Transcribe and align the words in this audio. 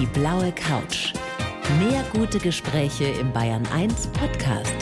Die 0.00 0.06
blaue 0.06 0.50
Couch. 0.50 1.12
Mehr 1.78 2.04
gute 2.12 2.40
Gespräche 2.40 3.04
im 3.04 3.32
Bayern 3.32 3.64
1 3.72 4.08
Podcast. 4.08 4.74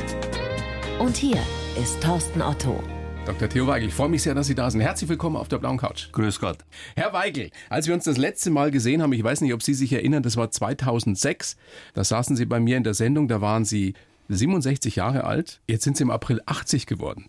Und 0.99 1.19
hier 1.19 1.37
ist 1.79 2.03
Thorsten 2.03 2.41
Otto. 2.41 2.83
Dr. 3.27 3.47
Theo 3.47 3.67
Weigel, 3.67 3.89
ich 3.89 3.95
freue 3.95 4.09
mich 4.09 4.23
sehr, 4.23 4.35
dass 4.35 4.47
Sie 4.47 4.55
da 4.55 4.71
sind. 4.71 4.81
Herzlich 4.81 5.11
willkommen 5.11 5.37
auf 5.37 5.49
der 5.49 5.59
blauen 5.59 5.77
Couch. 5.77 6.11
Grüß 6.13 6.41
Gott. 6.41 6.61
Herr 6.97 7.13
Weigel, 7.13 7.51
als 7.69 7.87
wir 7.89 7.93
uns 7.93 8.05
das 8.05 8.17
letzte 8.17 8.49
Mal 8.49 8.71
gesehen 8.71 9.03
haben, 9.03 9.13
ich 9.13 9.23
weiß 9.23 9.43
nicht, 9.43 9.53
ob 9.53 9.63
Sie 9.63 9.75
sich 9.75 9.93
erinnern, 9.93 10.23
das 10.23 10.39
war 10.39 10.51
2006. 10.51 11.59
Da 11.93 12.05
saßen 12.05 12.35
Sie 12.35 12.47
bei 12.47 12.59
mir 12.59 12.79
in 12.79 12.85
der 12.85 12.95
Sendung, 12.95 13.29
da 13.29 13.43
waren 13.43 13.67
Sie 13.67 13.93
67 14.31 14.97
Jahre 14.97 15.25
alt. 15.25 15.61
Jetzt 15.69 15.85
sind 15.85 15.99
Sie 15.99 16.05
im 16.05 16.11
April 16.11 16.41
80 16.47 16.87
geworden. 16.87 17.29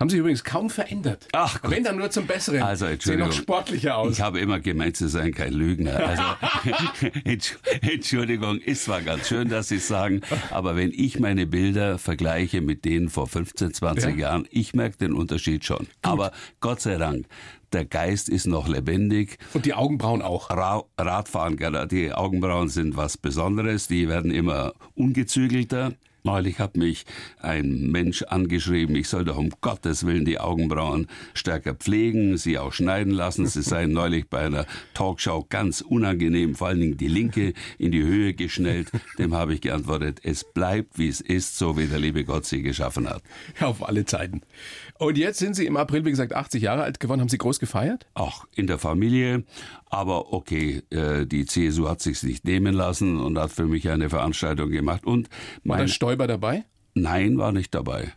Haben 0.00 0.08
sich 0.08 0.18
übrigens 0.18 0.42
kaum 0.44 0.70
verändert. 0.70 1.28
Ach 1.32 1.60
Gott. 1.60 1.70
Wenn 1.70 1.84
dann 1.84 1.98
nur 1.98 2.10
zum 2.10 2.26
Besseren. 2.26 2.62
Also, 2.62 2.86
Sehen 2.86 2.94
Entschuldigung. 2.94 3.28
noch 3.28 3.36
sportlicher 3.36 3.98
aus. 3.98 4.12
Ich 4.14 4.20
habe 4.22 4.40
immer 4.40 4.58
gemeint, 4.58 4.96
Sie 4.96 5.08
seien 5.10 5.34
kein 5.34 5.52
Lügner. 5.52 5.94
Also, 5.94 6.22
Entsch- 7.24 7.56
Entschuldigung, 7.82 8.58
ist 8.60 8.84
zwar 8.84 9.02
ganz 9.02 9.28
schön, 9.28 9.48
dass 9.50 9.68
Sie 9.68 9.76
es 9.76 9.88
sagen, 9.88 10.22
aber 10.50 10.74
wenn 10.74 10.90
ich 10.90 11.20
meine 11.20 11.46
Bilder 11.46 11.98
vergleiche 11.98 12.62
mit 12.62 12.84
denen 12.86 13.10
vor 13.10 13.26
15, 13.26 13.74
20 13.74 14.10
Ja. 14.12 14.16
Jahren, 14.30 14.48
ich 14.50 14.72
merke 14.74 14.96
den 14.96 15.12
Unterschied 15.12 15.64
schon. 15.66 15.86
Aber 16.02 16.32
Gott 16.60 16.80
sei 16.80 16.96
Dank, 16.96 17.26
der 17.72 17.84
Geist 17.84 18.28
ist 18.30 18.46
noch 18.46 18.68
lebendig. 18.68 19.36
Und 19.52 19.66
die 19.66 19.74
Augenbrauen 19.74 20.22
auch. 20.22 20.48
Ra 20.50 20.82
Radfahren, 20.98 21.56
gerade 21.56 21.86
die 21.86 22.12
Augenbrauen 22.12 22.68
sind 22.70 22.96
was 22.96 23.18
Besonderes, 23.18 23.86
die 23.86 24.08
werden 24.08 24.30
immer 24.30 24.72
ungezügelter. 24.94 25.92
Neulich 26.22 26.58
hat 26.58 26.76
mich 26.76 27.06
ein 27.38 27.90
Mensch 27.90 28.22
angeschrieben, 28.22 28.94
ich 28.94 29.08
soll 29.08 29.24
doch 29.24 29.38
um 29.38 29.50
Gottes 29.60 30.04
Willen 30.04 30.24
die 30.24 30.38
Augenbrauen 30.38 31.06
stärker 31.34 31.74
pflegen, 31.74 32.36
sie 32.36 32.58
auch 32.58 32.72
schneiden 32.72 33.12
lassen. 33.12 33.46
Sie 33.46 33.62
seien 33.62 33.92
neulich 34.00 34.28
bei 34.28 34.40
einer 34.40 34.66
Talkshow 34.94 35.46
ganz 35.48 35.80
unangenehm, 35.80 36.54
vor 36.54 36.68
allen 36.68 36.80
Dingen 36.80 36.96
die 36.96 37.08
linke 37.08 37.54
in 37.78 37.90
die 37.92 38.02
Höhe 38.02 38.34
geschnellt. 38.34 38.90
Dem 39.18 39.34
habe 39.34 39.54
ich 39.54 39.60
geantwortet, 39.60 40.20
es 40.22 40.44
bleibt 40.44 40.98
wie 40.98 41.08
es 41.08 41.20
ist, 41.20 41.56
so 41.56 41.78
wie 41.78 41.86
der 41.86 41.98
liebe 41.98 42.24
Gott 42.24 42.44
sie 42.44 42.62
geschaffen 42.62 43.08
hat. 43.08 43.22
Auf 43.60 43.86
alle 43.86 44.04
Zeiten. 44.04 44.42
Und 45.00 45.16
jetzt 45.16 45.38
sind 45.38 45.56
Sie 45.56 45.64
im 45.64 45.78
April, 45.78 46.04
wie 46.04 46.10
gesagt, 46.10 46.34
80 46.34 46.62
Jahre 46.62 46.82
alt 46.82 47.00
geworden. 47.00 47.20
Haben 47.20 47.30
Sie 47.30 47.38
groß 47.38 47.58
gefeiert? 47.58 48.06
auch 48.14 48.44
in 48.54 48.66
der 48.66 48.78
Familie. 48.78 49.44
Aber 49.86 50.32
okay, 50.34 50.82
äh, 50.90 51.24
die 51.26 51.46
CSU 51.46 51.88
hat 51.88 52.02
sich's 52.02 52.22
nicht 52.22 52.44
nehmen 52.44 52.74
lassen 52.74 53.18
und 53.18 53.38
hat 53.38 53.50
für 53.50 53.64
mich 53.64 53.88
eine 53.88 54.10
Veranstaltung 54.10 54.70
gemacht. 54.70 55.06
Und 55.06 55.28
War 55.64 55.78
mein, 55.78 55.86
da 55.86 55.88
Stoiber 55.88 56.26
dabei? 56.26 56.64
nein, 56.94 57.38
war 57.38 57.50
nicht 57.52 57.74
dabei. 57.74 58.12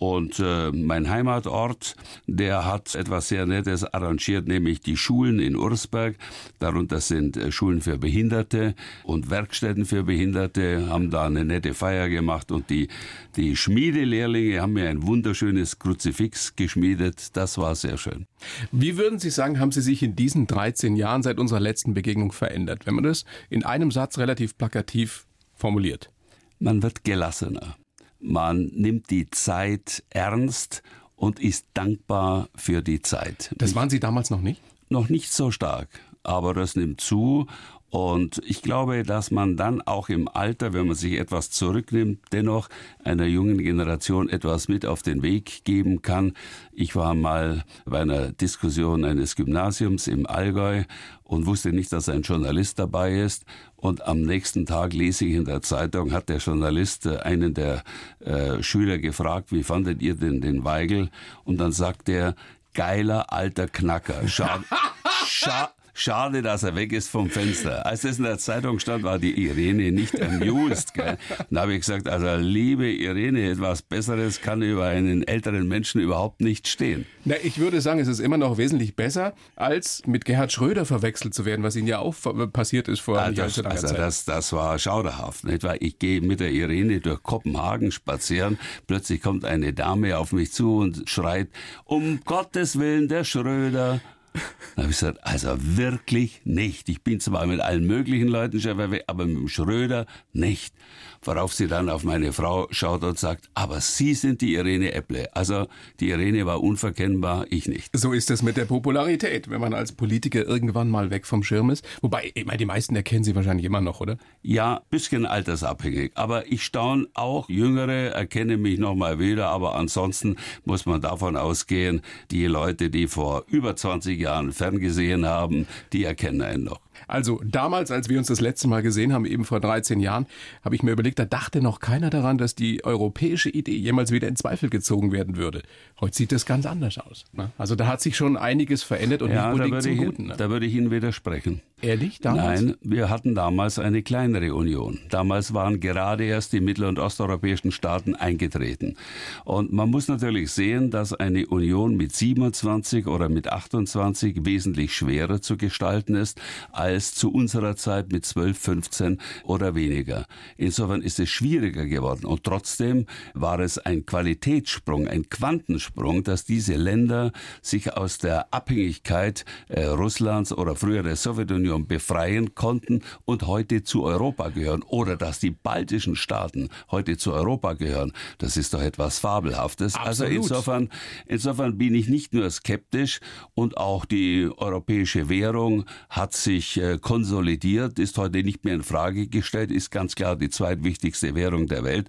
Und 0.00 0.40
äh, 0.40 0.70
mein 0.72 1.10
Heimatort, 1.10 1.94
der 2.26 2.64
hat 2.64 2.94
etwas 2.94 3.28
sehr 3.28 3.44
Nettes 3.44 3.84
arrangiert, 3.84 4.48
nämlich 4.48 4.80
die 4.80 4.96
Schulen 4.96 5.38
in 5.38 5.56
Ursberg. 5.56 6.16
Darunter 6.58 7.00
sind 7.00 7.36
äh, 7.36 7.52
Schulen 7.52 7.82
für 7.82 7.98
Behinderte 7.98 8.74
und 9.04 9.28
Werkstätten 9.28 9.84
für 9.84 10.02
Behinderte, 10.02 10.88
haben 10.88 11.10
da 11.10 11.26
eine 11.26 11.44
nette 11.44 11.74
Feier 11.74 12.08
gemacht. 12.08 12.50
Und 12.50 12.70
die, 12.70 12.88
die 13.36 13.56
Schmiedelehrlinge 13.56 14.62
haben 14.62 14.72
mir 14.72 14.88
ein 14.88 15.06
wunderschönes 15.06 15.78
Kruzifix 15.78 16.56
geschmiedet. 16.56 17.36
Das 17.36 17.58
war 17.58 17.74
sehr 17.74 17.98
schön. 17.98 18.26
Wie 18.72 18.96
würden 18.96 19.18
Sie 19.18 19.28
sagen, 19.28 19.60
haben 19.60 19.70
Sie 19.70 19.82
sich 19.82 20.02
in 20.02 20.16
diesen 20.16 20.46
13 20.46 20.96
Jahren 20.96 21.22
seit 21.22 21.38
unserer 21.38 21.60
letzten 21.60 21.92
Begegnung 21.92 22.32
verändert? 22.32 22.86
Wenn 22.86 22.94
man 22.94 23.04
das 23.04 23.26
in 23.50 23.66
einem 23.66 23.90
Satz 23.90 24.16
relativ 24.16 24.56
plakativ 24.56 25.26
formuliert. 25.54 26.10
Man 26.58 26.82
wird 26.82 27.04
gelassener. 27.04 27.76
Man 28.20 28.66
nimmt 28.74 29.10
die 29.10 29.30
Zeit 29.30 30.02
ernst 30.10 30.82
und 31.16 31.40
ist 31.40 31.66
dankbar 31.74 32.48
für 32.54 32.82
die 32.82 33.02
Zeit. 33.02 33.54
Das 33.56 33.74
waren 33.74 33.90
Sie 33.90 34.00
damals 34.00 34.30
noch 34.30 34.40
nicht? 34.40 34.60
Noch 34.88 35.08
nicht 35.08 35.32
so 35.32 35.50
stark, 35.50 35.88
aber 36.22 36.54
das 36.54 36.76
nimmt 36.76 37.00
zu. 37.00 37.46
Und 37.90 38.40
ich 38.46 38.62
glaube, 38.62 39.02
dass 39.02 39.32
man 39.32 39.56
dann 39.56 39.82
auch 39.82 40.08
im 40.08 40.28
Alter, 40.28 40.72
wenn 40.72 40.86
man 40.86 40.94
sich 40.94 41.18
etwas 41.18 41.50
zurücknimmt, 41.50 42.20
dennoch 42.30 42.68
einer 43.02 43.26
jungen 43.26 43.58
Generation 43.58 44.28
etwas 44.28 44.68
mit 44.68 44.86
auf 44.86 45.02
den 45.02 45.22
Weg 45.24 45.64
geben 45.64 46.00
kann. 46.00 46.34
Ich 46.72 46.94
war 46.94 47.14
mal 47.14 47.64
bei 47.84 48.00
einer 48.00 48.30
Diskussion 48.30 49.04
eines 49.04 49.34
Gymnasiums 49.34 50.06
im 50.06 50.26
Allgäu 50.26 50.84
und 51.24 51.46
wusste 51.46 51.72
nicht, 51.72 51.92
dass 51.92 52.08
ein 52.08 52.22
Journalist 52.22 52.78
dabei 52.78 53.18
ist. 53.20 53.44
Und 53.74 54.06
am 54.06 54.22
nächsten 54.22 54.66
Tag 54.66 54.92
lese 54.92 55.24
ich 55.24 55.34
in 55.34 55.44
der 55.44 55.62
Zeitung, 55.62 56.12
hat 56.12 56.28
der 56.28 56.38
Journalist 56.38 57.06
äh, 57.06 57.18
einen 57.18 57.54
der 57.54 57.82
äh, 58.20 58.62
Schüler 58.62 58.98
gefragt, 58.98 59.50
wie 59.50 59.64
fandet 59.64 60.00
ihr 60.00 60.14
denn 60.14 60.40
den 60.40 60.64
Weigel? 60.64 61.10
Und 61.44 61.58
dann 61.58 61.72
sagt 61.72 62.08
er, 62.08 62.36
geiler 62.74 63.32
alter 63.32 63.66
Knacker. 63.66 64.28
Schade, 64.28 64.64
scha 65.26 65.72
schade, 66.00 66.42
dass 66.42 66.62
er 66.62 66.74
weg 66.74 66.92
ist 66.92 67.08
vom 67.08 67.28
Fenster. 67.30 67.84
Als 67.86 68.02
das 68.02 68.18
in 68.18 68.24
der 68.24 68.38
Zeitung 68.38 68.78
stand, 68.78 69.02
war 69.04 69.18
die 69.18 69.46
Irene 69.46 69.92
nicht 69.92 70.20
amused. 70.20 70.94
Gell? 70.94 71.18
Dann 71.50 71.60
habe 71.60 71.74
ich 71.74 71.80
gesagt, 71.80 72.08
also 72.08 72.36
liebe 72.36 72.90
Irene, 72.90 73.50
etwas 73.50 73.82
Besseres 73.82 74.40
kann 74.40 74.62
über 74.62 74.86
einen 74.86 75.22
älteren 75.26 75.68
Menschen 75.68 76.00
überhaupt 76.00 76.40
nicht 76.40 76.68
stehen. 76.68 77.06
Na, 77.24 77.34
ich 77.42 77.58
würde 77.58 77.80
sagen, 77.80 78.00
es 78.00 78.08
ist 78.08 78.20
immer 78.20 78.38
noch 78.38 78.56
wesentlich 78.58 78.96
besser, 78.96 79.34
als 79.56 80.02
mit 80.06 80.24
Gerhard 80.24 80.52
Schröder 80.52 80.84
verwechselt 80.86 81.34
zu 81.34 81.44
werden, 81.44 81.62
was 81.62 81.76
Ihnen 81.76 81.86
ja 81.86 81.98
auch 81.98 82.14
passiert 82.52 82.88
ist 82.88 83.00
vor 83.00 83.18
Ah, 83.18 83.30
das, 83.30 83.56
langer 83.58 83.70
also 83.70 83.86
Zeit. 83.88 83.98
das, 83.98 84.24
das 84.24 84.52
war 84.52 84.78
schauderhaft. 84.78 85.44
Nicht 85.44 85.62
wahr? 85.62 85.76
Ich 85.80 85.98
gehe 85.98 86.20
mit 86.20 86.40
der 86.40 86.50
Irene 86.50 87.00
durch 87.00 87.22
Kopenhagen 87.22 87.92
spazieren. 87.92 88.58
Plötzlich 88.86 89.20
kommt 89.20 89.44
eine 89.44 89.72
Dame 89.72 90.16
auf 90.18 90.32
mich 90.32 90.52
zu 90.52 90.76
und 90.78 91.08
schreit, 91.08 91.48
um 91.84 92.20
Gottes 92.24 92.78
Willen, 92.78 93.08
der 93.08 93.24
Schröder. 93.24 94.00
Dann 94.32 94.84
habe 94.84 94.92
ich 94.92 94.98
gesagt, 94.98 95.18
also 95.22 95.56
wirklich 95.58 96.42
nicht. 96.44 96.88
Ich 96.88 97.02
bin 97.02 97.20
zwar 97.20 97.46
mit 97.46 97.60
allen 97.60 97.86
möglichen 97.86 98.28
Leuten 98.28 98.60
schon 98.60 98.78
aber 99.06 99.26
mit 99.26 99.36
dem 99.36 99.48
Schröder 99.48 100.06
nicht. 100.32 100.74
Worauf 101.22 101.52
sie 101.52 101.66
dann 101.66 101.90
auf 101.90 102.02
meine 102.02 102.32
Frau 102.32 102.66
schaut 102.70 103.04
und 103.04 103.18
sagt, 103.18 103.50
aber 103.52 103.80
Sie 103.82 104.14
sind 104.14 104.40
die 104.40 104.54
Irene 104.54 104.92
Epple. 104.92 105.28
Also 105.36 105.66
die 106.00 106.08
Irene 106.08 106.46
war 106.46 106.62
unverkennbar, 106.62 107.44
ich 107.50 107.68
nicht. 107.68 107.90
so 107.94 108.12
ist 108.12 108.30
es 108.30 108.42
mit 108.42 108.56
der 108.56 108.64
Popularität, 108.64 109.50
wenn 109.50 109.60
man 109.60 109.74
als 109.74 109.92
Politiker 109.92 110.46
irgendwann 110.46 110.88
mal 110.88 111.10
weg 111.10 111.26
vom 111.26 111.42
Schirm 111.42 111.68
ist. 111.68 111.84
Wobei, 112.00 112.32
ich 112.34 112.46
meine, 112.46 112.56
die 112.56 112.64
meisten 112.64 112.96
erkennen 112.96 113.22
Sie 113.22 113.34
wahrscheinlich 113.34 113.66
immer 113.66 113.82
noch, 113.82 114.00
oder? 114.00 114.16
Ja, 114.42 114.80
bisschen 114.88 115.26
altersabhängig. 115.26 116.12
Aber 116.14 116.50
ich 116.50 116.64
staune 116.64 117.06
auch, 117.12 117.50
Jüngere 117.50 118.12
erkennen 118.12 118.62
mich 118.62 118.78
nochmal 118.78 119.18
wieder, 119.18 119.48
aber 119.48 119.74
ansonsten 119.74 120.36
muss 120.64 120.86
man 120.86 121.02
davon 121.02 121.36
ausgehen, 121.36 122.00
die 122.30 122.46
Leute, 122.46 122.88
die 122.88 123.08
vor 123.08 123.44
über 123.48 123.76
20 123.76 124.18
Jahren 124.18 124.52
ferngesehen 124.52 125.26
haben, 125.26 125.66
die 125.92 126.04
erkennen 126.04 126.40
einen 126.40 126.64
noch. 126.64 126.80
Also 127.10 127.40
damals, 127.44 127.90
als 127.90 128.08
wir 128.08 128.18
uns 128.18 128.28
das 128.28 128.40
letzte 128.40 128.68
Mal 128.68 128.82
gesehen 128.82 129.12
haben, 129.12 129.24
eben 129.24 129.44
vor 129.44 129.60
13 129.60 130.00
Jahren, 130.00 130.26
habe 130.64 130.76
ich 130.76 130.82
mir 130.82 130.92
überlegt, 130.92 131.18
da 131.18 131.24
dachte 131.24 131.60
noch 131.60 131.80
keiner 131.80 132.08
daran, 132.08 132.38
dass 132.38 132.54
die 132.54 132.84
europäische 132.84 133.50
Idee 133.50 133.76
jemals 133.76 134.12
wieder 134.12 134.28
in 134.28 134.36
Zweifel 134.36 134.70
gezogen 134.70 135.10
werden 135.10 135.36
würde. 135.36 135.62
Heute 136.00 136.16
sieht 136.16 136.32
das 136.32 136.46
ganz 136.46 136.66
anders 136.66 136.98
aus. 136.98 137.24
Ne? 137.32 137.50
Also 137.58 137.74
da 137.74 137.86
hat 137.86 138.00
sich 138.00 138.16
schon 138.16 138.36
einiges 138.36 138.82
verändert 138.82 139.22
und 139.22 139.30
Ja, 139.30 139.52
nicht 139.52 139.60
unbedingt 139.60 139.82
zum 139.82 139.92
ich, 139.92 139.98
Guten. 139.98 140.26
Ne? 140.28 140.34
da 140.36 140.50
würde 140.50 140.66
ich 140.66 140.74
Ihnen 140.74 140.90
widersprechen. 140.90 141.60
Ehrlich? 141.82 142.20
Damals? 142.20 142.62
Nein, 142.62 142.76
wir 142.82 143.08
hatten 143.08 143.34
damals 143.34 143.78
eine 143.78 144.02
kleinere 144.02 144.54
Union. 144.54 144.98
Damals 145.08 145.54
waren 145.54 145.80
gerade 145.80 146.24
erst 146.24 146.52
die 146.52 146.60
mittel- 146.60 146.84
und 146.84 146.98
osteuropäischen 146.98 147.72
Staaten 147.72 148.14
eingetreten. 148.14 148.96
Und 149.44 149.72
man 149.72 149.90
muss 149.90 150.08
natürlich 150.08 150.50
sehen, 150.50 150.90
dass 150.90 151.14
eine 151.14 151.46
Union 151.46 151.96
mit 151.96 152.14
27 152.14 153.06
oder 153.06 153.30
mit 153.30 153.50
28 153.50 154.44
wesentlich 154.44 154.94
schwerer 154.94 155.40
zu 155.40 155.56
gestalten 155.56 156.16
ist 156.16 156.40
als 156.70 157.14
zu 157.14 157.32
unserer 157.32 157.76
Zeit 157.76 158.12
mit 158.12 158.26
12, 158.26 158.58
15 158.58 159.18
oder 159.44 159.74
weniger. 159.74 160.26
Insofern 160.58 161.00
ist 161.00 161.18
es 161.18 161.30
schwieriger 161.30 161.86
geworden. 161.86 162.26
Und 162.26 162.44
trotzdem 162.44 163.06
war 163.32 163.58
es 163.60 163.78
ein 163.78 164.04
Qualitätssprung, 164.04 165.08
ein 165.08 165.30
Quantensprung, 165.30 166.24
dass 166.24 166.44
diese 166.44 166.74
Länder 166.74 167.32
sich 167.62 167.94
aus 167.94 168.18
der 168.18 168.52
Abhängigkeit 168.52 169.46
äh, 169.68 169.84
Russlands 169.84 170.52
oder 170.52 170.76
früher 170.76 171.02
der 171.02 171.16
Sowjetunion 171.16 171.69
befreien 171.78 172.54
konnten 172.54 173.02
und 173.24 173.46
heute 173.46 173.82
zu 173.82 174.04
Europa 174.04 174.48
gehören. 174.48 174.82
Oder 174.82 175.16
dass 175.16 175.38
die 175.38 175.50
baltischen 175.50 176.16
Staaten 176.16 176.68
heute 176.90 177.16
zu 177.16 177.32
Europa 177.32 177.74
gehören. 177.74 178.12
Das 178.38 178.56
ist 178.56 178.74
doch 178.74 178.82
etwas 178.82 179.18
Fabelhaftes. 179.18 179.94
Also 179.94 180.24
Absolut. 180.24 180.44
insofern, 180.44 180.88
insofern 181.26 181.78
bin 181.78 181.94
ich 181.94 182.08
nicht 182.08 182.32
nur 182.34 182.50
skeptisch 182.50 183.20
und 183.54 183.76
auch 183.76 184.04
die 184.04 184.50
europäische 184.56 185.28
Währung 185.28 185.84
hat 186.08 186.34
sich 186.34 186.76
äh, 186.76 186.98
konsolidiert, 186.98 187.98
ist 187.98 188.18
heute 188.18 188.42
nicht 188.42 188.64
mehr 188.64 188.74
in 188.74 188.82
Frage 188.82 189.28
gestellt, 189.28 189.70
ist 189.70 189.90
ganz 189.90 190.14
klar 190.14 190.36
die 190.36 190.50
zweitwichtigste 190.50 191.34
Währung 191.34 191.66
der 191.66 191.84
Welt. 191.84 192.08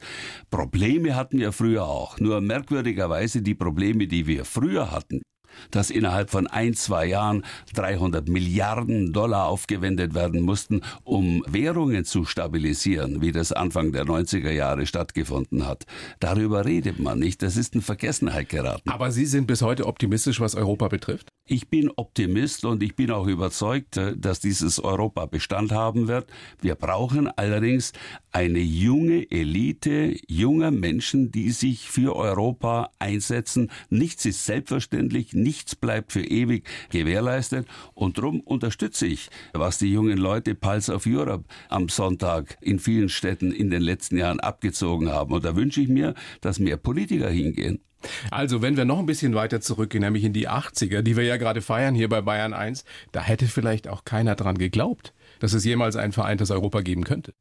Probleme 0.49 1.15
hatten 1.15 1.39
wir 1.39 1.51
früher 1.51 1.85
auch. 1.85 2.19
Nur 2.19 2.41
merkwürdigerweise 2.41 3.41
die 3.41 3.55
Probleme, 3.55 4.07
die 4.07 4.27
wir 4.27 4.45
früher 4.45 4.91
hatten, 4.91 5.21
dass 5.71 5.89
innerhalb 5.89 6.29
von 6.29 6.47
ein, 6.47 6.73
zwei 6.73 7.05
Jahren 7.05 7.43
300 7.75 8.27
Milliarden 8.27 9.13
Dollar 9.13 9.47
aufgewendet 9.47 10.13
werden 10.13 10.41
mussten, 10.41 10.81
um 11.03 11.43
Währungen 11.47 12.05
zu 12.05 12.25
stabilisieren, 12.25 13.21
wie 13.21 13.31
das 13.31 13.51
Anfang 13.51 13.91
der 13.91 14.05
90er 14.05 14.51
Jahre 14.51 14.85
stattgefunden 14.85 15.67
hat. 15.67 15.85
Darüber 16.19 16.65
redet 16.65 16.99
man 16.99 17.19
nicht. 17.19 17.41
Das 17.41 17.57
ist 17.57 17.75
in 17.75 17.81
Vergessenheit 17.81 18.49
geraten. 18.49 18.89
Aber 18.89 19.11
Sie 19.11 19.25
sind 19.25 19.47
bis 19.47 19.61
heute 19.61 19.85
optimistisch, 19.85 20.39
was 20.39 20.55
Europa 20.55 20.87
betrifft? 20.87 21.29
Ich 21.47 21.69
bin 21.69 21.89
Optimist 21.95 22.65
und 22.65 22.83
ich 22.83 22.95
bin 22.95 23.09
auch 23.09 23.25
überzeugt, 23.25 23.97
äh, 23.97 24.15
dass 24.15 24.39
dieses 24.39 24.79
Europa 24.79 25.25
Bestand 25.25 25.71
haben 25.71 26.07
wird. 26.07 26.29
Wir 26.61 26.75
brauchen 26.75 27.27
allerdings 27.27 27.93
eine 28.31 28.59
junge 28.59 29.29
Elite 29.31 30.15
junger 30.27 30.71
Menschen, 30.71 31.31
die 31.31 31.49
sich 31.49 31.89
für 31.89 32.15
Europa 32.15 32.91
einsetzen. 32.99 33.71
Nichts 33.89 34.25
ist 34.25 34.45
selbstverständlich, 34.45 35.33
nichts 35.33 35.75
bleibt 35.75 36.11
für 36.13 36.23
ewig 36.23 36.69
gewährleistet 36.89 37.67
und 37.95 38.17
darum 38.19 38.39
unterstütze 38.41 39.07
ich, 39.07 39.29
was 39.51 39.79
die 39.79 39.91
jungen 39.91 40.19
Leute 40.19 40.53
Pulse 40.53 40.93
of 40.93 41.07
Europe 41.07 41.45
am 41.69 41.89
Sonntag 41.89 42.57
in 42.61 42.79
vielen 42.79 43.09
Städten 43.09 43.51
in 43.51 43.71
den 43.71 43.81
letzten 43.81 44.17
Jahren 44.17 44.39
abgezogen 44.39 45.09
haben. 45.09 45.33
Und 45.33 45.43
da 45.43 45.55
wünsche 45.55 45.81
ich 45.81 45.89
mir, 45.89 46.13
dass 46.39 46.59
mehr 46.59 46.77
Politiker 46.77 47.29
hingehen. 47.29 47.81
Also, 48.29 48.61
wenn 48.61 48.77
wir 48.77 48.85
noch 48.85 48.99
ein 48.99 49.05
bisschen 49.05 49.35
weiter 49.35 49.61
zurückgehen, 49.61 50.03
nämlich 50.03 50.23
in 50.23 50.33
die 50.33 50.49
80er, 50.49 51.01
die 51.01 51.15
wir 51.15 51.23
ja 51.23 51.37
gerade 51.37 51.61
feiern 51.61 51.95
hier 51.95 52.09
bei 52.09 52.21
Bayern 52.21 52.53
1, 52.53 52.85
da 53.11 53.21
hätte 53.21 53.47
vielleicht 53.47 53.87
auch 53.87 54.05
keiner 54.05 54.35
dran 54.35 54.57
geglaubt, 54.57 55.13
dass 55.39 55.53
es 55.53 55.65
jemals 55.65 55.95
ein 55.95 56.11
vereintes 56.11 56.51
Europa 56.51 56.81
geben 56.81 57.03
könnte. 57.03 57.33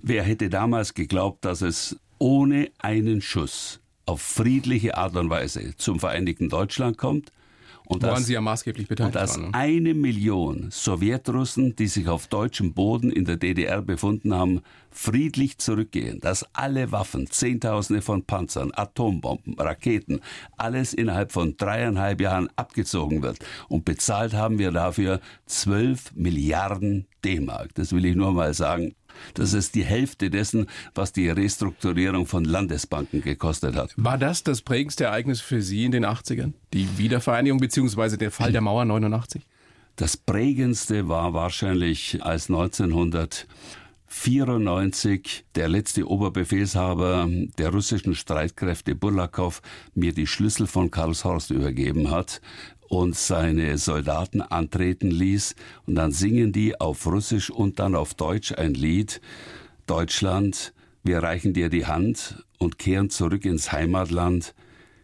Wer 0.00 0.22
hätte 0.22 0.48
damals 0.48 0.94
geglaubt, 0.94 1.44
dass 1.44 1.60
es 1.62 1.96
ohne 2.18 2.70
einen 2.78 3.20
Schuss 3.20 3.80
auf 4.06 4.22
friedliche 4.22 4.96
Art 4.96 5.16
und 5.16 5.30
Weise 5.30 5.76
zum 5.76 6.00
Vereinigten 6.00 6.48
Deutschland 6.48 6.96
kommt? 6.96 7.32
Und 7.86 8.02
Woran 8.02 8.16
dass, 8.16 8.26
Sie 8.26 8.32
ja 8.32 8.40
maßgeblich 8.40 8.88
beteiligt 8.88 9.14
und 9.14 9.20
dass 9.20 9.36
waren. 9.36 9.50
Ne? 9.50 9.54
eine 9.54 9.94
Million 9.94 10.70
Sowjetrussen, 10.70 11.76
die 11.76 11.86
sich 11.86 12.08
auf 12.08 12.26
deutschem 12.26 12.74
Boden 12.74 13.10
in 13.10 13.24
der 13.24 13.36
DDR 13.36 13.80
befunden 13.80 14.34
haben, 14.34 14.60
friedlich 14.90 15.58
zurückgehen, 15.58 16.20
dass 16.20 16.44
alle 16.52 16.90
Waffen, 16.90 17.28
Zehntausende 17.30 18.02
von 18.02 18.24
Panzern, 18.24 18.72
Atombomben, 18.74 19.54
Raketen, 19.54 20.20
alles 20.56 20.94
innerhalb 20.94 21.30
von 21.30 21.56
dreieinhalb 21.56 22.20
Jahren 22.20 22.48
abgezogen 22.56 23.22
wird. 23.22 23.38
Und 23.68 23.84
bezahlt 23.84 24.34
haben 24.34 24.58
wir 24.58 24.72
dafür 24.72 25.20
zwölf 25.46 26.12
Milliarden 26.14 27.06
D-Mark. 27.24 27.74
Das 27.74 27.92
will 27.92 28.04
ich 28.04 28.16
nur 28.16 28.32
mal 28.32 28.52
sagen. 28.52 28.94
Das 29.34 29.52
ist 29.52 29.74
die 29.74 29.84
Hälfte 29.84 30.30
dessen, 30.30 30.66
was 30.94 31.12
die 31.12 31.28
Restrukturierung 31.28 32.26
von 32.26 32.44
Landesbanken 32.44 33.22
gekostet 33.22 33.76
hat. 33.76 33.92
War 33.96 34.18
das 34.18 34.42
das 34.42 34.62
prägendste 34.62 35.04
Ereignis 35.04 35.40
für 35.40 35.62
Sie 35.62 35.84
in 35.84 35.92
den 35.92 36.04
80ern? 36.04 36.52
Die 36.72 36.98
Wiedervereinigung 36.98 37.60
bzw. 37.60 38.16
der 38.16 38.30
Fall 38.30 38.52
der 38.52 38.60
Mauer 38.60 38.84
89? 38.84 39.46
Das 39.96 40.16
prägendste 40.18 41.08
war 41.08 41.32
wahrscheinlich, 41.32 42.22
als 42.22 42.50
1994 42.50 45.46
der 45.54 45.68
letzte 45.68 46.06
Oberbefehlshaber 46.06 47.26
der 47.56 47.70
russischen 47.70 48.14
Streitkräfte 48.14 48.94
Burlakow 48.94 49.62
mir 49.94 50.12
die 50.12 50.26
Schlüssel 50.26 50.66
von 50.66 50.90
Karlshorst 50.90 51.50
übergeben 51.50 52.10
hat 52.10 52.42
und 52.88 53.16
seine 53.16 53.78
Soldaten 53.78 54.40
antreten 54.40 55.10
ließ 55.10 55.54
und 55.86 55.94
dann 55.94 56.12
singen 56.12 56.52
die 56.52 56.80
auf 56.80 57.06
Russisch 57.06 57.50
und 57.50 57.78
dann 57.78 57.94
auf 57.94 58.14
Deutsch 58.14 58.52
ein 58.52 58.74
Lied 58.74 59.20
Deutschland, 59.86 60.72
wir 61.04 61.22
reichen 61.22 61.52
dir 61.52 61.68
die 61.68 61.86
Hand 61.86 62.44
und 62.58 62.78
kehren 62.78 63.10
zurück 63.10 63.44
ins 63.44 63.70
Heimatland. 63.70 64.54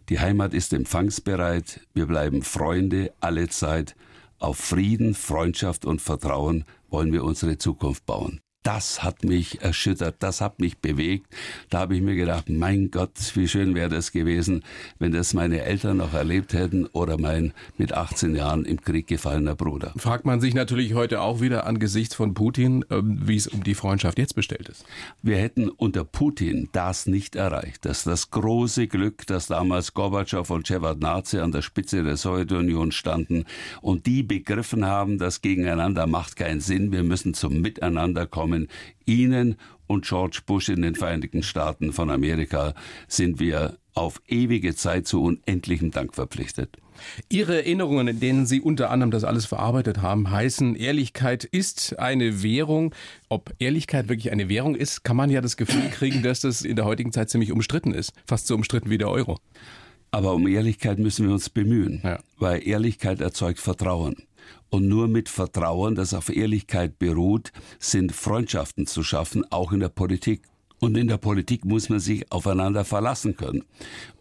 Die 0.08 0.18
Heimat 0.18 0.54
ist 0.54 0.72
empfangsbereit, 0.72 1.80
wir 1.94 2.06
bleiben 2.06 2.42
Freunde 2.42 3.12
alle 3.20 3.48
Zeit. 3.48 3.94
Auf 4.40 4.58
Frieden, 4.58 5.14
Freundschaft 5.14 5.84
und 5.84 6.02
Vertrauen 6.02 6.64
wollen 6.90 7.12
wir 7.12 7.22
unsere 7.22 7.58
Zukunft 7.58 8.04
bauen 8.06 8.40
das 8.62 9.02
hat 9.02 9.24
mich 9.24 9.60
erschüttert, 9.62 10.16
das 10.20 10.40
hat 10.40 10.60
mich 10.60 10.78
bewegt. 10.78 11.26
Da 11.70 11.80
habe 11.80 11.96
ich 11.96 12.02
mir 12.02 12.14
gedacht, 12.14 12.48
mein 12.48 12.90
Gott, 12.90 13.12
wie 13.34 13.48
schön 13.48 13.74
wäre 13.74 13.88
das 13.88 14.12
gewesen, 14.12 14.62
wenn 14.98 15.12
das 15.12 15.34
meine 15.34 15.62
Eltern 15.62 15.96
noch 15.96 16.14
erlebt 16.14 16.52
hätten 16.52 16.86
oder 16.86 17.18
mein 17.18 17.52
mit 17.76 17.92
18 17.92 18.36
Jahren 18.36 18.64
im 18.64 18.80
Krieg 18.80 19.06
gefallener 19.08 19.56
Bruder. 19.56 19.92
Fragt 19.96 20.24
man 20.24 20.40
sich 20.40 20.54
natürlich 20.54 20.94
heute 20.94 21.20
auch 21.20 21.40
wieder 21.40 21.66
angesichts 21.66 22.14
von 22.14 22.34
Putin, 22.34 22.84
ähm, 22.90 23.20
wie 23.22 23.36
es 23.36 23.48
um 23.48 23.64
die 23.64 23.74
Freundschaft 23.74 24.18
jetzt 24.18 24.34
bestellt 24.34 24.68
ist. 24.68 24.84
Wir 25.22 25.38
hätten 25.38 25.68
unter 25.68 26.04
Putin 26.04 26.68
das 26.72 27.06
nicht 27.06 27.34
erreicht. 27.34 27.84
Das 27.84 27.98
ist 27.98 28.06
das 28.06 28.30
große 28.30 28.86
Glück, 28.86 29.26
dass 29.26 29.48
damals 29.48 29.92
Gorbatschow 29.92 30.48
und 30.50 30.68
Shevardnadze 30.68 31.42
an 31.42 31.52
der 31.52 31.62
Spitze 31.62 32.04
der 32.04 32.16
Sowjetunion 32.16 32.92
standen 32.92 33.44
und 33.80 34.06
die 34.06 34.22
begriffen 34.22 34.86
haben, 34.86 35.18
das 35.18 35.40
Gegeneinander 35.40 36.06
macht 36.06 36.36
keinen 36.36 36.60
Sinn, 36.60 36.92
wir 36.92 37.02
müssen 37.02 37.34
zum 37.34 37.60
Miteinander 37.60 38.26
kommen 38.26 38.51
kommen. 38.52 38.68
Ihnen 39.04 39.56
und 39.86 40.06
George 40.06 40.40
Bush 40.46 40.68
in 40.68 40.82
den 40.82 40.94
Vereinigten 40.94 41.42
Staaten 41.42 41.92
von 41.92 42.10
Amerika 42.10 42.74
sind 43.08 43.40
wir 43.40 43.76
auf 43.94 44.22
ewige 44.26 44.74
Zeit 44.74 45.06
zu 45.06 45.22
unendlichem 45.22 45.90
Dank 45.90 46.14
verpflichtet. 46.14 46.78
Ihre 47.28 47.56
Erinnerungen, 47.56 48.08
in 48.08 48.20
denen 48.20 48.46
Sie 48.46 48.60
unter 48.60 48.90
anderem 48.90 49.10
das 49.10 49.24
alles 49.24 49.44
verarbeitet 49.44 50.00
haben, 50.00 50.30
heißen, 50.30 50.76
Ehrlichkeit 50.76 51.44
ist 51.44 51.98
eine 51.98 52.42
Währung. 52.42 52.94
Ob 53.28 53.52
Ehrlichkeit 53.58 54.08
wirklich 54.08 54.30
eine 54.30 54.48
Währung 54.48 54.76
ist, 54.76 55.02
kann 55.02 55.16
man 55.16 55.28
ja 55.28 55.40
das 55.40 55.56
Gefühl 55.56 55.88
kriegen, 55.90 56.22
dass 56.22 56.40
das 56.40 56.62
in 56.62 56.76
der 56.76 56.84
heutigen 56.84 57.12
Zeit 57.12 57.28
ziemlich 57.28 57.50
umstritten 57.50 57.92
ist. 57.92 58.12
Fast 58.26 58.46
so 58.46 58.54
umstritten 58.54 58.88
wie 58.88 58.98
der 58.98 59.10
Euro. 59.10 59.38
Aber 60.10 60.34
um 60.34 60.46
Ehrlichkeit 60.46 60.98
müssen 60.98 61.26
wir 61.26 61.32
uns 61.32 61.50
bemühen, 61.50 62.00
ja. 62.04 62.20
weil 62.38 62.66
Ehrlichkeit 62.66 63.20
erzeugt 63.20 63.58
Vertrauen. 63.58 64.16
Und 64.72 64.88
nur 64.88 65.06
mit 65.06 65.28
Vertrauen, 65.28 65.94
das 65.94 66.14
auf 66.14 66.34
Ehrlichkeit 66.34 66.98
beruht, 66.98 67.52
sind 67.78 68.10
Freundschaften 68.10 68.86
zu 68.86 69.02
schaffen, 69.02 69.44
auch 69.52 69.70
in 69.72 69.80
der 69.80 69.90
Politik. 69.90 70.44
Und 70.80 70.96
in 70.96 71.08
der 71.08 71.18
Politik 71.18 71.66
muss 71.66 71.90
man 71.90 72.00
sich 72.00 72.32
aufeinander 72.32 72.86
verlassen 72.86 73.36
können. 73.36 73.64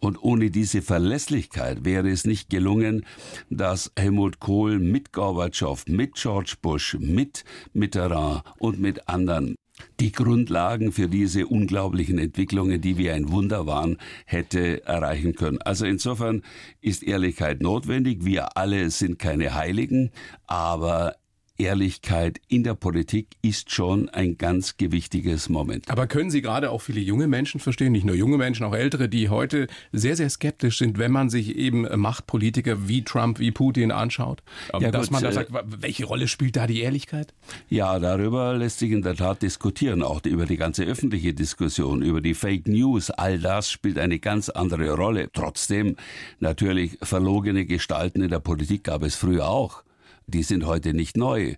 Und 0.02 0.22
ohne 0.22 0.52
diese 0.52 0.82
Verlässlichkeit 0.82 1.86
wäre 1.86 2.10
es 2.10 2.26
nicht 2.26 2.50
gelungen, 2.50 3.06
dass 3.50 3.94
Helmut 3.98 4.42
Kohl 4.42 4.78
mit 4.78 5.14
Gorbatschow, 5.14 5.86
mit 5.88 6.16
George 6.16 6.56
Bush, 6.62 6.98
mit 7.00 7.46
Mitterrand 7.72 8.44
und 8.60 8.78
mit 8.78 9.08
anderen 9.08 9.56
die 10.00 10.12
Grundlagen 10.12 10.92
für 10.92 11.08
diese 11.08 11.48
unglaublichen 11.48 12.18
Entwicklungen, 12.18 12.82
die 12.82 12.98
wie 12.98 13.12
ein 13.12 13.32
Wunder 13.32 13.66
waren, 13.68 13.98
hätte 14.26 14.86
erreichen 14.86 15.36
können. 15.36 15.62
Also 15.62 15.86
insofern 15.86 16.42
ist 16.82 17.04
Ehrlichkeit 17.04 17.62
notwendig. 17.62 18.26
Wir 18.26 18.58
alle 18.58 18.90
sind 18.90 19.20
keine 19.20 19.54
Heiligen, 19.56 20.12
aber 20.48 21.16
Ehrlichkeit 21.62 22.42
in 22.48 22.64
der 22.64 22.74
Politik 22.74 23.28
ist 23.44 23.72
schon 23.72 24.10
ein 24.10 24.38
ganz 24.38 24.78
gewichtiges 24.78 25.48
Moment. 25.48 25.90
Aber 25.90 26.08
können 26.08 26.32
Sie 26.32 26.42
gerade 26.42 26.72
auch 26.72 26.82
viele 26.82 27.00
junge 27.00 27.28
Menschen 27.28 27.60
verstehen, 27.60 27.92
nicht 27.92 28.06
nur 28.06 28.16
junge 28.16 28.38
Menschen, 28.38 28.66
auch 28.66 28.74
ältere, 28.74 29.08
die 29.08 29.30
heute 29.30 29.68
sehr, 29.92 30.16
sehr 30.16 30.30
skeptisch 30.30 30.80
sind, 30.80 30.98
wenn 30.98 31.12
man 31.12 31.30
sich 31.30 31.56
eben 31.56 31.88
Machtpolitiker 32.00 32.88
wie 32.88 33.04
Trump, 33.04 33.40
wie 33.40 33.52
Putin 33.52 33.92
anschaut? 33.92 34.42
Ja, 34.80 34.90
Dass 34.90 35.08
gut, 35.08 35.12
man 35.12 35.24
da 35.24 35.30
äh, 35.30 35.34
sagt, 35.34 35.52
welche 35.64 36.06
Rolle 36.06 36.28
spielt 36.28 36.56
da 36.56 36.66
die 36.66 36.82
Ehrlichkeit? 36.82 37.34
Ja, 37.70 38.00
darüber 38.00 38.56
lässt 38.56 38.80
sich 38.80 38.92
in 38.92 39.04
der 39.04 39.16
Tat 39.16 39.44
diskutieren, 39.44 40.02
auch 40.02 40.26
über 40.26 40.46
die 40.46 40.58
ganze 40.58 40.84
öffentliche 40.84 41.34
Diskussion, 41.34 42.02
über 42.02 42.22
die 42.22 42.34
Fake 42.34 42.68
News. 42.68 43.12
All 43.12 43.38
das 43.38 43.70
spielt 43.70 44.00
eine 44.00 44.20
ganz 44.20 44.50
andere 44.50 44.96
Rolle. 44.96 45.30
Trotzdem 45.32 45.96
natürlich 46.40 46.98
verlogene 47.04 47.66
Gestalten 47.66 48.22
in 48.22 48.30
der 48.30 48.40
Politik 48.40 48.84
gab 48.86 49.04
es 49.04 49.16
früher 49.16 49.48
auch 49.48 49.84
die 50.32 50.44
sind 50.44 50.66
heute 50.66 50.94
nicht 50.94 51.18
neu. 51.18 51.56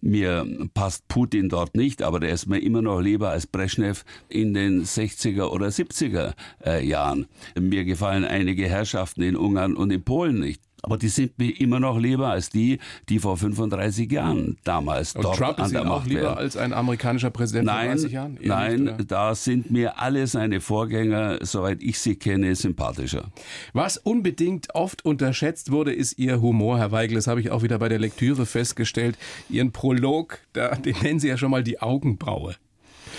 Mir 0.00 0.46
passt 0.74 1.08
Putin 1.08 1.48
dort 1.48 1.74
nicht, 1.74 2.02
aber 2.02 2.20
der 2.20 2.30
ist 2.30 2.46
mir 2.46 2.58
immer 2.58 2.82
noch 2.82 3.00
lieber 3.00 3.30
als 3.30 3.46
Brezhnev 3.46 4.04
in 4.28 4.54
den 4.54 4.84
60er 4.84 5.46
oder 5.46 5.68
70er 5.68 6.34
äh, 6.64 6.86
Jahren. 6.86 7.26
Mir 7.58 7.84
gefallen 7.84 8.24
einige 8.24 8.68
Herrschaften 8.68 9.22
in 9.22 9.36
Ungarn 9.36 9.74
und 9.74 9.90
in 9.90 10.02
Polen 10.02 10.38
nicht. 10.38 10.62
Aber 10.86 10.98
die 10.98 11.08
sind 11.08 11.36
mir 11.36 11.50
immer 11.60 11.80
noch 11.80 11.98
lieber 11.98 12.28
als 12.28 12.48
die, 12.48 12.78
die 13.08 13.18
vor 13.18 13.36
35 13.36 14.10
Jahren 14.10 14.56
damals 14.62 15.16
Und 15.16 15.24
dort 15.24 15.36
Trump 15.36 15.58
an 15.58 15.72
der 15.72 15.82
Macht 15.82 16.02
auch 16.02 16.06
lieber 16.06 16.20
wären. 16.20 16.38
als 16.38 16.56
ein 16.56 16.72
amerikanischer 16.72 17.30
Präsident 17.30 17.66
nein, 17.66 17.86
vor 17.86 17.94
30 17.94 18.12
Jahren? 18.12 18.36
Eher 18.40 18.48
nein, 18.48 18.84
nicht, 18.84 19.10
da 19.10 19.34
sind 19.34 19.68
mir 19.72 19.98
alle 19.98 20.28
seine 20.28 20.60
Vorgänger, 20.60 21.38
soweit 21.42 21.82
ich 21.82 21.98
sie 21.98 22.14
kenne, 22.14 22.54
sympathischer. 22.54 23.32
Was 23.72 23.96
unbedingt 23.96 24.76
oft 24.76 25.04
unterschätzt 25.04 25.72
wurde, 25.72 25.92
ist 25.92 26.20
Ihr 26.20 26.40
Humor, 26.40 26.78
Herr 26.78 26.92
Weigel. 26.92 27.16
Das 27.16 27.26
habe 27.26 27.40
ich 27.40 27.50
auch 27.50 27.64
wieder 27.64 27.80
bei 27.80 27.88
der 27.88 27.98
Lektüre 27.98 28.46
festgestellt. 28.46 29.18
Ihren 29.50 29.72
Prolog, 29.72 30.38
da, 30.52 30.76
den 30.76 30.94
nennen 31.02 31.18
Sie 31.18 31.26
ja 31.26 31.36
schon 31.36 31.50
mal 31.50 31.64
die 31.64 31.82
Augenbraue. 31.82 32.54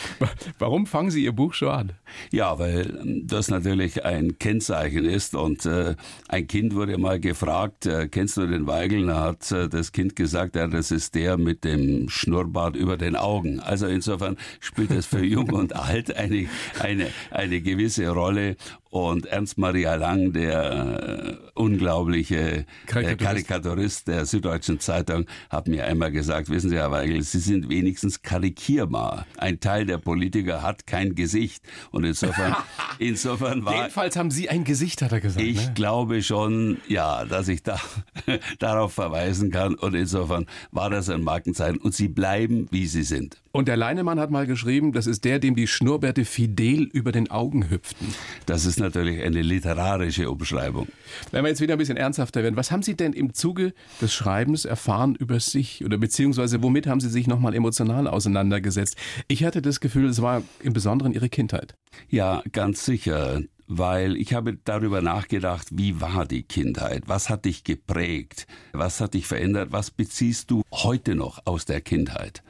Warum 0.59 0.85
fangen 0.85 1.11
Sie 1.11 1.23
Ihr 1.23 1.31
Buch 1.31 1.53
schon 1.53 1.69
an? 1.69 1.91
Ja, 2.31 2.57
weil 2.59 3.21
das 3.23 3.49
natürlich 3.49 4.05
ein 4.05 4.37
Kennzeichen 4.39 5.05
ist 5.05 5.35
und 5.35 5.65
äh, 5.65 5.95
ein 6.27 6.47
Kind 6.47 6.75
wurde 6.75 6.97
mal 6.97 7.19
gefragt, 7.19 7.85
äh, 7.85 8.07
kennst 8.07 8.37
du 8.37 8.47
den 8.47 8.67
Weigel? 8.67 9.05
Da 9.07 9.21
hat 9.21 9.51
äh, 9.51 9.69
das 9.69 9.91
Kind 9.91 10.15
gesagt, 10.15 10.55
ja, 10.55 10.67
das 10.67 10.91
ist 10.91 11.15
der 11.15 11.37
mit 11.37 11.63
dem 11.63 12.09
Schnurrbart 12.09 12.75
über 12.75 12.97
den 12.97 13.15
Augen. 13.15 13.59
Also 13.59 13.87
insofern 13.87 14.37
spielt 14.59 14.91
es 14.91 15.05
für 15.05 15.23
Jung 15.23 15.51
und 15.51 15.75
Alt 15.75 16.15
eine, 16.15 16.47
eine, 16.79 17.07
eine 17.31 17.61
gewisse 17.61 18.09
Rolle 18.09 18.55
Und 18.89 19.25
Ernst 19.25 19.57
Maria 19.57 19.95
Lang, 19.95 20.33
der 20.33 21.39
äh, 21.43 21.49
unglaubliche 21.53 22.65
Karikaturist. 22.85 23.47
Karikaturist 23.47 24.07
der 24.07 24.25
Süddeutschen 24.25 24.79
Zeitung, 24.79 25.25
hat 25.49 25.67
mir 25.67 25.85
einmal 25.85 26.11
gesagt, 26.11 26.49
wissen 26.49 26.69
Sie, 26.69 26.77
Herr 26.77 26.91
Weigel, 26.91 27.21
Sie 27.21 27.39
sind 27.39 27.69
wenigstens 27.69 28.21
karikierbar. 28.21 29.25
Ein 29.37 29.59
Teil 29.59 29.85
der 29.85 29.97
Politiker 29.97 30.61
hat 30.61 30.87
kein 30.87 31.15
Gesicht. 31.15 31.63
Und 31.91 32.05
insofern, 32.05 32.55
insofern 32.99 33.65
war... 33.65 33.75
Jedenfalls 33.75 34.15
haben 34.15 34.31
Sie 34.31 34.49
ein 34.49 34.63
Gesicht, 34.63 35.01
hat 35.01 35.11
er 35.11 35.21
gesagt. 35.21 35.45
Ich 35.45 35.67
ne? 35.67 35.73
glaube 35.73 36.23
schon, 36.23 36.77
ja, 36.87 37.25
dass 37.25 37.47
ich 37.47 37.63
da 37.63 37.79
darauf 38.59 38.93
verweisen 38.93 39.51
kann. 39.51 39.75
Und 39.75 39.95
insofern 39.95 40.45
war 40.71 40.89
das 40.89 41.09
ein 41.09 41.23
Markenzeichen. 41.23 41.77
Und 41.79 41.93
Sie 41.93 42.07
bleiben, 42.07 42.67
wie 42.71 42.87
Sie 42.87 43.03
sind. 43.03 43.41
Und 43.57 43.67
der 43.67 43.75
Leinemann 43.75 44.19
hat 44.19 44.29
mal 44.29 44.45
geschrieben, 44.45 44.91
das 44.91 45.07
ist 45.07 45.25
der, 45.25 45.39
dem 45.39 45.55
die 45.55 45.65
Schnurrbärte 45.65 46.25
fidel 46.25 46.83
über 46.83 47.11
den 47.11 47.31
Augen 47.31 47.71
hüpften. 47.71 48.13
Das 48.45 48.65
ist 48.65 48.79
natürlich 48.79 49.23
eine 49.23 49.41
literarische 49.41 50.29
Umschreibung. 50.29 50.87
Wenn 51.31 51.43
wir 51.43 51.49
jetzt 51.49 51.59
wieder 51.59 51.73
ein 51.73 51.79
bisschen 51.79 51.97
ernsthafter 51.97 52.43
werden, 52.43 52.55
was 52.55 52.69
haben 52.69 52.83
Sie 52.83 52.95
denn 52.95 53.13
im 53.13 53.33
Zuge 53.33 53.73
des 53.99 54.13
Schreibens 54.13 54.65
erfahren 54.65 55.15
über 55.15 55.39
sich 55.39 55.83
oder 55.83 55.97
beziehungsweise 55.97 56.61
womit 56.61 56.85
haben 56.85 56.99
Sie 56.99 57.09
sich 57.09 57.25
nochmal 57.25 57.55
emotional 57.55 58.07
auseinandergesetzt? 58.07 58.95
Ich 59.27 59.43
hatte 59.43 59.63
das 59.63 59.79
Gefühl, 59.79 60.05
es 60.05 60.21
war 60.21 60.43
im 60.61 60.73
Besonderen 60.73 61.13
Ihre 61.13 61.27
Kindheit. 61.27 61.75
Ja, 62.09 62.43
ganz 62.51 62.85
sicher 62.85 63.41
weil 63.69 64.15
ich 64.15 64.33
habe 64.33 64.57
darüber 64.63 65.01
nachgedacht, 65.01 65.67
wie 65.71 65.99
war 65.99 66.25
die 66.25 66.43
Kindheit? 66.43 67.03
Was 67.07 67.29
hat 67.29 67.43
dich 67.43 67.65
geprägt? 67.65 68.47
Was 68.71 69.01
hat 69.01 69.13
dich 69.13 69.27
verändert? 69.27 69.73
Was 69.73 69.91
beziehst 69.91 70.51
du 70.51 70.61
heute 70.71 71.15
noch 71.15 71.45
aus 71.45 71.65
der 71.65 71.81
Kindheit? 71.81 72.43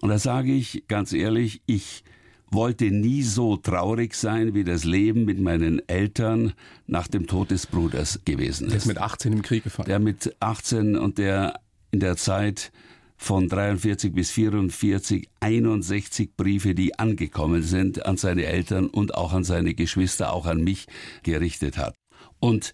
Und 0.00 0.08
da 0.08 0.18
sage 0.18 0.52
ich 0.52 0.84
ganz 0.88 1.12
ehrlich, 1.12 1.62
ich 1.66 2.04
wollte 2.50 2.90
nie 2.90 3.22
so 3.22 3.56
traurig 3.56 4.14
sein, 4.14 4.54
wie 4.54 4.64
das 4.64 4.84
Leben 4.84 5.24
mit 5.24 5.38
meinen 5.38 5.86
Eltern 5.88 6.52
nach 6.86 7.06
dem 7.06 7.26
Tod 7.26 7.50
des 7.50 7.66
Bruders 7.66 8.20
gewesen 8.24 8.66
ist. 8.66 8.72
Der 8.72 8.78
ist 8.78 8.86
mit 8.86 8.98
18 8.98 9.32
im 9.32 9.42
Krieg 9.42 9.64
gefallen. 9.64 9.86
Der 9.86 9.98
mit 9.98 10.34
18 10.40 10.96
und 10.96 11.18
der 11.18 11.60
in 11.92 12.00
der 12.00 12.16
Zeit 12.16 12.72
von 13.16 13.48
43 13.48 14.12
bis 14.12 14.30
44 14.30 15.28
61 15.40 16.36
Briefe, 16.36 16.74
die 16.74 16.98
angekommen 16.98 17.62
sind 17.62 18.06
an 18.06 18.16
seine 18.16 18.46
Eltern 18.46 18.86
und 18.86 19.14
auch 19.14 19.32
an 19.32 19.44
seine 19.44 19.74
Geschwister, 19.74 20.32
auch 20.32 20.46
an 20.46 20.64
mich 20.64 20.86
gerichtet 21.22 21.76
hat. 21.76 21.94
Und 22.40 22.72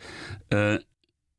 äh, 0.51 0.79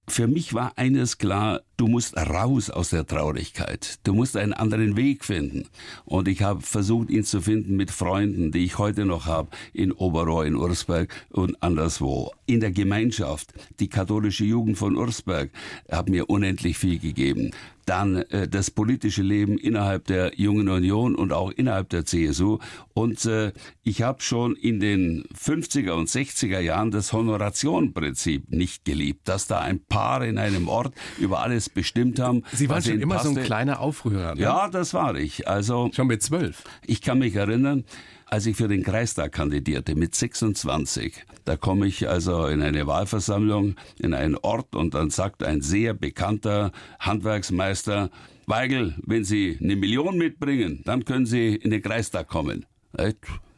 für 0.09 0.27
mich 0.27 0.53
war 0.53 0.73
eines 0.77 1.17
klar, 1.17 1.61
du 1.75 1.87
musst 1.87 2.15
raus 2.15 2.69
aus 2.69 2.91
der 2.91 3.05
Traurigkeit. 3.05 3.99
Du 4.03 4.13
musst 4.13 4.37
einen 4.37 4.53
anderen 4.53 4.95
Weg 4.95 5.25
finden. 5.25 5.67
Und 6.05 6.27
ich 6.27 6.41
habe 6.41 6.61
versucht, 6.61 7.09
ihn 7.09 7.25
zu 7.25 7.41
finden 7.41 7.75
mit 7.75 7.91
Freunden, 7.91 8.51
die 8.51 8.63
ich 8.63 8.77
heute 8.77 9.05
noch 9.05 9.25
habe, 9.25 9.49
in 9.73 9.91
Oberrohr, 9.91 10.45
in 10.45 10.55
Ursberg 10.55 11.13
und 11.29 11.61
anderswo. 11.61 12.31
In 12.45 12.61
der 12.61 12.71
Gemeinschaft. 12.71 13.53
Die 13.79 13.89
katholische 13.89 14.45
Jugend 14.45 14.77
von 14.77 14.95
Ursberg 14.95 15.51
hat 15.91 16.07
mir 16.07 16.29
unendlich 16.29 16.77
viel 16.77 16.99
gegeben 16.99 17.51
dann 17.87 18.17
äh, 18.17 18.47
das 18.47 18.69
politische 18.69 19.23
Leben 19.23 19.57
innerhalb 19.57 20.05
der 20.05 20.33
Jungen 20.35 20.69
Union 20.69 21.15
und 21.15 21.31
auch 21.31 21.51
innerhalb 21.51 21.89
der 21.89 22.05
CSU. 22.05 22.59
Und 22.93 23.25
äh, 23.25 23.53
ich 23.83 24.01
habe 24.01 24.21
schon 24.21 24.55
in 24.55 24.79
den 24.79 25.23
50er 25.33 25.91
und 25.91 26.09
60er 26.09 26.59
Jahren 26.59 26.91
das 26.91 27.13
Honorationprinzip 27.13 28.51
nicht 28.51 28.85
geliebt, 28.85 29.27
dass 29.27 29.47
da 29.47 29.59
ein 29.59 29.79
Paar 29.79 30.25
in 30.25 30.37
einem 30.37 30.67
Ort 30.67 30.93
über 31.17 31.39
alles 31.39 31.69
bestimmt 31.69 32.19
haben. 32.19 32.43
Sie 32.51 32.69
waren 32.69 32.81
schon 32.81 32.99
immer 32.99 33.15
passte. 33.15 33.33
so 33.33 33.39
ein 33.39 33.45
kleiner 33.45 33.79
Aufrührer. 33.79 34.35
Ne? 34.35 34.41
Ja, 34.41 34.67
das 34.69 34.93
war 34.93 35.15
ich. 35.15 35.47
Also 35.47 35.89
schon 35.93 36.07
mit 36.07 36.21
zwölf. 36.21 36.63
Ich 36.85 37.01
kann 37.01 37.19
mich 37.19 37.35
erinnern, 37.35 37.85
als 38.29 38.45
ich 38.45 38.57
für 38.57 38.67
den 38.67 38.83
Kreistag 38.83 39.31
kandidierte 39.31 39.95
mit 39.95 40.13
26, 40.13 41.13
da 41.45 41.55
komme 41.55 41.87
ich 41.87 42.09
also 42.09 42.47
in 42.47 42.61
eine 42.61 42.85
Wahlversammlung 42.85 43.75
in 43.99 44.13
einen 44.13 44.35
Ort 44.35 44.75
und 44.75 44.93
dann 44.93 45.09
sagt 45.09 45.43
ein 45.43 45.61
sehr 45.61 45.93
bekannter 45.93 46.71
Handwerksmeister, 46.99 48.09
Weigel, 48.45 48.95
wenn 49.05 49.23
Sie 49.23 49.57
eine 49.61 49.75
Million 49.75 50.17
mitbringen, 50.17 50.81
dann 50.85 51.05
können 51.05 51.25
Sie 51.25 51.55
in 51.55 51.71
den 51.71 51.81
Kreistag 51.81 52.27
kommen. 52.27 52.65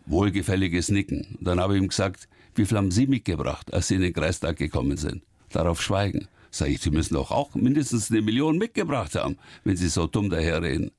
Wohlgefälliges 0.05 0.89
Nicken. 0.89 1.37
Dann 1.39 1.59
habe 1.59 1.75
ich 1.75 1.81
ihm 1.81 1.89
gesagt, 1.89 2.27
wie 2.55 2.65
viel 2.65 2.77
haben 2.77 2.91
Sie 2.91 3.05
mitgebracht, 3.05 3.71
als 3.73 3.87
Sie 3.87 3.95
in 3.95 4.01
den 4.01 4.13
Kreistag 4.13 4.57
gekommen 4.57 4.97
sind? 4.97 5.23
Darauf 5.51 5.81
schweigen. 5.81 6.27
Sag 6.51 6.69
ich, 6.69 6.81
Sie 6.81 6.89
müssen 6.89 7.13
doch 7.13 7.29
auch 7.29 7.53
mindestens 7.53 8.09
eine 8.09 8.23
Million 8.23 8.57
mitgebracht 8.57 9.15
haben, 9.15 9.37
wenn 9.63 9.77
Sie 9.77 9.87
so 9.87 10.07
dumm 10.07 10.31
daherreden. 10.31 10.91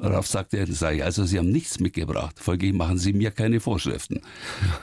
Darauf 0.00 0.26
sagte 0.26 0.56
er, 0.56 0.66
sage 0.66 0.96
ich, 0.96 1.04
also 1.04 1.24
Sie 1.24 1.38
haben 1.38 1.50
nichts 1.50 1.78
mitgebracht, 1.78 2.38
folglich 2.38 2.72
machen 2.72 2.96
Sie 2.96 3.12
mir 3.12 3.30
keine 3.30 3.60
Vorschriften. 3.60 4.22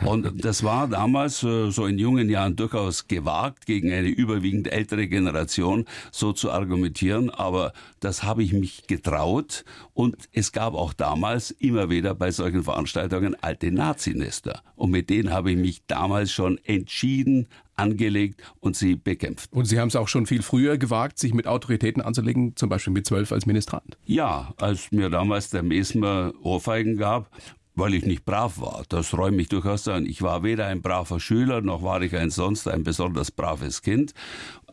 Und 0.05 0.45
das 0.45 0.63
war 0.63 0.87
damals 0.87 1.41
äh, 1.43 1.71
so 1.71 1.87
in 1.87 1.97
jungen 1.97 2.29
Jahren 2.29 2.55
durchaus 2.55 3.07
gewagt, 3.07 3.65
gegen 3.65 3.91
eine 3.91 4.09
überwiegend 4.09 4.71
ältere 4.71 5.07
Generation 5.07 5.85
so 6.11 6.33
zu 6.33 6.51
argumentieren, 6.51 7.31
aber 7.31 7.73
das 7.99 8.21
habe 8.21 8.43
ich 8.43 8.53
mich 8.53 8.85
getraut. 8.85 9.65
Und 9.95 10.29
es 10.33 10.51
gab 10.51 10.75
auch 10.75 10.93
damals 10.93 11.49
immer 11.49 11.89
wieder 11.89 12.13
bei 12.13 12.29
solchen 12.29 12.63
Veranstaltungen 12.63 13.35
alte 13.41 13.71
Nazinester. 13.71 14.61
Und 14.75 14.91
mit 14.91 15.09
denen 15.09 15.31
habe 15.31 15.51
ich 15.51 15.57
mich 15.57 15.81
damals 15.87 16.31
schon 16.31 16.59
entschieden 16.63 17.47
angelegt 17.77 18.41
und 18.59 18.75
sie 18.75 18.95
bekämpft. 18.95 19.53
Und 19.53 19.65
Sie 19.65 19.79
haben 19.79 19.87
es 19.87 19.95
auch 19.95 20.07
schon 20.07 20.25
viel 20.25 20.41
früher 20.41 20.77
gewagt, 20.77 21.19
sich 21.19 21.33
mit 21.33 21.47
Autoritäten 21.47 22.01
anzulegen, 22.01 22.55
zum 22.55 22.69
Beispiel 22.69 22.93
mit 22.93 23.05
zwölf 23.05 23.31
als 23.31 23.45
Ministrant. 23.45 23.97
Ja, 24.05 24.53
als 24.57 24.91
mir 24.91 25.09
damals 25.09 25.49
der 25.49 25.63
Mesmer 25.63 26.33
Ohrfeigen 26.41 26.97
gab 26.97 27.29
weil 27.77 27.93
ich 27.93 28.05
nicht 28.05 28.25
brav 28.25 28.59
war. 28.59 28.83
Das 28.89 29.15
räume 29.15 29.39
ich 29.39 29.49
durchaus 29.49 29.87
ein. 29.87 30.07
Ich 30.07 30.23
war 30.23 30.43
weder 30.43 30.65
ein 30.65 30.81
braver 30.81 31.19
Schüler, 31.19 31.61
noch 31.61 31.83
war 31.83 32.01
ich 32.01 32.15
ein 32.15 32.31
sonst 32.31 32.67
ein 32.67 32.83
besonders 32.83 33.29
braves 33.29 33.83
Kind. 33.83 34.13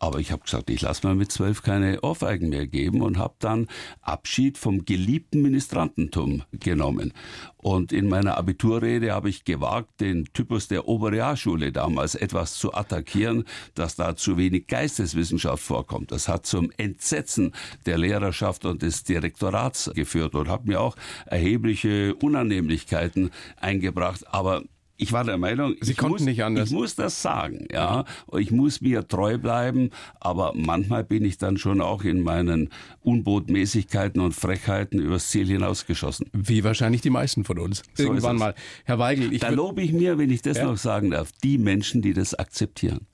Aber 0.01 0.19
ich 0.19 0.33
habe 0.33 0.43
gesagt, 0.43 0.71
ich 0.71 0.81
lasse 0.81 1.07
mir 1.07 1.15
mit 1.15 1.31
zwölf 1.31 1.63
keine 1.63 2.01
Ohrfeigen 2.03 2.49
mehr 2.49 2.67
geben 2.67 3.01
und 3.01 3.17
habe 3.17 3.35
dann 3.39 3.69
Abschied 4.03 4.59
vom 4.59 4.85
geliebten 4.85 5.41
Ministrantentum 5.41 6.43
genommen. 6.53 7.13
Und 7.57 7.93
in 7.93 8.09
meiner 8.09 8.37
Abiturrede 8.37 9.13
habe 9.13 9.31
ich 9.31 9.45
gewagt, 9.45 10.01
den 10.01 10.27
Typus 10.35 10.69
der 10.69 10.89
Oberrealschule 10.89 11.73
damals 11.73 12.15
etwas 12.15 12.55
zu 12.55 12.75
attackieren, 12.75 13.45
dass 13.75 13.97
da 13.97 14.17
zu 14.17 14.37
wenig 14.37 14.67
Geisteswissenschaft 14.67 15.63
vorkommt. 15.63 16.13
Das 16.13 16.29
hat 16.29 16.45
zum 16.45 16.71
Entsetzen 16.77 17.53
der 17.87 17.97
Lehrerschaft 17.97 18.67
und 18.67 18.83
des 18.83 19.05
Direktorats 19.05 19.91
geführt 19.95 20.35
und 20.35 20.49
hat 20.49 20.67
mir 20.67 20.81
auch 20.81 20.97
erhebliche 21.25 22.15
Unannehmlichkeiten 22.17 23.31
eingebracht. 23.61 24.27
Aber 24.27 24.65
ich 24.97 25.13
war 25.13 25.25
der 25.25 25.39
Meinung, 25.39 25.75
Sie 25.81 25.93
ich, 25.93 25.97
konnten 25.97 26.15
muss, 26.15 26.23
nicht 26.23 26.45
anders. 26.45 26.69
ich 26.69 26.75
muss 26.75 26.95
das 26.95 27.21
sagen, 27.21 27.67
ja. 27.73 28.05
Ich 28.39 28.51
muss 28.51 28.81
mir 28.81 29.07
treu 29.07 29.39
bleiben, 29.39 29.91
aber 30.21 30.53
manchmal 30.55 31.03
bin 31.03 31.25
ich 31.25 31.37
dann 31.37 31.57
schon 31.59 31.81
auch 31.81 32.05
in 32.05 32.21
meinen 32.21 32.71
Unbotmäßigkeiten 33.03 34.21
und 34.21 34.33
Frechheiten 34.33 35.01
übers 35.01 35.29
Ziel 35.29 35.47
hinausgeschossen. 35.47 36.27
Wie 36.33 36.63
wahrscheinlich 36.63 37.01
die 37.01 37.11
meisten 37.11 37.45
von 37.45 37.59
uns. 37.59 37.83
So 37.95 38.05
Irgendwann 38.05 38.37
mal. 38.37 38.55
Herr 38.85 38.99
Weigel, 38.99 39.33
ich. 39.33 39.41
Da 39.41 39.49
lobe 39.49 39.83
ich 39.83 39.93
mir, 39.93 40.19
wenn 40.19 40.31
ich 40.31 40.43
das 40.43 40.59
ja? 40.59 40.65
noch 40.65 40.77
sagen 40.77 41.11
darf, 41.11 41.33
die 41.43 41.59
Menschen, 41.59 42.01
die 42.01 42.13
das 42.13 42.35
akzeptieren. 42.35 43.07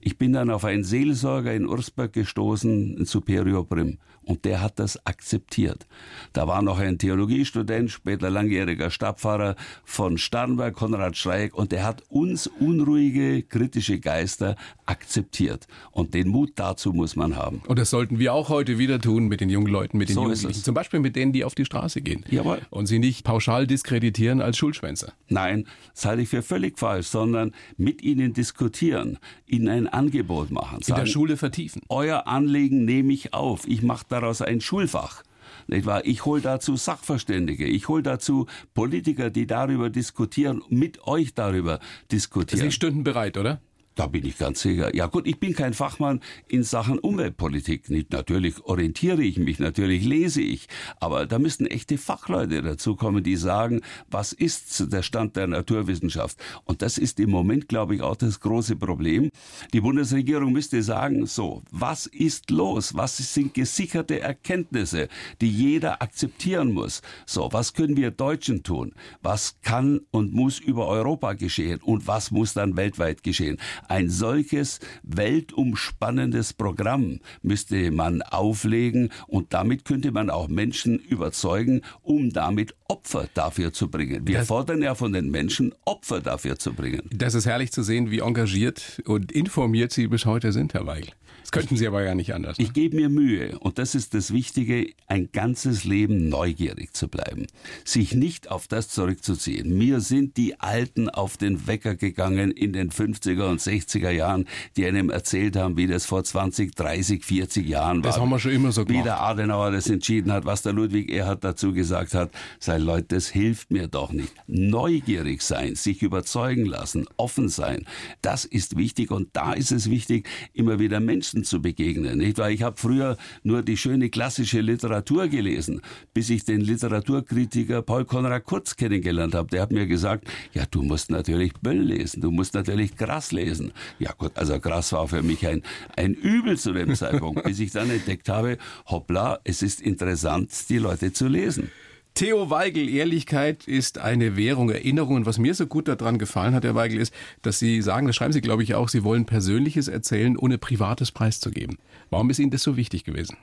Ich 0.00 0.18
bin 0.18 0.32
dann 0.32 0.50
auf 0.50 0.64
einen 0.64 0.82
Seelsorger 0.82 1.54
in 1.54 1.66
Ursberg 1.66 2.12
gestoßen, 2.12 2.98
in 2.98 3.04
Superior 3.04 3.68
Prim. 3.68 3.98
Und 4.24 4.44
der 4.44 4.60
hat 4.60 4.78
das 4.78 5.04
akzeptiert. 5.06 5.86
Da 6.32 6.46
war 6.46 6.62
noch 6.62 6.78
ein 6.78 6.98
Theologiestudent, 6.98 7.90
später 7.90 8.30
langjähriger 8.30 8.90
Stabpfarrer 8.90 9.56
von 9.84 10.18
Starnberg, 10.18 10.74
Konrad 10.74 11.16
Schreieck, 11.16 11.54
und 11.54 11.72
der 11.72 11.84
hat 11.84 12.02
uns 12.08 12.46
unruhige, 12.46 13.42
kritische 13.42 13.98
Geister 13.98 14.56
akzeptiert. 14.86 15.66
Und 15.90 16.14
den 16.14 16.28
Mut 16.28 16.52
dazu 16.56 16.92
muss 16.92 17.16
man 17.16 17.36
haben. 17.36 17.62
Und 17.66 17.78
das 17.78 17.90
sollten 17.90 18.18
wir 18.18 18.32
auch 18.32 18.48
heute 18.48 18.78
wieder 18.78 19.00
tun 19.00 19.28
mit 19.28 19.40
den 19.40 19.50
jungen 19.50 19.66
Leuten, 19.66 19.98
mit 19.98 20.08
den 20.08 20.14
so 20.14 20.22
Jugendlichen. 20.22 20.62
Zum 20.62 20.74
Beispiel 20.74 21.00
mit 21.00 21.16
denen, 21.16 21.32
die 21.32 21.44
auf 21.44 21.54
die 21.54 21.64
Straße 21.64 22.00
gehen. 22.00 22.24
Jawohl. 22.30 22.60
Und 22.70 22.86
sie 22.86 22.98
nicht 22.98 23.24
pauschal 23.24 23.66
diskreditieren 23.66 24.40
als 24.40 24.56
Schulschwänzer. 24.56 25.12
Nein, 25.28 25.66
das 25.94 26.04
halte 26.04 26.22
ich 26.22 26.28
für 26.28 26.42
völlig 26.42 26.78
falsch, 26.78 27.08
sondern 27.08 27.52
mit 27.76 28.02
ihnen 28.02 28.34
diskutieren, 28.34 29.18
ihnen 29.46 29.68
ein 29.68 29.88
Angebot 29.88 30.50
machen. 30.50 30.82
Sagen, 30.82 31.00
In 31.00 31.04
der 31.04 31.10
Schule 31.10 31.36
vertiefen. 31.36 31.82
Euer 31.88 32.26
Anliegen 32.26 32.84
nehme 32.84 33.12
ich 33.12 33.34
auf. 33.34 33.66
Ich 33.66 33.82
mache 33.82 34.04
daraus 34.12 34.42
ein 34.42 34.60
Schulfach. 34.60 35.22
Nicht 35.66 35.86
wahr? 35.86 36.04
Ich 36.04 36.24
hole 36.24 36.40
dazu 36.40 36.76
Sachverständige, 36.76 37.66
ich 37.66 37.88
hole 37.88 38.02
dazu 38.02 38.46
Politiker, 38.74 39.30
die 39.30 39.46
darüber 39.46 39.90
diskutieren, 39.90 40.62
mit 40.68 41.06
euch 41.06 41.34
darüber 41.34 41.78
diskutieren. 42.10 42.62
Sie 42.62 42.72
stünden 42.72 43.04
bereit, 43.04 43.36
oder? 43.36 43.60
Da 43.94 44.06
bin 44.06 44.24
ich 44.24 44.38
ganz 44.38 44.62
sicher. 44.62 44.94
Ja 44.96 45.06
gut, 45.06 45.26
ich 45.26 45.38
bin 45.38 45.54
kein 45.54 45.74
Fachmann 45.74 46.20
in 46.48 46.62
Sachen 46.62 46.98
Umweltpolitik. 46.98 47.90
Nicht 47.90 48.10
natürlich 48.10 48.64
orientiere 48.64 49.22
ich 49.22 49.38
mich, 49.38 49.58
natürlich 49.58 50.04
lese 50.04 50.40
ich, 50.40 50.66
aber 50.98 51.26
da 51.26 51.38
müssten 51.38 51.66
echte 51.66 51.98
Fachleute 51.98 52.62
dazukommen, 52.62 53.22
die 53.22 53.36
sagen, 53.36 53.82
was 54.10 54.32
ist 54.32 54.92
der 54.92 55.02
Stand 55.02 55.36
der 55.36 55.46
Naturwissenschaft? 55.46 56.38
Und 56.64 56.80
das 56.80 56.96
ist 56.96 57.20
im 57.20 57.30
Moment, 57.30 57.68
glaube 57.68 57.94
ich, 57.94 58.00
auch 58.00 58.16
das 58.16 58.40
große 58.40 58.76
Problem. 58.76 59.28
Die 59.74 59.82
Bundesregierung 59.82 60.52
müsste 60.52 60.82
sagen, 60.82 61.26
so, 61.26 61.62
was 61.70 62.06
ist 62.06 62.50
los? 62.50 62.94
Was 62.94 63.18
sind 63.18 63.52
gesicherte 63.52 64.20
Erkenntnisse, 64.20 65.08
die 65.42 65.50
jeder 65.50 66.00
akzeptieren 66.00 66.72
muss? 66.72 67.02
So, 67.26 67.50
was 67.52 67.74
können 67.74 67.98
wir 67.98 68.10
Deutschen 68.10 68.62
tun? 68.62 68.94
Was 69.20 69.60
kann 69.60 70.00
und 70.10 70.32
muss 70.32 70.58
über 70.58 70.88
Europa 70.88 71.34
geschehen? 71.34 71.80
Und 71.82 72.06
was 72.06 72.30
muss 72.30 72.54
dann 72.54 72.76
weltweit 72.76 73.22
geschehen? 73.22 73.58
Ein 73.88 74.10
solches 74.10 74.80
weltumspannendes 75.02 76.52
Programm 76.52 77.20
müsste 77.42 77.90
man 77.90 78.22
auflegen 78.22 79.10
und 79.26 79.52
damit 79.52 79.84
könnte 79.84 80.12
man 80.12 80.30
auch 80.30 80.48
Menschen 80.48 80.98
überzeugen, 80.98 81.82
um 82.02 82.32
damit 82.32 82.74
Opfer 82.88 83.28
dafür 83.34 83.72
zu 83.72 83.88
bringen. 83.88 84.26
Wir 84.26 84.38
das, 84.38 84.48
fordern 84.48 84.82
ja 84.82 84.94
von 84.94 85.12
den 85.12 85.30
Menschen, 85.30 85.74
Opfer 85.84 86.20
dafür 86.20 86.58
zu 86.58 86.72
bringen. 86.72 87.02
Das 87.12 87.34
ist 87.34 87.46
herrlich 87.46 87.72
zu 87.72 87.82
sehen, 87.82 88.10
wie 88.10 88.20
engagiert 88.20 89.02
und 89.06 89.32
informiert 89.32 89.92
Sie 89.92 90.06
bis 90.06 90.26
heute 90.26 90.52
sind, 90.52 90.74
Herr 90.74 90.86
Weigel. 90.86 91.12
Das 91.42 91.52
könnten 91.52 91.76
Sie 91.76 91.86
aber 91.86 92.02
ja 92.02 92.14
nicht 92.14 92.34
anders. 92.34 92.58
Ne? 92.58 92.64
Ich 92.64 92.72
gebe 92.72 92.96
mir 92.96 93.08
Mühe 93.08 93.58
und 93.58 93.78
das 93.78 93.94
ist 93.94 94.14
das 94.14 94.32
Wichtige, 94.32 94.86
ein 95.06 95.28
ganzes 95.32 95.84
Leben 95.84 96.28
neugierig 96.28 96.94
zu 96.94 97.08
bleiben, 97.08 97.46
sich 97.84 98.14
nicht 98.14 98.50
auf 98.50 98.68
das 98.68 98.88
zurückzuziehen. 98.88 99.76
Mir 99.76 100.00
sind 100.00 100.36
die 100.36 100.60
Alten 100.60 101.08
auf 101.08 101.36
den 101.36 101.66
Wecker 101.66 101.94
gegangen 101.94 102.50
in 102.50 102.72
den 102.72 102.90
50er 102.90 103.48
und 103.48 103.60
60er 103.60 104.10
Jahren, 104.10 104.46
die 104.76 104.86
einem 104.86 105.10
erzählt 105.10 105.56
haben, 105.56 105.76
wie 105.76 105.86
das 105.86 106.06
vor 106.06 106.24
20, 106.24 106.74
30, 106.74 107.24
40 107.24 107.68
Jahren 107.68 107.98
war. 107.98 108.10
Das 108.10 108.20
haben 108.20 108.30
wir 108.30 108.38
schon 108.38 108.52
immer 108.52 108.72
so 108.72 108.84
gemacht. 108.84 109.00
Wie 109.00 109.04
der 109.04 109.20
Adenauer 109.20 109.70
das 109.72 109.88
entschieden 109.88 110.32
hat, 110.32 110.44
was 110.44 110.62
der 110.62 110.72
Ludwig 110.72 111.10
Erhard 111.10 111.44
dazu 111.44 111.72
gesagt 111.72 112.14
hat. 112.14 112.30
Sei 112.58 112.78
Leute, 112.78 113.16
das 113.16 113.28
hilft 113.28 113.70
mir 113.70 113.88
doch 113.88 114.12
nicht. 114.12 114.32
Neugierig 114.46 115.42
sein, 115.42 115.74
sich 115.74 116.02
überzeugen 116.02 116.66
lassen, 116.66 117.06
offen 117.16 117.48
sein, 117.48 117.86
das 118.20 118.44
ist 118.44 118.76
wichtig 118.76 119.10
und 119.10 119.28
da 119.32 119.52
ist 119.52 119.72
es 119.72 119.90
wichtig, 119.90 120.28
immer 120.52 120.78
wieder 120.78 121.00
Menschen 121.00 121.31
Texten 121.32 121.44
zu 121.44 121.62
begegnen. 121.62 122.18
Nicht? 122.18 122.38
Weil 122.38 122.52
ich 122.54 122.62
habe 122.62 122.76
früher 122.78 123.16
nur 123.42 123.62
die 123.62 123.76
schöne 123.76 124.10
klassische 124.10 124.60
Literatur 124.60 125.28
gelesen, 125.28 125.80
bis 126.14 126.30
ich 126.30 126.44
den 126.44 126.60
Literaturkritiker 126.60 127.82
Paul 127.82 128.04
Konrad 128.04 128.44
Kurz 128.44 128.76
kennengelernt 128.76 129.34
habe. 129.34 129.48
Der 129.48 129.62
hat 129.62 129.72
mir 129.72 129.86
gesagt, 129.86 130.28
ja, 130.52 130.64
du 130.70 130.82
musst 130.82 131.10
natürlich 131.10 131.54
Böll 131.54 131.80
lesen, 131.80 132.20
du 132.20 132.30
musst 132.30 132.54
natürlich 132.54 132.96
Grass 132.96 133.32
lesen. 133.32 133.72
Ja 133.98 134.12
gut, 134.12 134.32
also 134.34 134.58
Grass 134.60 134.92
war 134.92 135.08
für 135.08 135.22
mich 135.22 135.46
ein, 135.46 135.62
ein 135.96 136.14
Übel 136.14 136.58
zu 136.58 136.72
dem 136.72 136.94
Zeitpunkt, 136.94 137.44
bis 137.44 137.60
ich 137.60 137.70
dann 137.72 137.90
entdeckt 137.90 138.28
habe, 138.28 138.58
hoppla, 138.86 139.40
es 139.44 139.62
ist 139.62 139.80
interessant, 139.80 140.50
die 140.68 140.78
Leute 140.78 141.12
zu 141.12 141.28
lesen. 141.28 141.70
Theo 142.14 142.50
Weigel, 142.50 142.90
Ehrlichkeit 142.90 143.66
ist 143.66 143.96
eine 143.98 144.36
Währung, 144.36 144.68
Erinnerungen. 144.68 145.24
Was 145.24 145.38
mir 145.38 145.54
so 145.54 145.66
gut 145.66 145.88
daran 145.88 146.18
gefallen 146.18 146.54
hat, 146.54 146.64
Herr 146.64 146.74
Weigel, 146.74 147.00
ist, 147.00 147.14
dass 147.40 147.58
Sie 147.58 147.80
sagen, 147.80 148.06
das 148.06 148.16
schreiben 148.16 148.34
Sie, 148.34 148.42
glaube 148.42 148.62
ich, 148.62 148.74
auch, 148.74 148.90
Sie 148.90 149.02
wollen 149.02 149.24
Persönliches 149.24 149.88
erzählen, 149.88 150.36
ohne 150.36 150.58
Privates 150.58 151.10
preiszugeben. 151.10 151.78
Warum 152.10 152.28
ist 152.28 152.38
Ihnen 152.38 152.50
das 152.50 152.62
so 152.62 152.76
wichtig 152.76 153.04
gewesen? 153.04 153.38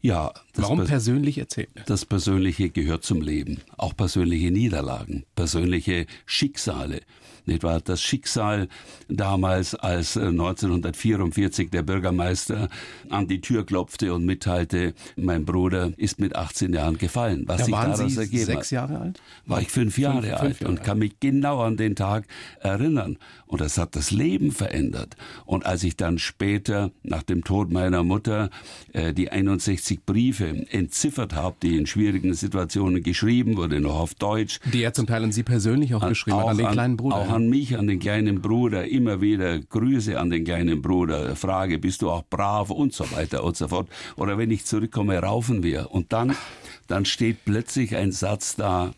Ja. 0.00 0.32
Warum 0.54 0.84
persönlich 0.84 1.38
erzählen? 1.38 1.68
Das 1.86 2.04
Persönliche 2.04 2.70
gehört 2.70 3.04
zum 3.04 3.20
Leben. 3.20 3.60
Auch 3.76 3.96
persönliche 3.96 4.50
Niederlagen, 4.50 5.24
persönliche 5.36 6.06
Schicksale 6.26 7.00
nicht 7.48 7.62
wahr? 7.62 7.80
Das 7.80 8.00
Schicksal 8.00 8.68
damals, 9.08 9.74
als 9.74 10.16
1944 10.16 11.66
äh, 11.66 11.70
der 11.70 11.82
Bürgermeister 11.82 12.68
an 13.10 13.26
die 13.26 13.40
Tür 13.40 13.66
klopfte 13.66 14.14
und 14.14 14.24
mitteilte, 14.24 14.94
mein 15.16 15.44
Bruder 15.44 15.92
ist 15.96 16.20
mit 16.20 16.36
18 16.36 16.72
Jahren 16.72 16.98
gefallen. 16.98 17.44
Was 17.46 17.58
da 17.58 17.64
sich 17.64 17.74
waren 17.74 17.92
daraus 17.92 18.12
Sie 18.12 18.20
ergeben 18.20 18.44
sechs 18.44 18.70
Jahre 18.70 18.98
alt? 18.98 19.20
War 19.46 19.60
ich 19.60 19.68
fünf 19.70 19.98
Jahre 19.98 20.22
fünf, 20.22 20.32
alt 20.34 20.40
fünf 20.40 20.60
Jahre 20.60 20.72
und 20.72 20.84
kann 20.84 20.98
mich 20.98 21.20
genau 21.20 21.60
an 21.60 21.76
den 21.76 21.96
Tag 21.96 22.26
erinnern. 22.60 23.18
Und 23.46 23.62
das 23.62 23.78
hat 23.78 23.96
das 23.96 24.10
Leben 24.10 24.52
verändert. 24.52 25.16
Und 25.46 25.64
als 25.64 25.82
ich 25.82 25.96
dann 25.96 26.18
später, 26.18 26.90
nach 27.02 27.22
dem 27.22 27.44
Tod 27.44 27.72
meiner 27.72 28.02
Mutter, 28.02 28.50
äh, 28.92 29.14
die 29.14 29.32
61 29.32 30.04
Briefe 30.04 30.66
entziffert 30.70 31.34
habe, 31.34 31.56
die 31.62 31.78
in 31.78 31.86
schwierigen 31.86 32.34
Situationen 32.34 33.02
geschrieben 33.02 33.56
wurde, 33.56 33.80
noch 33.80 33.98
auf 33.98 34.14
Deutsch. 34.14 34.60
Die 34.72 34.82
er 34.82 34.92
zum 34.92 35.06
Teil 35.06 35.24
an 35.24 35.32
Sie 35.32 35.42
persönlich 35.42 35.94
auch 35.94 36.02
an, 36.02 36.10
geschrieben 36.10 36.36
auch 36.36 36.42
hat, 36.42 36.50
an 36.50 36.56
den 36.58 36.70
kleinen 36.70 36.96
Bruder. 36.98 37.16
Auch 37.16 37.30
an 37.30 37.37
mich, 37.46 37.76
an 37.76 37.86
den 37.86 37.98
kleinen 37.98 38.40
Bruder, 38.40 38.88
immer 38.88 39.20
wieder 39.20 39.58
Grüße 39.58 40.18
an 40.18 40.30
den 40.30 40.44
kleinen 40.44 40.80
Bruder, 40.80 41.36
Frage, 41.36 41.78
bist 41.78 42.00
du 42.02 42.10
auch 42.10 42.24
brav 42.28 42.70
und 42.70 42.94
so 42.94 43.10
weiter 43.12 43.44
und 43.44 43.56
so 43.56 43.68
fort. 43.68 43.88
Oder 44.16 44.38
wenn 44.38 44.50
ich 44.50 44.64
zurückkomme, 44.64 45.18
raufen 45.18 45.62
wir. 45.62 45.90
Und 45.90 46.12
dann, 46.12 46.34
dann 46.86 47.04
steht 47.04 47.44
plötzlich 47.44 47.94
ein 47.94 48.10
Satz 48.10 48.56
da, 48.56 48.92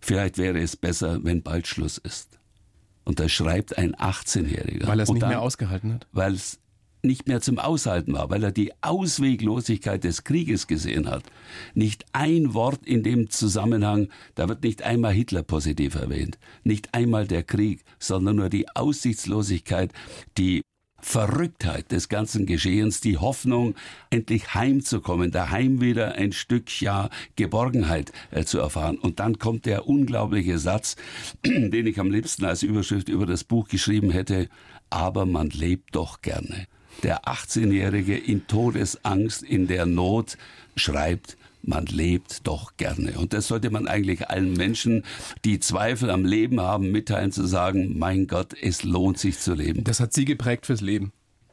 vielleicht 0.00 0.36
wäre 0.36 0.58
es 0.58 0.76
besser, 0.76 1.20
wenn 1.22 1.42
bald 1.42 1.68
Schluss 1.68 1.98
ist. 1.98 2.38
Und 3.04 3.20
da 3.20 3.28
schreibt 3.28 3.78
ein 3.78 3.94
18-Jähriger. 3.94 4.86
Weil 4.88 4.98
er 4.98 5.04
es 5.04 5.10
nicht 5.10 5.22
dann, 5.22 5.28
mehr 5.28 5.40
ausgehalten 5.40 5.94
hat? 5.94 6.06
Weil 6.12 6.34
es 6.34 6.58
nicht 7.04 7.28
mehr 7.28 7.40
zum 7.40 7.58
Aushalten 7.58 8.12
war, 8.14 8.30
weil 8.30 8.42
er 8.42 8.52
die 8.52 8.72
Ausweglosigkeit 8.82 10.04
des 10.04 10.24
Krieges 10.24 10.66
gesehen 10.66 11.08
hat. 11.08 11.24
Nicht 11.74 12.04
ein 12.12 12.54
Wort 12.54 12.86
in 12.86 13.02
dem 13.02 13.30
Zusammenhang, 13.30 14.08
da 14.34 14.48
wird 14.48 14.62
nicht 14.62 14.82
einmal 14.82 15.12
Hitler 15.12 15.42
positiv 15.42 15.94
erwähnt, 15.94 16.38
nicht 16.62 16.94
einmal 16.94 17.26
der 17.26 17.42
Krieg, 17.42 17.84
sondern 17.98 18.36
nur 18.36 18.48
die 18.48 18.68
Aussichtslosigkeit, 18.74 19.92
die 20.38 20.62
Verrücktheit 21.04 21.92
des 21.92 22.08
ganzen 22.08 22.46
Geschehens, 22.46 23.02
die 23.02 23.18
Hoffnung, 23.18 23.74
endlich 24.08 24.54
heimzukommen, 24.54 25.30
daheim 25.30 25.82
wieder 25.82 26.14
ein 26.14 26.32
Stück 26.32 26.80
ja 26.80 27.10
Geborgenheit 27.36 28.10
äh, 28.30 28.44
zu 28.44 28.58
erfahren. 28.58 28.96
Und 28.96 29.20
dann 29.20 29.38
kommt 29.38 29.66
der 29.66 29.86
unglaubliche 29.86 30.58
Satz, 30.58 30.96
den 31.44 31.86
ich 31.86 32.00
am 32.00 32.10
liebsten 32.10 32.46
als 32.46 32.62
Überschrift 32.62 33.10
über 33.10 33.26
das 33.26 33.44
Buch 33.44 33.68
geschrieben 33.68 34.10
hätte, 34.10 34.48
aber 34.88 35.26
man 35.26 35.50
lebt 35.50 35.94
doch 35.94 36.22
gerne 36.22 36.66
der 37.02 37.24
18-Jährige 37.24 38.16
in 38.16 38.46
Todesangst, 38.46 39.42
in 39.42 39.66
der 39.66 39.86
Not 39.86 40.36
schreibt, 40.76 41.36
man 41.62 41.86
lebt 41.86 42.46
doch 42.46 42.76
gerne. 42.76 43.12
Und 43.18 43.32
das 43.32 43.48
sollte 43.48 43.70
man 43.70 43.88
eigentlich 43.88 44.28
allen 44.28 44.52
Menschen, 44.52 45.04
die 45.44 45.60
Zweifel 45.60 46.10
am 46.10 46.24
Leben 46.24 46.60
haben, 46.60 46.90
mitteilen, 46.90 47.32
zu 47.32 47.46
sagen, 47.46 47.98
mein 47.98 48.26
Gott, 48.26 48.54
es 48.60 48.84
lohnt 48.84 49.18
sich 49.18 49.38
zu 49.38 49.54
leben. 49.54 49.84
Das 49.84 50.00
hat 50.00 50.12
Sie 50.12 50.24
geprägt 50.24 50.66
fürs 50.66 50.80
Leben. 50.80 51.12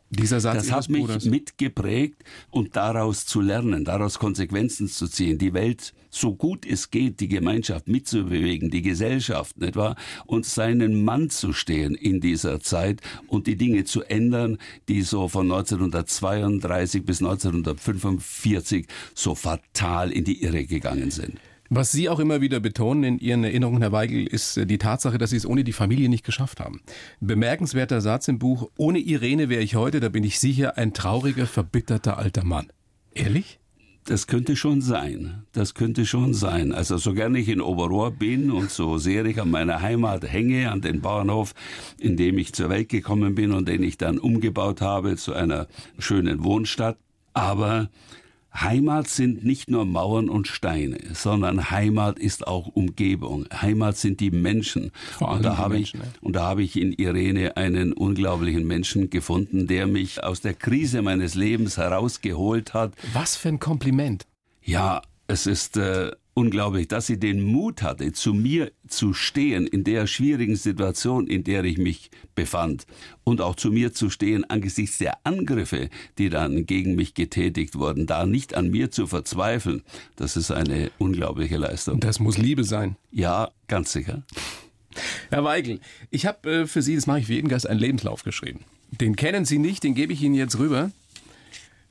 Dieser 0.09 0.41
Satz 0.41 0.67
das 0.67 0.71
hat 0.71 0.89
mich 0.89 1.05
Bruders. 1.05 1.23
mitgeprägt 1.23 2.23
und 2.49 2.75
daraus 2.75 3.25
zu 3.25 3.39
lernen, 3.39 3.85
daraus 3.85 4.19
Konsequenzen 4.19 4.89
zu 4.89 5.07
ziehen, 5.07 5.37
die 5.37 5.53
Welt 5.53 5.93
so 6.11 6.35
gut 6.35 6.65
es 6.67 6.91
geht, 6.91 7.19
die 7.19 7.27
Gemeinschaft 7.27 7.87
mitzubewegen, 7.87 8.69
die 8.69 8.83
Gesellschaft, 8.83 9.57
nicht 9.57 9.75
wahr? 9.75 9.95
Und 10.27 10.45
seinen 10.45 11.03
Mann 11.03 11.31
zu 11.31 11.53
stehen 11.53 11.95
in 11.95 12.21
dieser 12.21 12.59
Zeit 12.59 13.01
und 13.27 13.47
die 13.47 13.55
Dinge 13.55 13.85
zu 13.85 14.03
ändern, 14.03 14.59
die 14.87 15.01
so 15.01 15.27
von 15.27 15.51
1932 15.51 17.03
bis 17.03 17.21
1945 17.21 18.85
so 19.15 19.33
fatal 19.33 20.11
in 20.11 20.25
die 20.25 20.43
Irre 20.43 20.65
gegangen 20.65 21.09
sind. 21.09 21.39
Was 21.73 21.93
Sie 21.93 22.09
auch 22.09 22.19
immer 22.19 22.41
wieder 22.41 22.59
betonen 22.59 23.05
in 23.05 23.19
Ihren 23.19 23.45
Erinnerungen, 23.45 23.81
Herr 23.81 23.93
Weigel, 23.93 24.27
ist 24.27 24.57
äh, 24.57 24.65
die 24.65 24.77
Tatsache, 24.77 25.17
dass 25.17 25.29
Sie 25.29 25.37
es 25.37 25.45
ohne 25.45 25.63
die 25.63 25.71
Familie 25.71 26.09
nicht 26.09 26.25
geschafft 26.25 26.59
haben. 26.59 26.81
Bemerkenswerter 27.21 28.01
Satz 28.01 28.27
im 28.27 28.39
Buch, 28.39 28.69
ohne 28.75 28.99
Irene 28.99 29.47
wäre 29.47 29.63
ich 29.63 29.75
heute, 29.75 30.01
da 30.01 30.09
bin 30.09 30.25
ich 30.25 30.37
sicher, 30.37 30.77
ein 30.77 30.93
trauriger, 30.93 31.47
verbitterter 31.47 32.17
alter 32.17 32.43
Mann. 32.43 32.67
Ehrlich? 33.13 33.60
Das 34.11 34.27
könnte 34.27 34.57
schon 34.57 34.81
sein. 34.81 35.45
Das 35.53 35.73
könnte 35.73 36.05
schon 36.05 36.33
sein. 36.33 36.73
Also 36.73 36.97
so 36.97 37.13
gerne 37.13 37.39
ich 37.39 37.47
in 37.47 37.61
Oberrohr 37.61 38.11
bin 38.11 38.51
und 38.51 38.69
so 38.69 38.97
sehr 38.97 39.23
ich 39.23 39.39
an 39.39 39.49
meiner 39.49 39.81
Heimat 39.81 40.29
hänge, 40.29 40.69
an 40.69 40.81
den 40.81 40.99
Bauernhof, 40.99 41.53
in 41.97 42.17
dem 42.17 42.37
ich 42.37 42.51
zur 42.51 42.67
Welt 42.67 42.89
gekommen 42.89 43.35
bin 43.35 43.53
und 43.53 43.69
den 43.69 43.83
ich 43.83 43.97
dann 43.97 44.19
umgebaut 44.19 44.81
habe 44.81 45.15
zu 45.15 45.31
einer 45.31 45.67
schönen 45.97 46.43
Wohnstadt. 46.43 46.97
Aber 47.31 47.89
Heimat 48.53 49.07
sind 49.07 49.45
nicht 49.45 49.69
nur 49.69 49.85
Mauern 49.85 50.29
und 50.29 50.47
Steine, 50.47 50.99
sondern 51.13 51.71
Heimat 51.71 52.19
ist 52.19 52.47
auch 52.47 52.67
Umgebung. 52.67 53.45
Heimat 53.53 53.97
sind 53.97 54.19
die 54.19 54.31
Menschen. 54.31 54.91
Und 55.19 55.45
da, 55.45 55.57
habe 55.57 55.75
Menschen, 55.75 56.01
ich, 56.01 56.05
ja. 56.05 56.11
und 56.21 56.35
da 56.35 56.43
habe 56.43 56.63
ich 56.63 56.79
in 56.79 56.91
Irene 56.91 57.55
einen 57.55 57.93
unglaublichen 57.93 58.67
Menschen 58.67 59.09
gefunden, 59.09 59.67
der 59.67 59.87
mich 59.87 60.23
aus 60.23 60.41
der 60.41 60.53
Krise 60.53 61.01
meines 61.01 61.35
Lebens 61.35 61.77
herausgeholt 61.77 62.73
hat. 62.73 62.93
Was 63.13 63.37
für 63.37 63.49
ein 63.49 63.59
Kompliment. 63.59 64.25
Ja, 64.63 65.01
es 65.27 65.47
ist 65.47 65.77
äh, 65.77 66.11
unglaublich, 66.33 66.87
dass 66.87 67.07
sie 67.07 67.19
den 67.19 67.43
Mut 67.43 67.81
hatte, 67.81 68.11
zu 68.13 68.33
mir 68.33 68.71
zu 68.87 69.13
stehen 69.13 69.67
in 69.67 69.83
der 69.83 70.07
schwierigen 70.07 70.55
Situation, 70.55 71.27
in 71.27 71.43
der 71.43 71.63
ich 71.63 71.77
mich 71.77 72.09
befand 72.35 72.85
und 73.23 73.41
auch 73.41 73.55
zu 73.55 73.71
mir 73.71 73.93
zu 73.93 74.09
stehen 74.09 74.49
angesichts 74.49 74.97
der 74.97 75.25
Angriffe, 75.25 75.89
die 76.17 76.29
dann 76.29 76.65
gegen 76.65 76.95
mich 76.95 77.13
getätigt 77.13 77.75
wurden, 77.75 78.07
da 78.07 78.25
nicht 78.25 78.55
an 78.55 78.69
mir 78.69 78.91
zu 78.91 79.07
verzweifeln. 79.07 79.83
Das 80.15 80.37
ist 80.37 80.51
eine 80.51 80.91
unglaubliche 80.97 81.57
Leistung. 81.57 81.99
Das 81.99 82.19
muss 82.19 82.37
Liebe 82.37 82.63
sein. 82.63 82.95
Ja, 83.11 83.51
ganz 83.67 83.91
sicher. 83.91 84.23
Herr 85.29 85.43
Weigel, 85.43 85.79
ich 86.09 86.25
habe 86.25 86.51
äh, 86.51 86.67
für 86.67 86.81
Sie, 86.81 86.95
das 86.95 87.07
mache 87.07 87.19
ich 87.19 87.27
für 87.27 87.33
jeden 87.33 87.47
Gast, 87.47 87.67
einen 87.67 87.79
Lebenslauf 87.79 88.23
geschrieben. 88.23 88.61
Den 88.89 89.15
kennen 89.15 89.45
Sie 89.45 89.57
nicht, 89.57 89.83
den 89.83 89.95
gebe 89.95 90.11
ich 90.11 90.21
Ihnen 90.21 90.35
jetzt 90.35 90.59
rüber. 90.59 90.91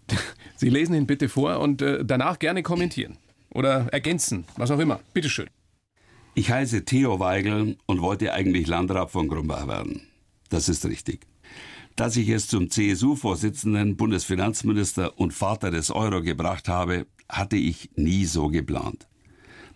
Sie 0.56 0.68
lesen 0.68 0.94
ihn 0.94 1.06
bitte 1.06 1.30
vor 1.30 1.60
und 1.60 1.80
äh, 1.80 2.04
danach 2.04 2.38
gerne 2.38 2.62
kommentieren 2.62 3.16
oder 3.54 3.88
ergänzen, 3.92 4.44
was 4.56 4.70
auch 4.70 4.78
immer. 4.78 5.00
Bitte 5.12 5.28
schön. 5.28 5.48
Ich 6.34 6.50
heiße 6.50 6.84
Theo 6.84 7.18
Weigel 7.18 7.76
und 7.86 8.00
wollte 8.00 8.32
eigentlich 8.32 8.66
Landrat 8.66 9.10
von 9.10 9.28
Grumbach 9.28 9.66
werden. 9.66 10.02
Das 10.48 10.68
ist 10.68 10.86
richtig. 10.86 11.26
Dass 11.96 12.16
ich 12.16 12.28
es 12.28 12.46
zum 12.46 12.70
CSU-Vorsitzenden, 12.70 13.96
Bundesfinanzminister 13.96 15.18
und 15.18 15.34
Vater 15.34 15.70
des 15.70 15.90
Euro 15.90 16.22
gebracht 16.22 16.68
habe, 16.68 17.06
hatte 17.28 17.56
ich 17.56 17.90
nie 17.96 18.24
so 18.24 18.48
geplant. 18.48 19.06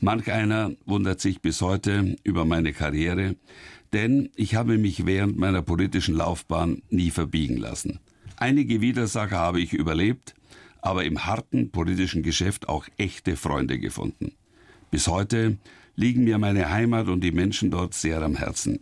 Manch 0.00 0.30
einer 0.30 0.72
wundert 0.86 1.20
sich 1.20 1.40
bis 1.40 1.60
heute 1.60 2.16
über 2.24 2.44
meine 2.44 2.72
Karriere, 2.72 3.36
denn 3.92 4.30
ich 4.36 4.54
habe 4.54 4.78
mich 4.78 5.06
während 5.06 5.36
meiner 5.36 5.62
politischen 5.62 6.14
Laufbahn 6.14 6.82
nie 6.90 7.10
verbiegen 7.10 7.56
lassen. 7.56 8.00
Einige 8.36 8.80
Widersacher 8.80 9.38
habe 9.38 9.60
ich 9.60 9.72
überlebt, 9.72 10.34
aber 10.84 11.04
im 11.04 11.24
harten 11.24 11.70
politischen 11.70 12.22
Geschäft 12.22 12.68
auch 12.68 12.86
echte 12.98 13.36
Freunde 13.36 13.78
gefunden. 13.78 14.32
Bis 14.90 15.08
heute 15.08 15.56
liegen 15.96 16.24
mir 16.24 16.36
meine 16.36 16.70
Heimat 16.70 17.08
und 17.08 17.22
die 17.22 17.32
Menschen 17.32 17.70
dort 17.70 17.94
sehr 17.94 18.20
am 18.20 18.36
Herzen. 18.36 18.80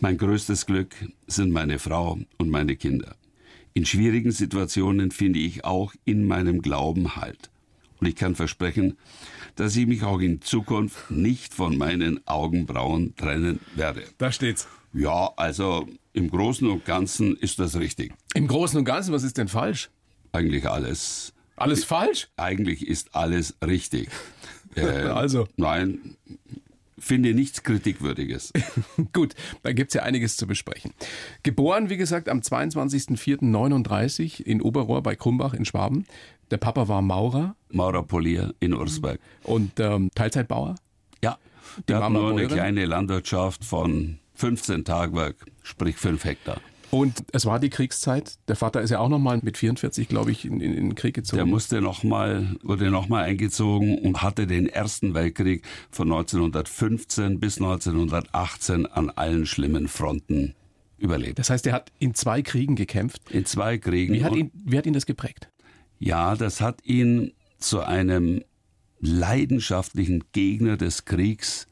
Mein 0.00 0.18
größtes 0.18 0.66
Glück 0.66 0.94
sind 1.28 1.52
meine 1.52 1.78
Frau 1.78 2.18
und 2.38 2.50
meine 2.50 2.74
Kinder. 2.74 3.14
In 3.72 3.86
schwierigen 3.86 4.32
Situationen 4.32 5.12
finde 5.12 5.38
ich 5.38 5.64
auch 5.64 5.94
in 6.04 6.26
meinem 6.26 6.60
Glauben 6.60 7.14
Halt. 7.14 7.50
Und 8.00 8.08
ich 8.08 8.16
kann 8.16 8.34
versprechen, 8.34 8.96
dass 9.54 9.76
ich 9.76 9.86
mich 9.86 10.02
auch 10.02 10.20
in 10.20 10.42
Zukunft 10.42 11.10
nicht 11.12 11.54
von 11.54 11.78
meinen 11.78 12.26
Augenbrauen 12.26 13.14
trennen 13.14 13.60
werde. 13.76 14.02
Da 14.18 14.32
steht's. 14.32 14.66
Ja, 14.92 15.30
also 15.36 15.88
im 16.12 16.30
Großen 16.30 16.68
und 16.68 16.84
Ganzen 16.84 17.36
ist 17.36 17.60
das 17.60 17.78
richtig. 17.78 18.12
Im 18.34 18.48
Großen 18.48 18.76
und 18.76 18.84
Ganzen, 18.84 19.12
was 19.12 19.22
ist 19.22 19.38
denn 19.38 19.48
falsch? 19.48 19.90
Eigentlich 20.32 20.68
alles. 20.68 21.33
Alles 21.56 21.84
falsch? 21.84 22.28
Eigentlich 22.36 22.86
ist 22.86 23.14
alles 23.14 23.54
richtig. 23.64 24.08
Äh, 24.76 24.86
also. 24.86 25.46
Nein, 25.56 26.16
finde 26.98 27.32
nichts 27.32 27.62
Kritikwürdiges. 27.62 28.52
Gut, 29.12 29.34
da 29.62 29.72
gibt 29.72 29.90
es 29.90 29.94
ja 29.94 30.02
einiges 30.02 30.36
zu 30.36 30.48
besprechen. 30.48 30.92
Geboren, 31.44 31.90
wie 31.90 31.96
gesagt, 31.96 32.28
am 32.28 32.40
22.04.39 32.40 34.42
in 34.42 34.60
Oberrohr 34.60 35.02
bei 35.02 35.14
Krumbach 35.14 35.54
in 35.54 35.64
Schwaben. 35.64 36.06
Der 36.50 36.56
Papa 36.56 36.88
war 36.88 37.02
Maurer. 37.02 37.54
Maurerpolier 37.70 38.52
in 38.58 38.74
Ursberg. 38.74 39.20
Und 39.44 39.78
ähm, 39.78 40.10
Teilzeitbauer? 40.14 40.74
Ja, 41.22 41.38
der 41.88 42.02
hat 42.02 42.12
nur 42.12 42.30
eine 42.30 42.48
kleine 42.48 42.86
Landwirtschaft 42.86 43.64
von 43.64 44.18
15 44.34 44.84
Tagwerk, 44.84 45.36
sprich 45.62 45.96
5 45.96 46.24
Hektar. 46.24 46.60
Und 46.94 47.24
es 47.32 47.44
war 47.44 47.58
die 47.58 47.70
Kriegszeit. 47.70 48.38
Der 48.46 48.54
Vater 48.54 48.80
ist 48.80 48.90
ja 48.90 49.00
auch 49.00 49.08
nochmal 49.08 49.40
mit 49.42 49.58
44, 49.58 50.06
glaube 50.06 50.30
ich, 50.30 50.44
in, 50.44 50.60
in, 50.60 50.74
in, 50.74 50.90
den 50.90 50.94
Krieg 50.94 51.12
gezogen. 51.12 51.38
Der 51.38 51.44
musste 51.44 51.80
noch 51.80 52.04
mal, 52.04 52.54
wurde 52.62 52.88
nochmal 52.88 53.24
eingezogen 53.24 53.98
und 53.98 54.22
hatte 54.22 54.46
den 54.46 54.68
Ersten 54.68 55.12
Weltkrieg 55.12 55.64
von 55.90 56.06
1915 56.06 57.40
bis 57.40 57.56
1918 57.56 58.86
an 58.86 59.10
allen 59.10 59.44
schlimmen 59.44 59.88
Fronten 59.88 60.54
überlebt. 60.96 61.40
Das 61.40 61.50
heißt, 61.50 61.66
er 61.66 61.72
hat 61.72 61.90
in 61.98 62.14
zwei 62.14 62.42
Kriegen 62.42 62.76
gekämpft. 62.76 63.28
In 63.28 63.44
zwei 63.44 63.76
Kriegen. 63.76 64.14
Wie 64.14 64.22
hat 64.22 64.36
ihn, 64.36 64.52
wie 64.54 64.78
hat 64.78 64.86
ihn 64.86 64.92
das 64.92 65.06
geprägt? 65.06 65.48
Ja, 65.98 66.36
das 66.36 66.60
hat 66.60 66.84
ihn 66.84 67.32
zu 67.58 67.80
einem 67.80 68.44
leidenschaftlichen 69.00 70.22
Gegner 70.30 70.76
des 70.76 71.06
Kriegs 71.06 71.66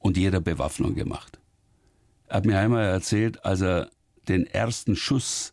und 0.00 0.16
jeder 0.16 0.40
Bewaffnung 0.40 0.96
gemacht. 0.96 1.38
Er 2.26 2.38
hat 2.38 2.44
mir 2.44 2.58
einmal 2.58 2.86
erzählt, 2.86 3.44
als 3.44 3.60
er 3.60 3.90
den 4.28 4.46
ersten 4.46 4.96
Schuss 4.96 5.52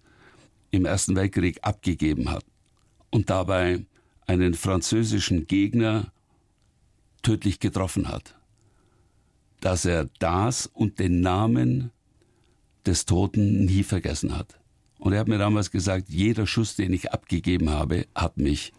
im 0.72 0.86
Ersten 0.86 1.16
Weltkrieg 1.16 1.60
abgegeben 1.62 2.30
hat 2.30 2.46
und 3.10 3.30
dabei 3.30 3.86
einen 4.28 4.54
französischen 4.54 5.48
Gegner 5.48 6.12
tödlich 7.22 7.60
getroffen 7.60 8.08
hat, 8.08 8.36
dass 9.62 9.86
er 9.86 10.10
das 10.20 10.68
und 10.68 11.00
den 11.00 11.22
Namen 11.22 11.92
des 12.86 13.06
Toten 13.06 13.66
nie 13.66 13.84
vergessen 13.84 14.38
hat. 14.38 14.60
Und 15.00 15.14
er 15.14 15.20
hat 15.20 15.28
mir 15.28 15.38
damals 15.38 15.72
gesagt, 15.72 16.10
jeder 16.10 16.46
Schuss, 16.48 16.76
den 16.76 16.94
ich 16.94 17.12
abgegeben 17.12 17.70
habe, 17.70 18.06
hat 18.14 18.38
mich 18.38 18.74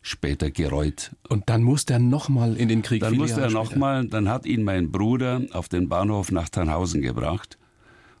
später 0.00 0.50
gereut. 0.50 1.14
Und 1.28 1.48
dann 1.48 1.62
musste 1.62 1.94
er 1.94 1.98
nochmal 1.98 2.56
in 2.56 2.68
den 2.68 2.82
Krieg. 2.82 3.00
Dann 3.00 3.16
musste 3.16 3.40
Jahre 3.40 3.52
er 3.52 3.54
nochmal, 3.54 4.06
dann 4.06 4.28
hat 4.28 4.46
ihn 4.46 4.64
mein 4.64 4.90
Bruder 4.90 5.42
auf 5.52 5.68
den 5.68 5.88
Bahnhof 5.88 6.32
nach 6.32 6.48
Tannhausen 6.48 7.02
gebracht 7.02 7.58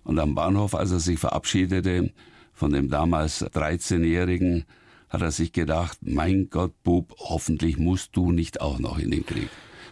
und 0.04 0.18
am 0.18 0.34
Bahnhof, 0.34 0.74
als 0.74 0.90
er 0.90 1.00
sich 1.00 1.18
verabschiedete 1.18 2.10
von 2.52 2.72
dem 2.72 2.90
damals 2.90 3.44
13-Jährigen, 3.44 4.64
hat 5.08 5.22
er 5.22 5.30
sich 5.30 5.52
gedacht, 5.52 5.98
mein 6.02 6.48
Gott, 6.48 6.72
Bub, 6.82 7.14
hoffentlich 7.18 7.78
musst 7.78 8.16
du 8.16 8.32
nicht 8.32 8.60
auch 8.60 8.78
noch 8.78 8.98
in 8.98 9.10
den 9.10 9.26
Krieg. 9.26 9.48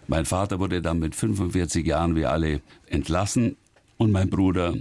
Mein 0.06 0.24
Vater 0.24 0.58
wurde 0.58 0.82
dann 0.82 0.98
mit 0.98 1.14
45 1.14 1.86
Jahren 1.86 2.16
wie 2.16 2.24
alle 2.24 2.62
entlassen 2.86 3.56
und 3.96 4.10
mein 4.10 4.30
Bruder 4.30 4.74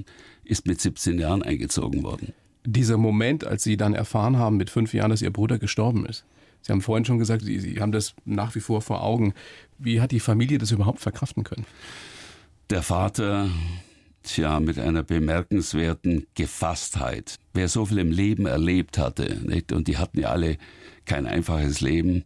ist 0.43 0.65
mit 0.65 0.81
17 0.81 1.19
Jahren 1.19 1.43
eingezogen 1.43 2.03
worden. 2.03 2.33
Dieser 2.65 2.97
Moment, 2.97 3.45
als 3.45 3.63
Sie 3.63 3.77
dann 3.77 3.93
erfahren 3.93 4.37
haben 4.37 4.57
mit 4.57 4.69
fünf 4.69 4.93
Jahren, 4.93 5.11
dass 5.11 5.21
Ihr 5.21 5.31
Bruder 5.31 5.59
gestorben 5.59 6.05
ist. 6.05 6.25
Sie 6.61 6.71
haben 6.71 6.81
vorhin 6.81 7.05
schon 7.05 7.19
gesagt, 7.19 7.43
Sie, 7.43 7.59
Sie 7.59 7.79
haben 7.79 7.91
das 7.91 8.15
nach 8.25 8.55
wie 8.55 8.59
vor 8.59 8.81
vor 8.81 9.03
Augen. 9.03 9.33
Wie 9.77 10.01
hat 10.01 10.11
die 10.11 10.19
Familie 10.19 10.57
das 10.57 10.71
überhaupt 10.71 10.99
verkraften 10.99 11.43
können? 11.43 11.65
Der 12.69 12.81
Vater 12.81 13.49
Tja, 14.31 14.59
mit 14.59 14.77
einer 14.77 15.01
bemerkenswerten 15.01 16.27
Gefasstheit. 16.35 17.37
Wer 17.55 17.67
so 17.67 17.87
viel 17.87 17.97
im 17.97 18.11
Leben 18.11 18.45
erlebt 18.45 18.99
hatte, 18.99 19.39
nicht? 19.43 19.71
und 19.71 19.87
die 19.87 19.97
hatten 19.97 20.19
ja 20.19 20.29
alle 20.29 20.57
kein 21.05 21.25
einfaches 21.25 21.81
Leben, 21.81 22.25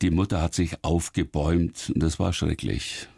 die 0.00 0.10
Mutter 0.10 0.40
hat 0.40 0.54
sich 0.54 0.82
aufgebäumt 0.82 1.92
und 1.94 2.02
das 2.02 2.18
war 2.18 2.32
schrecklich. 2.32 3.08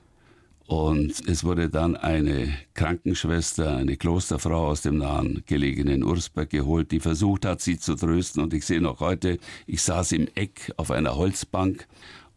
Und 0.66 1.23
es 1.29 1.44
wurde 1.44 1.70
dann 1.70 1.94
eine 1.94 2.53
Krankenschwester, 2.75 3.77
eine 3.77 3.96
Klosterfrau 3.96 4.66
aus 4.66 4.83
dem 4.83 4.99
nahen 4.99 5.44
gelegenen 5.46 6.03
Ursberg 6.03 6.51
geholt, 6.51 6.90
die 6.90 6.99
versucht 6.99 7.44
hat, 7.44 7.61
sie 7.61 7.79
zu 7.79 7.94
trösten. 7.94 8.42
Und 8.42 8.53
ich 8.53 8.66
sehe 8.66 8.81
noch 8.81 8.99
heute, 8.99 9.38
ich 9.68 9.83
saß 9.83 10.11
im 10.12 10.27
Eck 10.35 10.73
auf 10.77 10.90
einer 10.90 11.14
Holzbank 11.14 11.87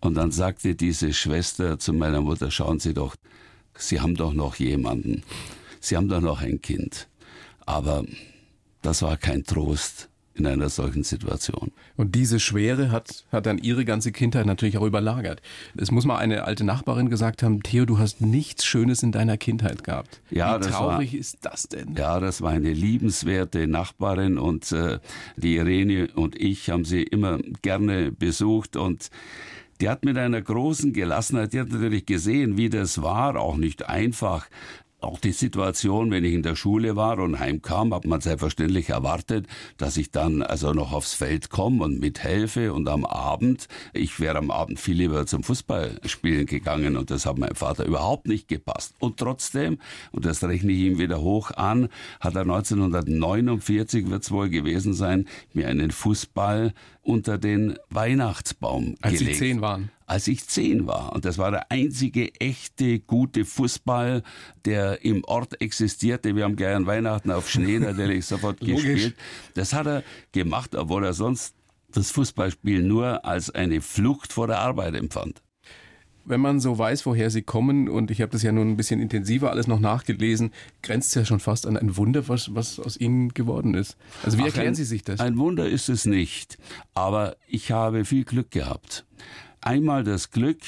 und 0.02 0.14
dann 0.14 0.30
sagte 0.30 0.76
diese 0.76 1.14
Schwester 1.14 1.80
zu 1.80 1.94
meiner 1.94 2.22
Mutter, 2.22 2.52
schauen 2.52 2.80
Sie 2.80 2.94
doch, 2.94 3.16
Sie 3.76 4.00
haben 4.00 4.14
doch 4.14 4.34
noch 4.34 4.58
jemanden. 4.58 5.24
Sie 5.84 5.98
haben 5.98 6.08
doch 6.08 6.22
noch 6.22 6.42
ein 6.42 6.62
Kind. 6.62 7.10
Aber 7.66 8.06
das 8.82 9.02
war 9.02 9.18
kein 9.18 9.44
Trost 9.44 10.10
in 10.34 10.48
einer 10.48 10.70
solchen 10.70 11.04
Situation. 11.04 11.72
Und 11.98 12.16
diese 12.16 12.40
Schwere 12.40 12.90
hat, 12.90 13.26
hat 13.32 13.46
dann 13.46 13.58
ihre 13.58 13.84
ganze 13.84 14.12
Kindheit 14.12 14.46
natürlich 14.46 14.78
auch 14.78 14.86
überlagert. 14.86 15.42
Es 15.78 15.92
muss 15.92 16.06
mal 16.06 16.18
eine 16.18 16.46
alte 16.46 16.64
Nachbarin 16.64 17.10
gesagt 17.10 17.44
haben, 17.44 17.62
Theo, 17.62 17.86
du 17.86 18.00
hast 18.00 18.22
nichts 18.22 18.66
Schönes 18.66 19.04
in 19.04 19.12
deiner 19.12 19.38
Kindheit 19.38 19.84
gehabt. 19.84 20.22
Ja, 20.32 20.58
Wie 20.58 20.70
traurig 20.70 21.14
war, 21.14 21.20
ist 21.20 21.40
das 21.42 21.64
denn? 21.64 21.96
Ja, 21.96 22.20
das 22.22 22.42
war 22.42 22.52
eine 22.52 22.74
liebenswerte 22.74 23.68
Nachbarin 23.68 24.38
und 24.38 24.72
äh, 24.72 25.00
die 25.36 25.58
Irene 25.58 26.08
und 26.16 26.40
ich 26.40 26.70
haben 26.70 26.86
sie 26.86 27.04
immer 27.04 27.40
gerne 27.62 28.12
besucht 28.12 28.76
und 28.78 29.10
die 29.82 29.90
hat 29.90 30.06
mit 30.06 30.18
einer 30.18 30.42
großen 30.42 30.94
Gelassenheit, 30.94 31.54
die 31.54 31.60
hat 31.60 31.70
natürlich 31.70 32.06
gesehen, 32.06 32.58
wie 32.58 32.70
das 32.70 33.02
war, 33.02 33.36
auch 33.36 33.58
nicht 33.58 33.90
einfach, 33.90 34.48
auch 35.04 35.20
die 35.20 35.32
Situation, 35.32 36.12
wenn 36.12 36.24
ich 36.24 36.34
in 36.34 36.44
der 36.44 36.56
Schule 36.56 36.96
war 36.96 37.20
und 37.20 37.40
heimkam, 37.40 37.94
hat 37.94 38.06
man 38.06 38.22
selbstverständlich 38.22 38.90
erwartet, 38.90 39.48
dass 39.78 39.98
ich 39.98 40.12
dann 40.12 40.42
also 40.42 40.74
noch 40.74 40.94
aufs 40.94 41.14
Feld 41.14 41.50
komme 41.50 41.84
und 41.84 42.00
mithelfe 42.00 42.74
und 42.74 42.88
am 42.88 43.06
Abend, 43.06 43.68
ich 43.94 44.20
wäre 44.20 44.38
am 44.38 44.52
Abend 44.52 44.80
viel 44.80 44.98
lieber 44.98 45.26
zum 45.26 45.44
Fußballspielen 45.44 46.46
gegangen 46.46 46.98
und 46.98 47.12
das 47.12 47.26
hat 47.26 47.38
meinem 47.38 47.56
Vater 47.56 47.86
überhaupt 47.86 48.28
nicht 48.28 48.48
gepasst. 48.48 48.96
Und 49.00 49.18
trotzdem, 49.18 49.80
und 50.12 50.26
das 50.26 50.44
rechne 50.44 50.72
ich 50.72 50.80
ihm 50.80 51.00
wieder 51.00 51.22
hoch 51.22 51.52
an, 51.52 51.90
hat 52.20 52.36
er 52.36 52.42
1949, 52.42 54.10
wird 54.10 54.24
es 54.24 54.32
wohl 54.32 54.50
gewesen 54.50 54.94
sein, 54.94 55.28
mir 55.54 55.68
einen 55.68 55.92
Fußball 55.92 56.74
unter 57.02 57.38
den 57.38 57.78
Weihnachtsbaum 57.90 58.96
Als 59.02 59.20
gelegt. 59.20 59.30
Als 59.30 59.40
Sie 59.40 59.46
zehn 59.46 59.62
waren 59.62 59.90
als 60.06 60.28
ich 60.28 60.48
zehn 60.48 60.88
war. 60.88 61.14
Und 61.14 61.26
das 61.26 61.38
war 61.38 61.52
der 61.52 61.72
einzige 61.72 62.34
echte 62.40 63.00
gute 63.00 63.46
Fußball, 63.46 64.24
der 64.66 65.04
im 65.04 65.24
Ort 65.26 65.62
existierte. 65.62 66.36
Wir 66.36 66.44
haben 66.44 66.56
gleich 66.56 66.76
an 66.76 66.86
Weihnachten 66.86 67.32
auf 67.32 67.50
Schnee 67.50 67.80
natürlich 67.80 68.26
sofort 68.26 68.60
gespielt. 68.62 69.16
Das 69.54 69.74
hat 69.74 69.88
er 69.88 70.04
gemacht, 70.32 70.76
obwohl 70.76 71.06
er 71.06 71.14
sonst 71.14 71.56
das 71.92 72.12
Fußballspiel 72.12 72.84
nur 72.84 73.26
als 73.26 73.50
eine 73.50 73.82
Flucht 73.82 74.34
vor 74.34 74.48
der 74.48 74.60
Arbeit 74.60 74.96
empfand. 74.96 75.42
Wenn 76.26 76.40
man 76.40 76.62
so 76.62 76.78
weiß, 76.78 77.06
woher 77.06 77.30
sie 77.30 77.42
kommen, 77.42 77.90
und 77.90 78.10
ich 78.10 78.22
habe 78.22 78.32
das 78.32 78.44
ja 78.44 78.54
nun 78.54 78.70
ein 78.70 78.78
bisschen 78.78 79.02
intensiver 79.02 79.52
alles 79.52 79.68
noch 79.68 79.82
nachgelesen, 79.82 80.52
grenzt 80.82 81.10
es 81.10 81.16
ja 81.16 81.26
schon 81.26 81.42
fast 81.42 81.68
an 81.68 81.76
ein 81.76 81.98
Wunder, 81.98 82.30
was, 82.30 82.56
was 82.56 82.80
aus 82.80 82.96
ihnen 82.96 83.34
geworden 83.34 83.74
ist. 83.74 83.98
Also 84.24 84.38
wie 84.38 84.44
Ach, 84.44 84.48
erklären 84.48 84.70
ein, 84.70 84.76
Sie 84.76 84.86
sich 84.86 85.04
das? 85.04 85.20
Ein 85.20 85.38
Wunder 85.38 85.68
ist 85.68 85.90
es 85.90 86.06
nicht, 86.06 86.58
aber 86.94 87.36
ich 87.46 87.72
habe 87.72 88.06
viel 88.06 88.24
Glück 88.24 88.52
gehabt 88.52 89.06
einmal 89.66 90.04
das 90.04 90.32
Glück, 90.32 90.60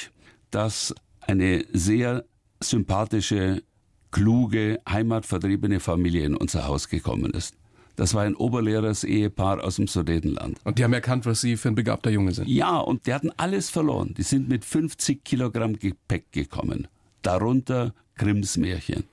dass 0.52 0.94
eine 1.22 1.66
sehr 1.74 2.26
sympathische 2.60 3.64
kluge, 4.12 4.80
heimatvertriebene 4.88 5.80
Familie 5.80 6.26
in 6.26 6.36
unser 6.36 6.68
Haus 6.68 6.88
gekommen 6.88 7.32
ist. 7.32 7.56
Das 7.96 8.14
war 8.14 8.24
ein 8.24 8.36
Oberlehrers-Ehepaar 8.36 9.64
aus 9.64 9.78
dem 9.78 9.88
Sudetenland. 9.88 10.60
Und 10.64 10.78
die 10.78 10.84
haben 10.84 10.94
erkannt, 10.94 11.26
was 11.26 11.42
sie 11.42 11.56
für 11.56 11.70
ein 11.70 11.76
begabter 11.76 12.10
Junge 12.10 12.34
sind. 12.34 12.48
Ja, 12.48 12.78
und 12.78 13.08
die 13.08 13.14
hatten 13.14 13.32
alles 13.38 13.70
verloren. 13.70 14.14
Die 14.18 14.24
sind 14.24 14.50
mit 14.50 14.66
50 14.66 15.24
Kilogramm 15.24 15.80
Gepäck 15.80 16.32
gekommen. 16.32 16.88
Darunter 17.22 17.94
Grimms 18.16 18.58
Märchen. 18.58 19.06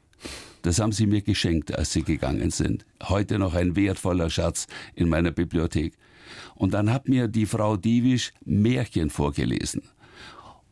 Das 0.63 0.79
haben 0.79 0.93
sie 0.93 1.07
mir 1.07 1.23
geschenkt, 1.23 1.77
als 1.77 1.93
sie 1.93 2.03
gegangen 2.03 2.51
sind. 2.51 2.85
Heute 3.03 3.39
noch 3.39 3.55
ein 3.55 3.75
wertvoller 3.75 4.31
Schatz 4.31 4.67
in 4.95 5.09
meiner 5.09 5.33
Bibliothek. 5.33 5.95
Und 6.55 6.75
dann 6.75 6.93
hat 6.93 7.09
mir 7.09 7.29
die 7.29 7.47
Frau 7.47 7.77
Diewisch 7.77 8.33
Märchen 8.45 9.11
vorgelesen. 9.11 9.83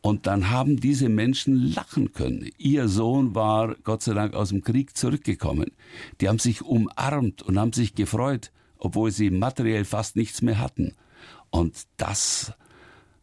Und 0.01 0.25
dann 0.25 0.49
haben 0.49 0.77
diese 0.77 1.09
Menschen 1.09 1.73
lachen 1.73 2.11
können. 2.11 2.49
Ihr 2.57 2.87
Sohn 2.87 3.35
war 3.35 3.75
Gott 3.83 4.01
sei 4.01 4.13
Dank 4.13 4.33
aus 4.33 4.49
dem 4.49 4.63
Krieg 4.63 4.97
zurückgekommen. 4.97 5.71
Die 6.19 6.27
haben 6.27 6.39
sich 6.39 6.63
umarmt 6.63 7.43
und 7.43 7.59
haben 7.59 7.71
sich 7.71 7.93
gefreut, 7.93 8.51
obwohl 8.77 9.11
sie 9.11 9.29
materiell 9.29 9.85
fast 9.85 10.15
nichts 10.15 10.41
mehr 10.41 10.57
hatten. 10.57 10.95
Und 11.51 11.83
das 11.97 12.53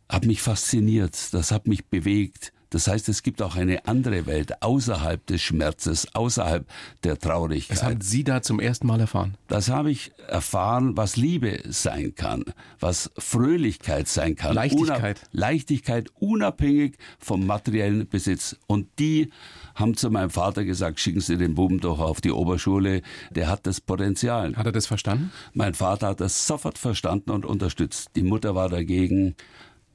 hat 0.08 0.24
mich 0.24 0.40
fasziniert, 0.40 1.34
das 1.34 1.50
hat 1.50 1.66
mich 1.66 1.86
bewegt. 1.86 2.52
Das 2.70 2.86
heißt, 2.86 3.08
es 3.08 3.22
gibt 3.22 3.40
auch 3.40 3.56
eine 3.56 3.86
andere 3.86 4.26
Welt 4.26 4.62
außerhalb 4.62 5.24
des 5.26 5.40
Schmerzes, 5.42 6.14
außerhalb 6.14 6.66
der 7.02 7.18
Traurigkeit. 7.18 7.76
Das 7.76 7.84
haben 7.84 8.00
Sie 8.00 8.24
da 8.24 8.42
zum 8.42 8.60
ersten 8.60 8.86
Mal 8.86 9.00
erfahren? 9.00 9.36
Das 9.48 9.70
habe 9.70 9.90
ich 9.90 10.12
erfahren, 10.28 10.96
was 10.96 11.16
Liebe 11.16 11.60
sein 11.68 12.14
kann, 12.14 12.44
was 12.78 13.10
Fröhlichkeit 13.16 14.08
sein 14.08 14.36
kann. 14.36 14.54
Leichtigkeit. 14.54 15.20
Una 15.32 15.46
Leichtigkeit, 15.46 16.10
unabhängig 16.18 16.96
vom 17.18 17.46
materiellen 17.46 18.08
Besitz. 18.08 18.56
Und 18.66 18.86
die 18.98 19.30
haben 19.74 19.96
zu 19.96 20.10
meinem 20.10 20.30
Vater 20.30 20.64
gesagt, 20.64 21.00
schicken 21.00 21.20
Sie 21.20 21.38
den 21.38 21.54
Buben 21.54 21.80
doch 21.80 22.00
auf 22.00 22.20
die 22.20 22.32
Oberschule, 22.32 23.02
der 23.30 23.48
hat 23.48 23.66
das 23.66 23.80
Potenzial. 23.80 24.54
Hat 24.56 24.66
er 24.66 24.72
das 24.72 24.86
verstanden? 24.86 25.32
Mein 25.54 25.74
Vater 25.74 26.08
hat 26.08 26.20
das 26.20 26.46
sofort 26.46 26.78
verstanden 26.78 27.30
und 27.30 27.46
unterstützt. 27.46 28.10
Die 28.16 28.22
Mutter 28.22 28.54
war 28.54 28.68
dagegen. 28.68 29.34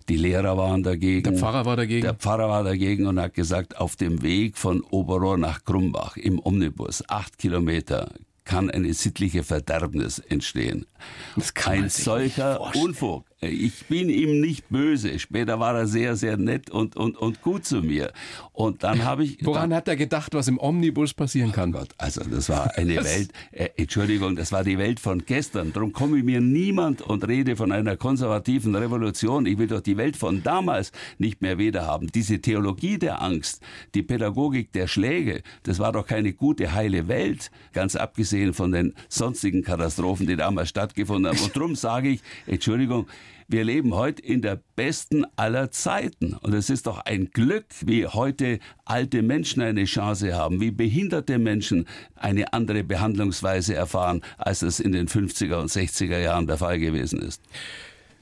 Die 0.09 0.17
Lehrer 0.17 0.57
waren 0.57 0.83
dagegen. 0.83 1.23
Der 1.23 1.33
Pfarrer 1.33 1.65
war 1.65 1.75
dagegen. 1.75 2.01
Der 2.01 2.13
Pfarrer 2.13 2.49
war 2.49 2.63
dagegen 2.63 3.07
und 3.07 3.19
hat 3.19 3.33
gesagt, 3.33 3.77
auf 3.77 3.95
dem 3.95 4.21
Weg 4.21 4.57
von 4.57 4.81
Oberrohr 4.81 5.37
nach 5.37 5.63
Krumbach 5.63 6.17
im 6.17 6.39
Omnibus, 6.43 7.03
acht 7.07 7.37
Kilometer, 7.37 8.11
kann 8.45 8.69
eine 8.69 8.93
sittliche 8.93 9.43
Verderbnis 9.43 10.19
entstehen. 10.19 10.85
Ein 11.65 11.89
solcher 11.89 12.59
Unfug. 12.75 13.25
Ich 13.49 13.85
bin 13.85 14.09
ihm 14.09 14.39
nicht 14.39 14.69
böse. 14.69 15.19
Später 15.19 15.59
war 15.59 15.75
er 15.75 15.87
sehr, 15.87 16.15
sehr 16.15 16.37
nett 16.37 16.69
und, 16.69 16.95
und, 16.95 17.17
und 17.17 17.41
gut 17.41 17.65
zu 17.65 17.81
mir. 17.81 18.11
Und 18.51 18.83
dann 18.83 19.03
habe 19.03 19.23
ich. 19.23 19.37
Woran 19.45 19.69
dann, 19.69 19.77
hat 19.77 19.87
er 19.87 19.95
gedacht, 19.95 20.33
was 20.33 20.47
im 20.47 20.59
Omnibus 20.59 21.13
passieren 21.13 21.51
kann? 21.51 21.73
Oh 21.73 21.79
Gott, 21.79 21.89
also 21.97 22.21
das 22.23 22.49
war 22.49 22.71
eine 22.77 23.03
Welt, 23.03 23.31
äh, 23.51 23.69
Entschuldigung, 23.77 24.35
das 24.35 24.51
war 24.51 24.63
die 24.63 24.77
Welt 24.77 24.99
von 24.99 25.25
gestern. 25.25 25.73
Darum 25.73 25.93
komme 25.93 26.21
mir 26.23 26.41
niemand 26.41 27.01
und 27.01 27.27
rede 27.27 27.55
von 27.55 27.71
einer 27.71 27.97
konservativen 27.97 28.75
Revolution. 28.75 29.45
Ich 29.45 29.57
will 29.57 29.67
doch 29.67 29.81
die 29.81 29.97
Welt 29.97 30.17
von 30.17 30.43
damals 30.43 30.91
nicht 31.17 31.41
mehr 31.41 31.57
wiederhaben. 31.57 32.11
Diese 32.13 32.39
Theologie 32.39 32.97
der 32.97 33.21
Angst, 33.21 33.61
die 33.95 34.03
Pädagogik 34.03 34.71
der 34.71 34.87
Schläge, 34.87 35.41
das 35.63 35.79
war 35.79 35.91
doch 35.91 36.05
keine 36.05 36.33
gute, 36.33 36.73
heile 36.73 37.07
Welt, 37.07 37.51
ganz 37.73 37.95
abgesehen 37.95 38.53
von 38.53 38.71
den 38.71 38.93
sonstigen 39.09 39.63
Katastrophen, 39.63 40.27
die 40.27 40.35
damals 40.35 40.69
stattgefunden 40.69 41.31
haben. 41.31 41.43
Und 41.43 41.55
darum 41.55 41.75
sage 41.75 42.09
ich, 42.09 42.21
Entschuldigung, 42.45 43.07
wir 43.47 43.63
leben 43.63 43.93
heute 43.93 44.21
in 44.21 44.41
der 44.41 44.59
besten 44.75 45.25
aller 45.35 45.71
Zeiten. 45.71 46.33
Und 46.33 46.53
es 46.53 46.69
ist 46.69 46.87
doch 46.87 46.99
ein 46.99 47.29
Glück, 47.31 47.65
wie 47.85 48.07
heute 48.07 48.59
alte 48.85 49.21
Menschen 49.21 49.61
eine 49.61 49.85
Chance 49.85 50.33
haben, 50.33 50.59
wie 50.61 50.71
behinderte 50.71 51.39
Menschen 51.39 51.87
eine 52.15 52.53
andere 52.53 52.83
Behandlungsweise 52.83 53.75
erfahren, 53.75 54.21
als 54.37 54.61
es 54.61 54.79
in 54.79 54.91
den 54.91 55.07
50er 55.07 55.55
und 55.55 55.69
60er 55.69 56.19
Jahren 56.19 56.47
der 56.47 56.57
Fall 56.57 56.79
gewesen 56.79 57.21
ist. 57.21 57.41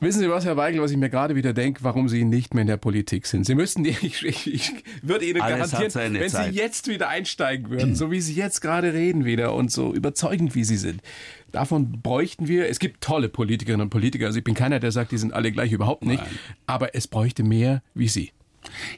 Wissen 0.01 0.19
Sie 0.19 0.29
was, 0.31 0.45
Herr 0.45 0.57
Weigel, 0.57 0.81
was 0.81 0.89
ich 0.89 0.97
mir 0.97 1.11
gerade 1.11 1.35
wieder 1.35 1.53
denke, 1.53 1.83
warum 1.83 2.09
Sie 2.09 2.25
nicht 2.25 2.55
mehr 2.55 2.63
in 2.63 2.67
der 2.67 2.77
Politik 2.77 3.27
sind? 3.27 3.45
Sie 3.45 3.53
müssten, 3.53 3.85
ich, 3.85 4.25
ich, 4.25 4.51
ich 4.51 4.71
würde 5.03 5.25
Ihnen 5.25 5.39
Alles 5.39 5.71
garantieren, 5.73 6.15
wenn 6.15 6.27
Zeit. 6.27 6.51
Sie 6.51 6.57
jetzt 6.57 6.87
wieder 6.87 7.07
einsteigen 7.07 7.69
würden, 7.69 7.95
so 7.95 8.09
wie 8.09 8.19
Sie 8.19 8.33
jetzt 8.33 8.61
gerade 8.61 8.93
reden 8.93 9.25
wieder 9.25 9.53
und 9.53 9.71
so 9.71 9.93
überzeugend 9.93 10.55
wie 10.55 10.63
Sie 10.63 10.77
sind, 10.77 11.03
davon 11.51 12.01
bräuchten 12.01 12.47
wir, 12.47 12.67
es 12.67 12.79
gibt 12.79 13.01
tolle 13.01 13.29
Politikerinnen 13.29 13.83
und 13.83 13.89
Politiker, 13.91 14.25
also 14.25 14.39
ich 14.39 14.43
bin 14.43 14.55
keiner, 14.55 14.79
der 14.79 14.91
sagt, 14.91 15.11
die 15.11 15.19
sind 15.19 15.33
alle 15.33 15.51
gleich, 15.51 15.71
überhaupt 15.71 16.03
nicht, 16.03 16.23
Nein. 16.23 16.39
aber 16.65 16.95
es 16.95 17.07
bräuchte 17.07 17.43
mehr 17.43 17.83
wie 17.93 18.07
Sie. 18.07 18.31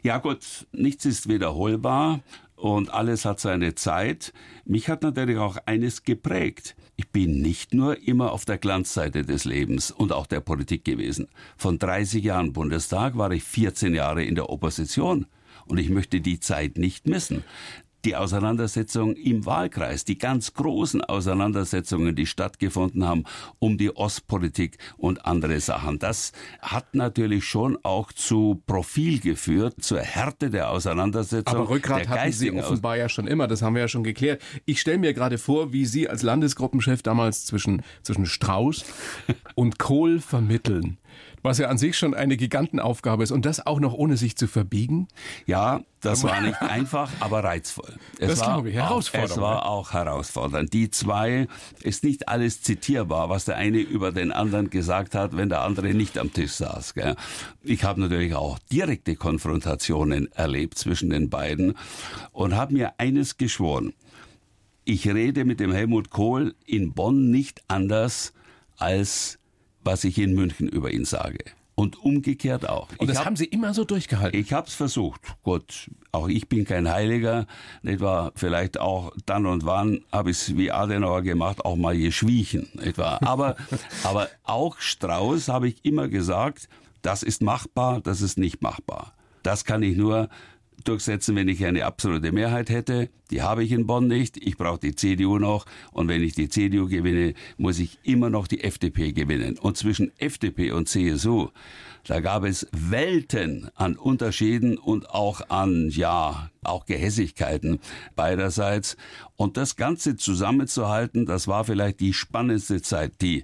Ja 0.04 0.20
gut, 0.20 0.68
nichts 0.72 1.04
ist 1.06 1.28
wiederholbar 1.28 2.22
und 2.64 2.94
alles 2.94 3.26
hat 3.26 3.42
seine 3.42 3.76
Zeit. 3.76 4.32
Mich 4.64 4.88
hat 4.88 5.04
natürlich 5.04 5.38
auch 5.38 5.58
eines 5.66 6.04
geprägt. 6.04 6.78
Ich 6.96 7.10
bin 7.10 7.42
nicht 7.42 7.74
nur 7.74 8.08
immer 8.08 8.32
auf 8.32 8.46
der 8.46 8.58
Glanzseite 8.58 9.26
des 9.26 9.44
Lebens 9.44 9.92
und 9.92 10.14
auch 10.14 10.28
der 10.28 10.40
Politik 10.40 10.86
gewesen. 10.86 11.28
Von 11.58 11.78
30 11.78 12.24
Jahren 12.24 12.54
Bundestag 12.54 13.18
war 13.18 13.32
ich 13.32 13.44
14 13.44 13.94
Jahre 13.94 14.24
in 14.24 14.36
der 14.36 14.50
Opposition. 14.50 15.26
Und 15.66 15.78
ich 15.78 15.90
möchte 15.90 16.22
die 16.22 16.40
Zeit 16.40 16.78
nicht 16.78 17.06
missen 17.06 17.44
die 18.06 18.16
Auseinandersetzung 18.16 19.16
im 19.16 19.46
Wahlkreis, 19.46 20.06
die 20.06 20.18
ganz 20.18 20.54
großen 20.54 21.02
Auseinandersetzungen, 21.02 22.16
die 22.16 22.26
stattgefunden 22.26 23.06
haben 23.06 23.24
um 23.60 23.78
die 23.78 23.96
Ostpolitik 23.96 24.78
und 24.98 25.26
andere 25.26 25.60
Sachen. 25.60 26.00
Das 26.00 26.32
hat 26.62 26.96
natürlich 26.96 27.46
schon 27.46 27.78
auch 27.84 28.12
zu 28.12 28.62
Profil 28.68 29.20
geführt, 29.20 29.76
zur 29.82 30.00
Härte 30.00 30.50
der 30.50 30.70
Auseinandersetzung. 30.70 31.56
Aber 31.56 31.70
Rückgrat 31.70 32.08
hatten 32.08 32.32
Sie 32.32 32.52
offenbar 32.52 32.98
ja 32.98 33.10
schon 33.10 33.28
immer, 33.28 33.48
das 33.48 33.62
haben 33.62 33.76
wir 33.76 33.82
ja 33.82 33.88
schon 33.88 34.04
geklärt. 34.04 34.42
Ich 34.66 34.82
stelle 34.82 34.98
mir 34.98 35.14
gerade 35.14 35.38
vor, 35.38 35.74
wie 35.74 35.86
Sie 35.86 36.10
als 36.10 36.24
Landesgruppenchef 36.24 37.02
damals 37.02 37.46
zwischen, 37.46 37.82
zwischen 38.02 38.26
Strauß 38.26 38.86
und 39.56 39.80
Kohl 39.80 40.20
vermitteln. 40.20 40.98
Was 41.44 41.58
ja 41.58 41.68
an 41.68 41.78
sich 41.78 41.98
schon 41.98 42.14
eine 42.14 42.38
Gigantenaufgabe 42.38 43.22
ist 43.24 43.32
und 43.32 43.46
das 43.46 43.66
auch 43.66 43.80
noch 43.82 43.94
ohne 43.94 44.16
sich 44.18 44.36
zu 44.38 44.48
verbiegen. 44.48 45.08
Ja, 45.46 45.82
das 46.00 46.24
war 46.24 46.40
nicht 46.42 46.62
einfach, 46.62 47.12
aber 47.20 47.44
reizvoll. 47.44 47.94
Es 48.18 48.30
Das 48.30 48.40
war 48.40 48.54
glaube 48.54 48.70
ich, 48.72 48.80
auch- 48.80 48.84
herausfordernd, 48.90 49.32
Es 49.32 49.38
war 49.42 49.66
auch 49.68 49.92
herausfordernd. 49.94 50.74
Die 50.74 50.90
zwei 50.90 51.48
ist 51.82 52.04
nicht 52.06 52.30
alles 52.30 52.62
zitierbar, 52.62 53.30
was 53.30 53.46
der 53.46 53.58
eine 53.58 53.78
über 53.80 54.12
den 54.14 54.32
anderen 54.32 54.70
gesagt 54.70 55.16
hat, 55.16 55.36
wenn 55.38 55.50
der 55.50 55.62
andere 55.62 55.94
nicht 55.94 56.18
am 56.18 56.32
Tisch 56.34 56.54
saß. 56.54 56.94
Gell? 56.94 57.16
Ich 57.62 57.84
habe 57.84 58.00
natürlich 58.02 58.36
auch 58.36 58.58
direkte 58.72 59.16
Konfrontationen 59.18 60.32
erlebt 60.32 60.78
zwischen 60.78 61.10
den 61.10 61.30
beiden 61.30 61.74
und 62.32 62.56
habe 62.56 62.74
mir 62.74 62.94
eines 63.00 63.38
geschworen. 63.38 63.94
Ich 64.86 65.08
rede 65.08 65.46
mit 65.46 65.60
dem 65.60 65.72
Helmut 65.74 66.10
Kohl 66.10 66.56
in 66.66 66.94
Bonn 66.94 67.32
nicht 67.32 67.64
anders 67.68 68.34
als 68.78 69.40
was 69.84 70.04
ich 70.04 70.18
in 70.18 70.34
München 70.34 70.68
über 70.68 70.92
ihn 70.92 71.06
sage. 71.06 71.40
Und 71.76 71.98
umgekehrt 72.04 72.70
auch. 72.70 72.88
Und 73.00 73.10
das 73.10 73.18
hab- 73.18 73.26
haben 73.26 73.36
Sie 73.36 73.46
immer 73.46 73.74
so 73.74 73.84
durchgehalten. 73.84 74.40
ich 74.40 74.54
habe 74.54 74.68
es 74.68 74.76
versucht. 74.76 75.22
Gut, 75.42 75.90
auch 76.12 76.28
ich 76.30 76.48
bin 76.48 76.66
kein 76.66 76.88
Heiliger. 76.88 77.48
Wahr? 77.82 78.32
Vielleicht 78.36 78.80
auch 78.80 79.12
dann 79.26 79.48
und 79.48 79.66
wann 79.66 80.02
habe 80.12 80.30
ich 80.30 80.38
es 80.38 80.56
wie 80.56 80.72
Adenauer 80.72 81.24
gemacht, 81.24 81.66
auch 81.66 81.76
mal 81.76 81.98
geschwiegen. 81.98 82.70
Nicht 82.74 83.00
wahr? 83.00 83.20
Aber, 83.26 83.56
aber 84.04 84.30
auch 84.44 84.78
Strauß 84.80 85.48
habe 85.48 85.68
ich 85.68 85.84
immer 85.84 86.08
gesagt, 86.10 86.70
das 87.02 87.24
ist 87.24 87.42
machbar, 87.42 88.02
das 88.02 88.22
ist 88.22 88.38
nicht 88.38 88.62
machbar. 88.62 89.14
Das 89.42 89.66
kann 89.66 89.82
ich 89.82 89.98
nur 89.98 90.30
durchsetzen, 90.84 91.36
wenn 91.36 91.48
ich 91.48 91.66
eine 91.66 91.86
absolute 91.86 92.32
Mehrheit 92.32 92.70
hätte. 92.70 93.10
Die 93.32 93.42
habe 93.42 93.64
ich 93.64 93.72
in 93.72 93.88
Bonn 93.88 94.08
nicht. 94.08 94.38
Ich 94.38 94.58
brauche 94.58 94.80
die 94.80 94.96
CDU 94.96 95.40
noch. 95.40 95.66
Und 95.92 96.08
wenn 96.08 96.22
ich 96.22 96.34
die 96.34 96.50
CDU 96.50 96.88
gewinne, 96.88 97.34
muss 97.58 97.80
ich 97.80 98.00
immer 98.04 98.30
noch 98.30 98.48
die 98.48 98.64
FDP 98.64 99.14
gewinnen. 99.14 99.58
Und 99.58 99.78
zwischen 99.78 100.12
FDP 100.18 100.72
und 100.72 100.88
CSU, 100.88 101.50
da 102.06 102.20
gab 102.20 102.44
es 102.44 102.68
Welten 102.72 103.70
an 103.76 103.96
Unterschieden 103.96 104.78
und 104.78 105.10
auch 105.10 105.50
an, 105.50 105.90
ja, 105.90 106.52
auch 106.62 106.86
Gehässigkeiten 106.86 107.80
beiderseits. 108.16 108.98
Und 109.36 109.58
das 109.58 109.76
Ganze 109.76 110.18
zusammenzuhalten, 110.18 111.26
das 111.26 111.48
war 111.48 111.64
vielleicht 111.64 112.02
die 112.02 112.14
spannendste 112.14 112.82
Zeit, 112.82 113.22
die 113.22 113.44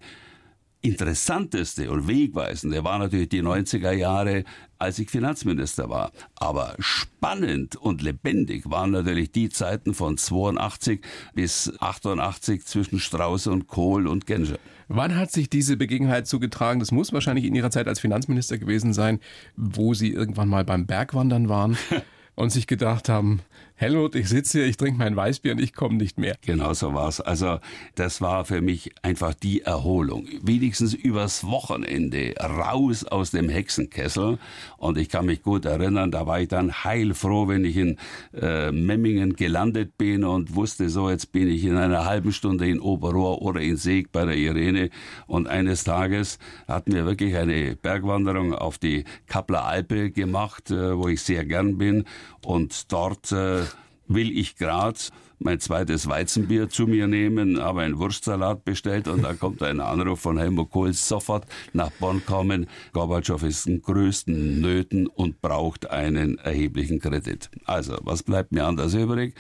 interessanteste 0.82 1.92
und 1.92 2.08
wegweisende 2.08 2.84
war 2.84 3.00
natürlich 3.00 3.30
die 3.30 3.44
90er 3.44 3.92
Jahre, 3.92 4.46
als 4.80 4.98
ich 4.98 5.10
Finanzminister 5.10 5.90
war. 5.90 6.12
Aber 6.36 6.76
spannend 6.80 7.76
und 7.76 8.02
lebendig 8.02 8.70
waren 8.70 8.92
natürlich 8.92 9.32
die 9.32 9.50
Zeiten 9.50 9.94
von 9.94 10.18
82 10.18 11.02
bis 11.34 11.72
88 11.80 12.66
zwischen 12.66 13.00
Strauß 13.00 13.48
und 13.48 13.68
Kohl 13.68 14.08
und 14.08 14.26
Genscher. 14.26 14.58
Wann 14.88 15.16
hat 15.16 15.32
sich 15.32 15.50
diese 15.50 15.78
Begebenheit 15.78 16.26
zugetragen? 16.26 16.80
Das 16.80 16.92
muss 16.92 17.14
wahrscheinlich 17.14 17.46
in 17.46 17.54
Ihrer 17.54 17.70
Zeit 17.70 17.88
als 17.88 18.00
Finanzminister 18.00 18.58
gewesen 18.58 18.94
sein, 18.94 19.20
wo 19.56 19.94
Sie 19.94 20.12
irgendwann 20.12 20.50
mal 20.50 20.66
beim 20.66 20.88
Bergwandern 20.88 21.48
waren. 21.48 21.78
und 22.40 22.52
sich 22.52 22.68
gedacht 22.68 23.10
haben, 23.10 23.42
Helmut, 23.80 24.14
ich 24.16 24.28
sitze 24.28 24.58
hier, 24.58 24.68
ich 24.68 24.76
trinke 24.76 24.98
mein 24.98 25.16
Weißbier 25.16 25.54
und 25.54 25.62
ich 25.62 25.74
komme 25.74 25.96
nicht 25.96 26.18
mehr. 26.20 26.36
Genau 26.46 26.74
so 26.74 26.94
war's. 26.94 27.22
Also 27.22 27.60
das 27.96 28.20
war 28.20 28.44
für 28.44 28.60
mich 28.60 28.92
einfach 29.04 29.34
die 29.34 29.62
Erholung. 29.62 30.28
Wenigstens 30.42 30.94
übers 30.94 31.46
Wochenende 31.46 32.36
raus 32.42 33.06
aus 33.06 33.32
dem 33.32 33.48
Hexenkessel. 33.48 34.38
Und 34.76 34.98
ich 34.98 35.08
kann 35.08 35.28
mich 35.28 35.44
gut 35.44 35.64
erinnern, 35.64 36.12
da 36.12 36.28
war 36.28 36.42
ich 36.42 36.50
dann 36.50 36.84
heilfroh, 36.84 37.48
wenn 37.48 37.64
ich 37.64 37.78
in 37.78 37.98
äh, 38.34 38.74
Memmingen 38.74 39.38
gelandet 39.38 39.98
bin 39.98 40.26
und 40.26 40.56
wusste, 40.56 40.90
so 40.90 41.10
jetzt 41.10 41.32
bin 41.32 41.48
ich 41.48 41.64
in 41.64 41.78
einer 41.78 42.04
halben 42.04 42.34
Stunde 42.34 42.68
in 42.68 42.82
Oberrohr 42.82 43.42
oder 43.42 43.62
in 43.62 43.78
Seeg 43.78 44.12
bei 44.12 44.26
der 44.26 44.36
Irene. 44.36 44.90
Und 45.26 45.48
eines 45.48 45.86
Tages 45.86 46.38
hatten 46.68 46.92
wir 46.92 47.06
wirklich 47.06 47.38
eine 47.38 47.78
Bergwanderung 47.78 48.54
auf 48.54 48.78
die 48.78 49.06
Kappler 49.28 49.64
Alpe 49.64 50.12
gemacht, 50.12 50.70
äh, 50.70 50.98
wo 50.98 51.08
ich 51.08 51.22
sehr 51.22 51.46
gern 51.46 51.78
bin. 51.78 52.04
Und 52.46 52.92
dort 52.92 53.32
äh, 53.32 53.64
will 54.08 54.38
ich 54.38 54.56
gerade 54.56 55.00
mein 55.40 55.60
zweites 55.60 56.08
Weizenbier 56.08 56.70
zu 56.70 56.86
mir 56.86 57.08
nehmen, 57.08 57.62
habe 57.62 57.82
einen 57.82 57.98
Wurstsalat 57.98 58.66
bestellt 58.66 59.08
und 59.08 59.24
da 59.24 59.34
kommt 59.34 59.64
ein 59.64 59.80
Anruf 59.80 60.20
von 60.20 60.38
Helmut 60.38 60.70
Kohl, 60.70 60.94
sofort 60.94 61.46
nach 61.74 61.92
Bonn 61.92 62.26
kommen. 62.26 62.68
Gorbatschow 62.92 63.42
ist 63.44 63.66
in 63.66 63.82
größten 63.82 64.60
Nöten 64.60 65.08
und 65.08 65.42
braucht 65.42 65.90
einen 65.90 66.38
erheblichen 66.40 67.00
Kredit. 67.00 67.50
Also, 67.66 67.98
was 68.02 68.24
bleibt 68.24 68.52
mir 68.52 68.66
anders 68.66 68.94
übrig? 68.94 69.36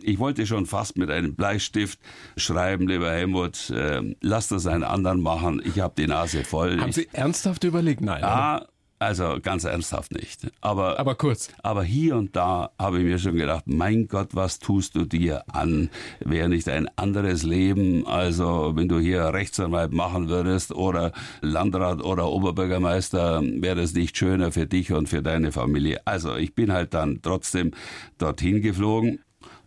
Ich 0.00 0.18
wollte 0.18 0.46
schon 0.46 0.66
fast 0.66 0.96
mit 0.96 1.10
einem 1.10 1.34
Bleistift 1.34 1.98
schreiben, 2.36 2.88
lieber 2.88 3.10
Helmut, 3.10 3.70
äh, 3.70 4.00
lass 4.20 4.48
das 4.48 4.66
einen 4.66 4.84
anderen 4.84 5.20
machen, 5.20 5.60
ich 5.64 5.80
habe 5.80 5.94
die 5.96 6.06
Nase 6.06 6.44
voll. 6.44 6.80
Haben 6.80 6.92
Sie 6.92 7.08
ernsthaft 7.12 7.64
überlegt? 7.64 8.00
Nein. 8.00 8.22
Ja, 8.22 8.66
also 9.02 9.38
ganz 9.42 9.64
ernsthaft 9.64 10.12
nicht. 10.12 10.50
Aber, 10.60 10.98
aber 10.98 11.14
kurz. 11.14 11.48
Aber 11.62 11.82
hier 11.82 12.16
und 12.16 12.36
da 12.36 12.70
habe 12.78 12.98
ich 12.98 13.04
mir 13.04 13.18
schon 13.18 13.36
gedacht, 13.36 13.64
mein 13.66 14.06
Gott, 14.06 14.30
was 14.32 14.58
tust 14.58 14.94
du 14.94 15.04
dir 15.04 15.42
an? 15.52 15.90
Wäre 16.20 16.48
nicht 16.48 16.68
ein 16.68 16.88
anderes 16.96 17.42
Leben, 17.42 18.06
also 18.06 18.72
wenn 18.74 18.88
du 18.88 18.98
hier 18.98 19.34
Rechtsanwalt 19.34 19.92
machen 19.92 20.28
würdest 20.28 20.72
oder 20.72 21.12
Landrat 21.40 22.02
oder 22.02 22.28
Oberbürgermeister, 22.28 23.42
wäre 23.42 23.80
es 23.80 23.94
nicht 23.94 24.16
schöner 24.16 24.52
für 24.52 24.66
dich 24.66 24.92
und 24.92 25.08
für 25.08 25.22
deine 25.22 25.52
Familie. 25.52 26.00
Also 26.04 26.36
ich 26.36 26.54
bin 26.54 26.72
halt 26.72 26.94
dann 26.94 27.20
trotzdem 27.22 27.72
dorthin 28.18 28.62
geflogen 28.62 29.20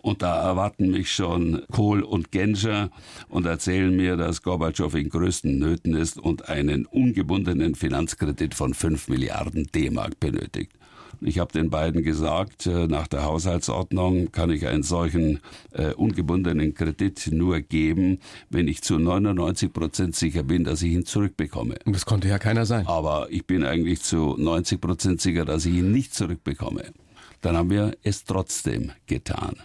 und 0.06 0.22
da 0.22 0.39
erwarten 0.39 0.91
mich 0.91 1.12
schon 1.12 1.63
Kohl 1.72 2.04
und 2.04 2.32
Genscher 2.32 2.91
und 3.28 3.48
erzählen 3.48 3.96
mir, 3.96 4.18
dass 4.18 4.44
Gorbatschow 4.44 4.94
in 4.94 5.10
größten 5.10 5.58
Nöten 5.58 5.96
ist 5.96 6.20
und 6.20 6.48
einen 6.48 6.86
ungebundenen 6.86 7.74
Finanzkredit 7.74 8.54
von 8.54 8.76
5 8.76 9.08
Milliarden 9.08 9.65
D-Mark 9.74 10.20
benötigt. 10.20 10.74
Ich 11.22 11.39
habe 11.39 11.52
den 11.52 11.72
beiden 11.72 12.04
gesagt, 12.04 12.68
äh, 12.68 12.86
nach 12.86 13.08
der 13.08 13.24
Haushaltsordnung 13.24 14.32
kann 14.32 14.52
ich 14.52 14.68
einen 14.68 14.84
solchen 14.84 15.39
äh, 15.72 15.94
ungebundenen 15.94 16.76
Kredit 16.76 17.30
nur 17.32 17.62
geben, 17.62 18.20
wenn 18.52 18.68
ich 18.68 18.84
zu 18.84 19.00
99 19.00 19.74
Prozent 19.74 20.15
sicher 20.15 20.44
bin, 20.44 20.65
dass 20.65 20.84
ich 20.84 20.91
ihn 20.91 21.08
zurückbekomme. 21.08 21.78
Und 21.84 21.96
das 21.96 22.06
konnte 22.06 22.28
ja 22.28 22.38
keiner 22.38 22.68
sein. 22.68 22.86
Aber 22.86 23.28
ich 23.32 23.48
bin 23.48 23.63
eigentlich 23.63 24.04
zu 24.04 24.36
90 24.38 24.80
Prozent 24.80 25.22
sicher, 25.22 25.46
dass 25.46 25.65
ich 25.65 25.74
ihn 25.74 25.91
nicht 25.91 26.13
zurückbekomme. 26.13 26.94
Dann 27.41 27.58
haben 27.58 27.72
wir 27.72 27.98
es 28.04 28.24
trotzdem 28.24 28.91
getan. 29.08 29.56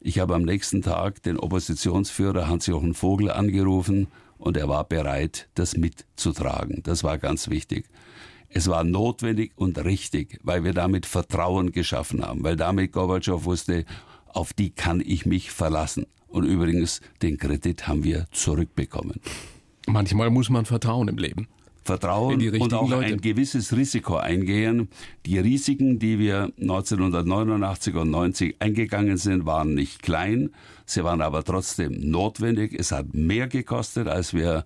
Ich 0.00 0.20
habe 0.20 0.34
am 0.34 0.42
nächsten 0.42 0.82
Tag 0.82 1.22
den 1.24 1.38
Oppositionsführer 1.38 2.48
Hans-Jochen 2.48 2.94
Vogel 2.94 3.30
angerufen 3.30 4.06
und 4.38 4.56
er 4.56 4.68
war 4.68 4.84
bereit, 4.84 5.48
das 5.54 5.76
mitzutragen. 5.76 6.82
Das 6.84 7.02
war 7.02 7.18
ganz 7.18 7.48
wichtig. 7.48 7.86
Es 8.48 8.68
war 8.68 8.84
notwendig 8.84 9.52
und 9.56 9.84
richtig, 9.84 10.38
weil 10.42 10.62
wir 10.62 10.72
damit 10.72 11.04
Vertrauen 11.04 11.72
geschaffen 11.72 12.24
haben, 12.24 12.44
weil 12.44 12.56
damit 12.56 12.92
Gorbatschow 12.92 13.44
wusste, 13.44 13.84
auf 14.28 14.52
die 14.52 14.70
kann 14.70 15.02
ich 15.04 15.26
mich 15.26 15.50
verlassen. 15.50 16.06
Und 16.28 16.44
übrigens, 16.44 17.00
den 17.20 17.36
Kredit 17.36 17.88
haben 17.88 18.04
wir 18.04 18.26
zurückbekommen. 18.30 19.20
Manchmal 19.86 20.30
muss 20.30 20.48
man 20.48 20.64
vertrauen 20.64 21.08
im 21.08 21.18
Leben. 21.18 21.48
Vertrauen 21.88 22.60
und 22.60 22.74
auch 22.74 22.90
Leute. 22.90 23.14
ein 23.14 23.20
gewisses 23.22 23.74
Risiko 23.74 24.16
eingehen. 24.18 24.88
Die 25.24 25.38
Risiken, 25.38 25.98
die 25.98 26.18
wir 26.18 26.52
1989 26.60 27.94
und 27.94 28.10
90 28.10 28.56
eingegangen 28.58 29.16
sind, 29.16 29.46
waren 29.46 29.72
nicht 29.72 30.02
klein. 30.02 30.50
Sie 30.84 31.02
waren 31.02 31.22
aber 31.22 31.42
trotzdem 31.44 32.10
notwendig. 32.10 32.74
Es 32.78 32.92
hat 32.92 33.14
mehr 33.14 33.48
gekostet, 33.48 34.06
als 34.06 34.34
wir 34.34 34.64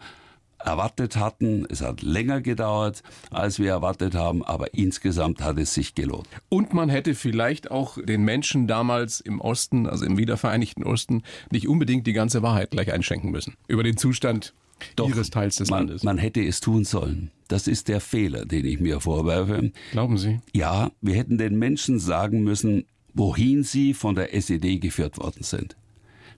erwartet 0.59 1.17
hatten. 1.17 1.65
Es 1.69 1.81
hat 1.81 2.03
länger 2.03 2.41
gedauert, 2.41 3.05
als 3.31 3.61
wir 3.61 3.71
erwartet 3.71 4.17
haben, 4.17 4.45
aber 4.45 4.75
insgesamt 4.75 5.41
hat 5.43 5.59
es 5.59 5.75
sich 5.75 5.95
gelohnt. 5.95 6.27
Und 6.49 6.75
man 6.75 6.89
hätte 6.89 7.15
vielleicht 7.15 7.71
auch 7.71 7.99
den 8.03 8.23
Menschen 8.23 8.67
damals 8.67 9.21
im 9.21 9.41
Osten, 9.41 9.87
also 9.87 10.05
im 10.05 10.19
wiedervereinigten 10.19 10.83
Osten, 10.83 11.23
nicht 11.53 11.69
unbedingt 11.69 12.07
die 12.09 12.15
ganze 12.15 12.43
Wahrheit 12.43 12.73
gleich 12.73 12.93
einschenken 12.93 13.31
müssen 13.31 13.55
über 13.69 13.85
den 13.85 13.97
Zustand 13.97 14.55
doch, 14.97 15.09
ihres 15.09 15.31
Teils 15.31 15.57
des 15.57 15.71
man, 15.71 15.87
Landes. 15.87 16.03
Man 16.03 16.19
hätte 16.19 16.45
es 16.45 16.61
tun 16.61 16.85
sollen. 16.85 17.31
Das 17.49 17.67
ist 17.67 17.89
der 17.89 18.01
Fehler, 18.01 18.45
den 18.47 18.65
ich 18.65 18.81
mir 18.81 19.01
vorwerfe. 19.01 19.73
Glauben 19.91 20.17
Sie? 20.17 20.41
Ja, 20.53 20.91
wir 21.01 21.15
hätten 21.15 21.39
den 21.39 21.59
Menschen 21.59 21.99
sagen 21.99 22.43
müssen, 22.43 22.85
wohin 23.15 23.63
sie 23.63 23.95
von 23.95 24.15
der 24.15 24.35
SED 24.35 24.79
geführt 24.79 25.19
worden 25.19 25.43
sind. 25.43 25.77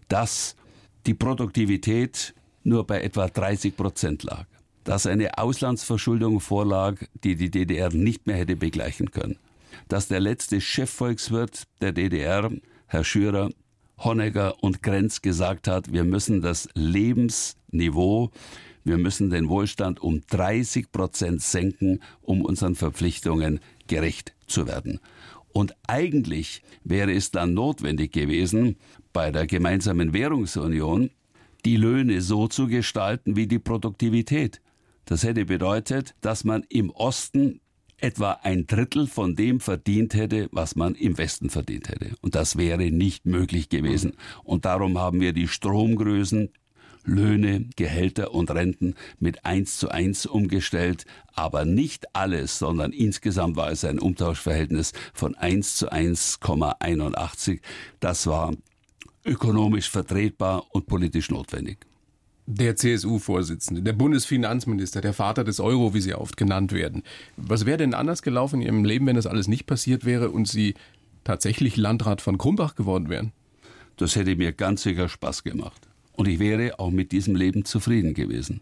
Dass 0.09 0.57
die 1.07 1.15
Produktivität 1.15 2.35
nur 2.65 2.87
bei 2.87 3.03
etwa 3.03 3.29
30 3.29 3.77
Prozent 3.77 4.23
lag. 4.23 4.47
Dass 4.83 5.07
eine 5.07 5.39
Auslandsverschuldung 5.39 6.41
vorlag, 6.41 6.97
die 7.23 7.37
die 7.37 7.51
DDR 7.51 7.91
nicht 7.91 8.27
mehr 8.27 8.37
hätte 8.37 8.57
begleichen 8.57 9.11
können. 9.11 9.39
Dass 9.89 10.09
der 10.09 10.21
letzte 10.21 10.61
Chefvolkswirt 10.61 11.65
der 11.81 11.93
DDR, 11.93 12.51
Herr 12.87 13.05
Schürer, 13.05 13.51
Honegger 13.99 14.63
und 14.63 14.83
Grenz 14.83 15.23
gesagt 15.23 15.69
hat, 15.69 15.93
wir 15.93 16.05
müssen 16.05 16.41
das 16.41 16.69
Lebensniveau, 16.75 18.31
wir 18.85 18.99
müssen 18.99 19.31
den 19.31 19.49
Wohlstand 19.49 20.01
um 20.01 20.23
30 20.29 20.93
Prozent 20.93 21.43
senken, 21.43 22.01
um 22.21 22.43
unseren 22.43 22.75
Verpflichtungen 22.75 23.61
gerecht 23.87 24.35
zu 24.47 24.67
werden. 24.67 25.01
Und 25.53 25.75
eigentlich 25.87 26.63
wäre 26.83 27.13
es 27.13 27.31
dann 27.31 27.55
notwendig 27.55 28.13
gewesen, 28.13 28.77
bei 29.13 29.31
der 29.31 29.47
gemeinsamen 29.47 30.13
Währungsunion 30.13 31.11
die 31.65 31.77
Löhne 31.77 32.21
so 32.21 32.49
zu 32.49 32.67
gestalten 32.67 33.37
wie 33.37 33.47
die 33.47 33.59
Produktivität. 33.61 34.61
Das 35.07 35.23
hätte 35.23 35.45
bedeutet, 35.45 36.15
dass 36.21 36.45
man 36.45 36.65
im 36.69 36.91
Osten 36.91 37.61
etwa 37.99 38.33
ein 38.43 38.67
Drittel 38.67 39.07
von 39.07 39.35
dem 39.35 39.61
verdient 39.61 40.15
hätte, 40.15 40.49
was 40.53 40.77
man 40.77 40.95
im 40.95 41.19
Westen 41.19 41.51
verdient 41.51 41.89
hätte. 41.89 42.15
Und 42.21 42.35
das 42.35 42.57
wäre 42.57 42.91
nicht 42.91 43.27
möglich 43.27 43.69
gewesen. 43.69 44.15
Und 44.43 44.65
darum 44.65 44.99
haben 44.99 45.21
wir 45.21 45.33
die 45.33 45.49
Stromgrößen 45.49 46.51
Löhne, 47.05 47.69
Gehälter 47.77 48.33
und 48.33 48.51
Renten 48.51 48.95
mit 49.19 49.45
eins 49.45 49.77
zu 49.77 49.91
eins 49.91 50.25
umgestellt, 50.25 51.05
aber 51.35 51.65
nicht 51.65 52.15
alles, 52.15 52.59
sondern 52.59 52.93
insgesamt 52.93 53.57
war 53.57 53.71
es 53.71 53.85
ein 53.85 53.99
Umtauschverhältnis 53.99 54.93
von 55.13 55.35
eins 55.35 55.77
zu 55.77 55.93
1,81. 55.93 57.61
Das 58.01 58.27
war 58.27 58.55
ökonomisch 59.25 59.91
vertretbar 59.91 60.65
und 60.71 60.87
politisch 60.87 61.31
notwendig 61.31 61.87
der 62.47 62.77
CSU-Vorsitzende, 62.77 63.83
der 63.83 63.95
Bundesfinanzminister, 63.95 65.01
der 65.01 65.15
Vater 65.15 65.45
des 65.45 65.61
Euro, 65.61 65.95
wie 65.95 66.01
sie 66.01 66.15
oft 66.15 66.37
genannt 66.37 66.73
werden. 66.73 67.03
Was 67.37 67.65
wäre 67.65 67.79
denn 67.79 67.95
anders 67.95 68.23
gelaufen 68.23 68.61
in 68.61 68.67
Ihrem 68.67 68.85
Leben, 68.85 69.07
wenn 69.07 69.17
das 69.17 69.27
alles 69.27 69.49
nicht 69.49 69.67
passiert 69.67 70.05
wäre 70.05 70.31
und 70.31 70.47
Sie 70.47 70.75
tatsächlich 71.25 71.77
Landrat 71.77 72.21
von 72.21 72.37
Krumbach 72.37 72.75
geworden 72.75 73.09
wären? 73.09 73.33
Das 73.97 74.17
hätte 74.17 74.37
mir 74.37 74.53
ganz 74.53 74.83
sicher 74.83 75.09
Spaß 75.09 75.45
gemacht. 75.45 75.89
Und 76.13 76.29
ich 76.29 76.39
wäre 76.39 76.79
auch 76.79 76.91
mit 76.91 77.13
diesem 77.13 77.35
Leben 77.35 77.65
zufrieden 77.65 78.15
gewesen. 78.15 78.61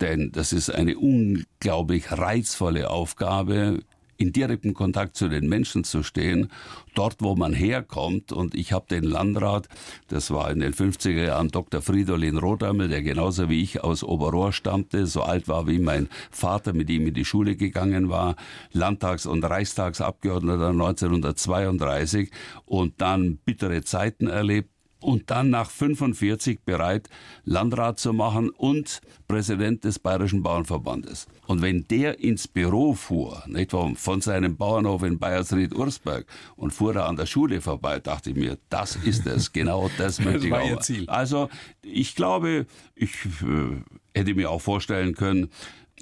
Denn 0.00 0.32
das 0.32 0.52
ist 0.52 0.70
eine 0.70 0.96
unglaublich 0.96 2.10
reizvolle 2.10 2.90
Aufgabe, 2.90 3.80
in 4.16 4.32
direktem 4.32 4.74
Kontakt 4.74 5.16
zu 5.16 5.28
den 5.28 5.48
Menschen 5.48 5.84
zu 5.84 6.02
stehen, 6.02 6.48
dort, 6.94 7.16
wo 7.20 7.36
man 7.36 7.52
herkommt. 7.52 8.32
Und 8.32 8.54
ich 8.54 8.72
habe 8.72 8.86
den 8.88 9.04
Landrat, 9.04 9.68
das 10.08 10.30
war 10.30 10.50
in 10.50 10.60
den 10.60 10.72
50er 10.72 11.26
Jahren 11.26 11.48
Dr. 11.48 11.82
Fridolin 11.82 12.38
Rodammel, 12.38 12.88
der 12.88 13.02
genauso 13.02 13.48
wie 13.48 13.62
ich 13.62 13.82
aus 13.82 14.02
Oberrohr 14.02 14.52
stammte, 14.52 15.06
so 15.06 15.22
alt 15.22 15.48
war 15.48 15.66
wie 15.66 15.78
mein 15.78 16.08
Vater, 16.30 16.72
mit 16.72 16.90
ihm 16.90 17.06
in 17.06 17.14
die 17.14 17.24
Schule 17.24 17.56
gegangen 17.56 18.08
war, 18.08 18.36
Landtags- 18.72 19.26
und 19.26 19.44
Reichstagsabgeordneter 19.44 20.68
1932 20.68 22.30
und 22.64 23.00
dann 23.00 23.38
bittere 23.38 23.82
Zeiten 23.82 24.26
erlebt 24.26 24.75
und 25.06 25.30
dann 25.30 25.50
nach 25.50 25.70
45 25.70 26.62
bereit, 26.64 27.08
Landrat 27.44 28.00
zu 28.00 28.12
machen 28.12 28.50
und 28.50 29.00
Präsident 29.28 29.84
des 29.84 30.00
Bayerischen 30.00 30.42
Bauernverbandes. 30.42 31.28
Und 31.46 31.62
wenn 31.62 31.86
der 31.86 32.18
ins 32.18 32.48
Büro 32.48 32.94
fuhr, 32.94 33.44
nicht 33.46 33.70
von 33.70 34.20
seinem 34.20 34.56
Bauernhof 34.56 35.04
in 35.04 35.20
Bayersried-Ursberg 35.20 36.26
und 36.56 36.72
fuhr 36.72 36.92
da 36.92 37.06
an 37.06 37.14
der 37.14 37.26
Schule 37.26 37.60
vorbei, 37.60 38.00
dachte 38.00 38.30
ich 38.30 38.36
mir, 38.36 38.58
das 38.68 38.96
ist 38.96 39.26
es, 39.28 39.52
genau 39.52 39.88
das 39.96 40.18
möchte 40.20 40.48
ich 40.48 40.52
auch. 40.52 40.68
Ihr 40.68 40.80
Ziel. 40.80 41.08
Also 41.08 41.50
ich 41.82 42.16
glaube, 42.16 42.66
ich 42.96 43.12
äh, 43.42 44.18
hätte 44.18 44.34
mir 44.34 44.50
auch 44.50 44.60
vorstellen 44.60 45.14
können, 45.14 45.50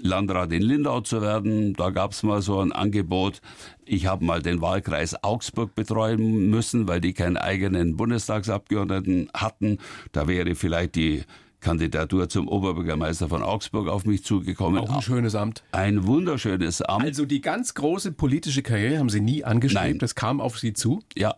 Landrat 0.00 0.52
in 0.52 0.62
Lindau 0.62 1.00
zu 1.00 1.22
werden. 1.22 1.74
Da 1.74 1.90
gab 1.90 2.12
es 2.12 2.22
mal 2.22 2.42
so 2.42 2.60
ein 2.60 2.72
Angebot. 2.72 3.40
Ich 3.84 4.06
habe 4.06 4.24
mal 4.24 4.42
den 4.42 4.60
Wahlkreis 4.60 5.22
Augsburg 5.22 5.74
betreuen 5.74 6.50
müssen, 6.50 6.88
weil 6.88 7.00
die 7.00 7.12
keinen 7.12 7.36
eigenen 7.36 7.96
Bundestagsabgeordneten 7.96 9.30
hatten. 9.34 9.78
Da 10.12 10.26
wäre 10.26 10.54
vielleicht 10.54 10.96
die 10.96 11.22
Kandidatur 11.60 12.28
zum 12.28 12.46
Oberbürgermeister 12.46 13.28
von 13.28 13.42
Augsburg 13.42 13.88
auf 13.88 14.04
mich 14.04 14.22
zugekommen. 14.22 14.80
Auch 14.80 14.96
ein 14.96 15.02
schönes 15.02 15.34
Amt. 15.34 15.64
Ein 15.72 16.06
wunderschönes 16.06 16.82
Amt. 16.82 17.04
Also 17.04 17.24
die 17.24 17.40
ganz 17.40 17.72
große 17.72 18.12
politische 18.12 18.62
Karriere 18.62 18.98
haben 18.98 19.08
Sie 19.08 19.20
nie 19.20 19.44
angestrebt, 19.44 19.84
Nein. 19.84 19.98
das 19.98 20.14
kam 20.14 20.40
auf 20.42 20.58
Sie 20.58 20.74
zu? 20.74 21.00
Ja, 21.16 21.34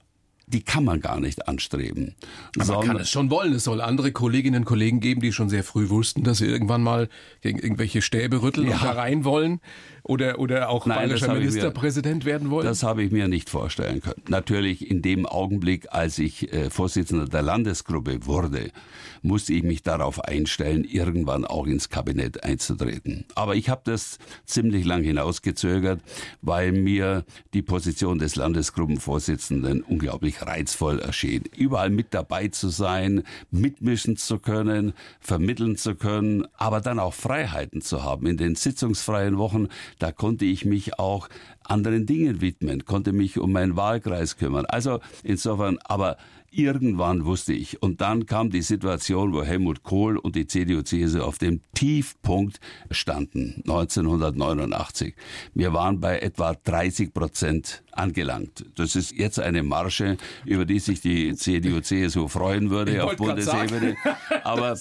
die 0.48 0.62
kann 0.62 0.84
man 0.84 1.00
gar 1.00 1.18
nicht 1.18 1.48
anstreben. 1.48 2.14
Aber 2.58 2.74
man 2.78 2.86
kann 2.86 2.96
es 2.98 3.10
schon 3.10 3.30
wollen. 3.30 3.52
Es 3.52 3.64
soll 3.64 3.80
andere 3.80 4.12
Kolleginnen 4.12 4.60
und 4.60 4.64
Kollegen 4.64 5.00
geben, 5.00 5.20
die 5.20 5.32
schon 5.32 5.48
sehr 5.48 5.64
früh 5.64 5.88
wussten, 5.90 6.22
dass 6.22 6.38
sie 6.38 6.46
irgendwann 6.46 6.82
mal 6.82 7.08
gegen 7.40 7.58
irgendwelche 7.58 8.00
Stäbe 8.00 8.42
rütteln 8.42 8.68
Ja. 8.68 8.76
und 8.76 8.84
da 8.84 8.92
rein 8.92 9.24
wollen 9.24 9.60
oder, 10.08 10.38
oder 10.38 10.68
auch 10.68 10.86
Nein, 10.86 10.98
bayerischer 10.98 11.26
ich 11.26 11.32
mir- 11.32 11.38
Ministerpräsident 11.40 12.24
werden 12.24 12.50
wollen. 12.50 12.66
Das 12.66 12.82
habe 12.82 13.02
ich 13.02 13.10
mir 13.10 13.26
nicht 13.28 13.50
vorstellen 13.50 14.00
können. 14.00 14.22
Natürlich 14.28 14.88
in 14.88 15.02
dem 15.02 15.26
Augenblick, 15.26 15.88
als 15.90 16.18
ich 16.18 16.52
äh, 16.52 16.70
Vorsitzender 16.70 17.26
der 17.26 17.42
Landesgruppe 17.42 18.24
wurde, 18.26 18.70
musste 19.22 19.52
ich 19.54 19.64
mich 19.64 19.82
darauf 19.82 20.20
einstellen, 20.20 20.84
irgendwann 20.84 21.44
auch 21.44 21.66
ins 21.66 21.88
Kabinett 21.88 22.44
einzutreten. 22.44 23.24
Aber 23.34 23.56
ich 23.56 23.68
habe 23.68 23.80
das 23.84 24.18
ziemlich 24.44 24.84
lang 24.84 25.02
hinausgezögert, 25.02 26.00
weil 26.42 26.70
mir 26.70 27.24
die 27.52 27.62
Position 27.62 28.18
des 28.20 28.36
Landesgruppenvorsitzenden 28.36 29.82
unglaublich 29.82 30.42
reizvoll 30.42 31.00
erschien. 31.00 31.44
Überall 31.56 31.90
mit 31.90 32.14
dabei 32.14 32.48
zu 32.48 32.68
sein, 32.68 33.24
mitmischen 33.50 34.16
zu 34.16 34.38
können, 34.38 34.92
vermitteln 35.20 35.76
zu 35.76 35.94
können, 35.96 36.46
aber 36.56 36.80
dann 36.80 36.98
auch 37.00 37.14
Freiheiten 37.14 37.80
zu 37.82 38.04
haben. 38.04 38.26
In 38.26 38.36
den 38.36 38.54
sitzungsfreien 38.54 39.38
Wochen, 39.38 39.68
da 39.98 40.12
konnte 40.12 40.44
ich 40.44 40.64
mich 40.64 40.98
auch 40.98 41.28
anderen 41.64 42.06
Dingen 42.06 42.40
widmen, 42.40 42.84
konnte 42.84 43.12
mich 43.12 43.38
um 43.38 43.52
meinen 43.52 43.76
Wahlkreis 43.76 44.36
kümmern. 44.36 44.66
Also 44.66 45.00
insofern, 45.22 45.78
aber 45.84 46.16
irgendwann 46.50 47.24
wusste 47.24 47.52
ich. 47.52 47.82
Und 47.82 48.00
dann 48.00 48.26
kam 48.26 48.50
die 48.50 48.62
Situation, 48.62 49.32
wo 49.32 49.42
Helmut 49.42 49.82
Kohl 49.82 50.16
und 50.16 50.36
die 50.36 50.46
CDU-CSU 50.46 51.20
auf 51.20 51.38
dem 51.38 51.60
Tiefpunkt 51.74 52.60
standen, 52.90 53.62
1989. 53.66 55.14
Wir 55.54 55.72
waren 55.72 56.00
bei 56.00 56.18
etwa 56.18 56.54
30 56.54 57.12
Prozent 57.12 57.82
angelangt. 57.92 58.64
Das 58.76 58.94
ist 58.96 59.12
jetzt 59.12 59.40
eine 59.40 59.62
Marsche, 59.62 60.16
über 60.44 60.64
die 60.64 60.78
sich 60.78 61.00
die 61.00 61.34
CDU-CSU 61.34 62.28
freuen 62.28 62.70
würde 62.70 62.92
Ich 62.92 63.00
auf 63.00 63.16
Bundesebene. 63.16 63.96
Aber, 64.44 64.76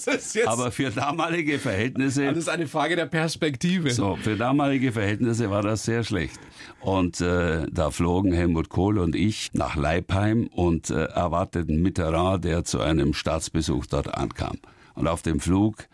aber 0.46 0.70
für 0.70 0.90
damalige 0.90 1.58
Verhältnisse 1.58 2.26
das 2.26 2.36
ist 2.36 2.48
eine 2.48 2.66
Frage 2.68 2.94
der 2.94 3.06
Perspektive. 3.06 3.90
so, 3.90 4.16
für 4.16 4.36
damalige 4.36 4.92
Verhältnisse 4.92 5.50
war 5.50 5.62
das 5.62 5.84
sehr 5.84 6.04
schlecht. 6.04 6.38
Und 6.80 7.20
äh, 7.20 7.66
da 7.70 7.90
flogen 7.90 8.32
Helmut 8.32 8.68
Kohl 8.68 8.98
und 8.98 9.16
ich 9.16 9.50
nach 9.54 9.74
Leipheim 9.76 10.46
und 10.48 10.90
äh, 10.90 11.04
erwarteten 11.06 11.55
Mitterrand, 11.64 12.44
der 12.44 12.64
zu 12.64 12.80
einem 12.80 13.14
Staatsbesuch 13.14 13.86
dort 13.86 14.14
ankam. 14.14 14.58
Und 14.94 15.08
auf 15.08 15.22
dem 15.22 15.40
Flug 15.40 15.88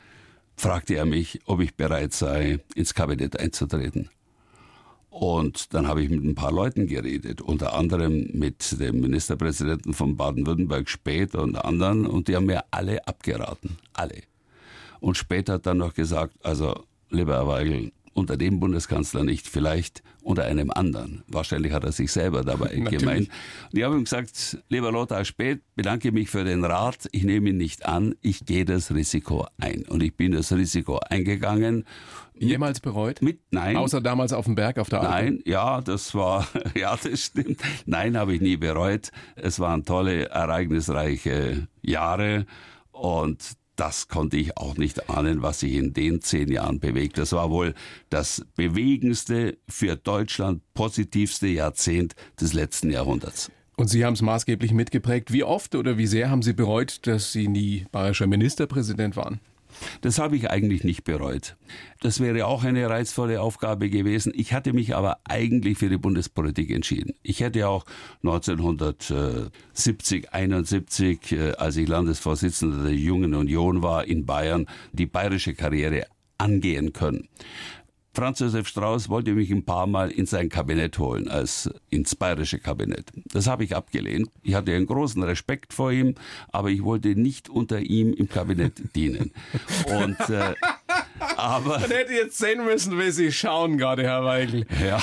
fragte 0.57 0.95
er 0.95 1.05
mich, 1.05 1.41
ob 1.47 1.61
ich 1.61 1.75
bereit 1.75 2.13
sei, 2.13 2.61
ins 2.75 2.95
Kabinett 2.95 3.39
einzutreten. 3.39 4.11
Und 5.11 5.75
dann 5.75 5.89
habe 5.89 6.03
ich 6.03 6.09
mit 6.09 6.25
ein 6.25 6.35
paar 6.35 6.53
Leuten 6.53 6.87
geredet, 6.87 7.43
unter 7.43 7.75
anderem 7.75 8.31
mit 8.33 8.81
dem 8.81 9.01
Ministerpräsidenten 9.01 9.93
von 9.93 10.17
Baden-Württemberg 10.17 10.89
Späth 10.89 11.35
und 11.35 11.57
anderen, 11.57 12.07
und 12.07 12.29
die 12.29 12.37
haben 12.37 12.47
mir 12.47 12.65
alle 12.71 13.07
abgeraten. 13.07 13.77
Alle. 13.93 14.23
Und 15.01 15.19
später 15.19 15.55
hat 15.55 15.67
dann 15.67 15.79
noch 15.79 15.93
gesagt, 15.93 16.35
also, 16.43 16.85
lieber 17.11 17.35
Herr 17.35 17.49
Weigel, 17.49 17.93
unter 18.15 18.37
dem 18.37 18.61
Bundeskanzler 18.61 19.25
nicht, 19.25 19.49
vielleicht 19.49 20.03
unter 20.23 20.45
einem 20.45 20.71
anderen. 20.71 21.23
Wahrscheinlich 21.27 21.73
hat 21.73 21.85
er 21.85 21.93
sich 21.93 22.13
selber 22.13 22.45
dabei 22.45 22.75
gemeint. 22.91 23.29
Und 23.71 23.79
ich 23.79 23.83
habe 23.83 23.97
ihm 23.97 24.05
gesagt, 24.05 24.59
lieber 24.69 24.93
Lothar 24.93 25.25
Späth, 25.25 25.61
bedanke 25.75 26.13
mich 26.13 26.31
für 26.31 26.45
den 26.45 26.65
Rat, 26.65 27.09
ich 27.13 27.25
nehme 27.25 27.51
ihn 27.51 27.57
nicht 27.57 27.87
an, 27.87 28.15
ich 28.21 28.45
gehe 28.45 28.65
das 28.65 28.95
Risiko 28.95 29.47
ein. 29.59 29.85
Und 29.89 30.03
ich 30.03 30.15
bin 30.17 30.33
das 30.33 30.53
Risiko 30.53 31.01
eingegangen. 31.09 31.85
Jemals 32.35 32.81
bereut? 32.81 33.23
Mit, 33.23 33.41
nein. 33.51 33.77
Außer 33.77 34.01
damals 34.01 34.33
auf 34.33 34.47
dem 34.47 34.55
Berg 34.55 34.79
auf 34.79 34.89
der 34.89 35.01
Alpe. 35.01 35.31
Nein, 35.31 35.43
ja, 35.45 35.81
das 35.81 36.15
war, 36.15 36.47
ja, 36.75 36.97
das 36.97 37.27
stimmt. 37.27 37.61
Nein, 37.87 38.17
habe 38.17 38.35
ich 38.35 38.41
nie 38.41 38.57
bereut. 38.57 39.11
Es 39.37 39.61
waren 39.61 39.85
tolle, 39.85 40.29
ereignisreiche 40.29 41.69
Jahre 41.83 42.47
und 42.91 43.57
das 43.83 44.07
konnte 44.07 44.37
ich 44.37 44.57
auch 44.57 44.76
nicht 44.76 45.11
ahnen, 45.11 45.43
was 45.43 45.59
sich 45.59 45.74
in 45.74 45.93
den 45.93 46.20
zehn 46.20 46.53
Jahren 46.53 46.78
bewegt. 46.78 47.18
Das 47.18 47.33
war 47.33 47.51
wohl 47.51 47.74
das 48.11 48.47
bewegendste, 48.55 49.59
für 49.68 49.97
Deutschland 49.97 50.62
positivste 50.72 51.49
Jahrzehnt 51.49 52.14
des 52.41 52.53
letzten 52.53 52.93
Jahrhunderts. 52.93 53.51
Und 53.76 53.89
Sie 53.89 54.05
haben 54.05 54.12
es 54.12 54.22
maßgeblich 54.22 54.72
mitgeprägt. 54.72 55.33
Wie 55.33 55.43
oft 55.43 55.74
oder 55.74 55.99
wie 55.99 56.07
sehr 56.07 56.30
haben 56.30 56.43
Sie 56.43 56.53
bereut, 56.53 57.09
dass 57.09 57.33
Sie 57.33 57.49
nie 57.49 57.87
bayerischer 57.91 58.28
Ministerpräsident 58.28 59.16
waren? 59.16 59.41
Das 60.01 60.18
habe 60.18 60.37
ich 60.37 60.51
eigentlich 60.51 60.85
nicht 60.85 61.05
bereut. 61.05 61.57
Das 62.01 62.20
wäre 62.20 62.47
auch 62.47 62.64
eine 62.64 62.89
reizvolle 62.89 63.41
Aufgabe 63.41 63.91
gewesen. 63.91 64.33
Ich 64.35 64.53
hatte 64.53 64.72
mich 64.72 64.95
aber 64.95 65.18
eigentlich 65.24 65.78
für 65.78 65.89
die 65.89 65.99
Bundespolitik 65.99 66.70
entschieden. 66.70 67.14
Ich 67.22 67.41
hätte 67.41 67.68
auch 67.68 67.85
1970, 68.22 70.33
71, 70.33 71.33
äh, 71.33 71.53
als 71.53 71.76
ich 71.76 71.89
Landesvorsitzender 71.89 72.85
der 72.85 72.95
Jungen 72.95 73.35
Union 73.35 73.83
war 73.83 74.07
in 74.07 74.26
Bayern, 74.26 74.66
die 74.93 75.07
bayerische 75.07 75.55
Karriere 75.55 76.07
angehen 76.39 76.93
können. 76.93 77.28
Franz 78.15 78.41
Josef 78.41 78.69
Strauß 78.69 79.09
wollte 79.09 79.33
mich 79.33 79.51
ein 79.51 79.65
paar 79.65 79.87
Mal 79.87 80.11
in 80.11 80.27
sein 80.27 80.51
Kabinett 80.51 80.99
holen, 80.99 81.29
als 81.29 81.71
ins 81.89 82.15
bayerische 82.15 82.59
Kabinett. 82.59 83.11
Das 83.33 83.47
habe 83.47 83.65
ich 83.65 83.75
abgelehnt. 83.75 84.29
Ich 84.43 84.55
hatte 84.55 84.75
einen 84.75 84.87
großen 84.87 85.23
Respekt 85.23 85.73
vor 85.73 85.93
ihm, 85.93 86.15
aber 86.51 86.69
ich 86.69 86.85
wollte 86.85 87.09
nicht 87.17 87.49
unter 87.49 87.81
ihm 87.81 88.13
im 88.13 88.29
Kabinett 88.29 88.83
dienen. 88.95 89.33
Und 89.87 90.19
äh, 90.29 90.55
aber 91.37 91.79
Man 91.79 91.91
hätte 91.91 92.13
jetzt 92.13 92.37
sehen 92.37 92.65
müssen, 92.65 92.99
wie 92.99 93.11
Sie 93.11 93.33
schauen 93.33 93.79
gerade, 93.79 94.03
Herr 94.03 94.25
Weigel. 94.25 94.67
ja, 94.85 95.01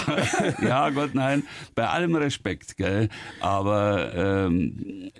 ja, 0.62 0.89
Gott, 0.91 1.16
nein, 1.16 1.43
bei 1.76 1.88
allem 1.88 2.14
Respekt, 2.16 2.78
gell? 2.78 3.10
Aber 3.39 4.14
ähm, 4.14 5.12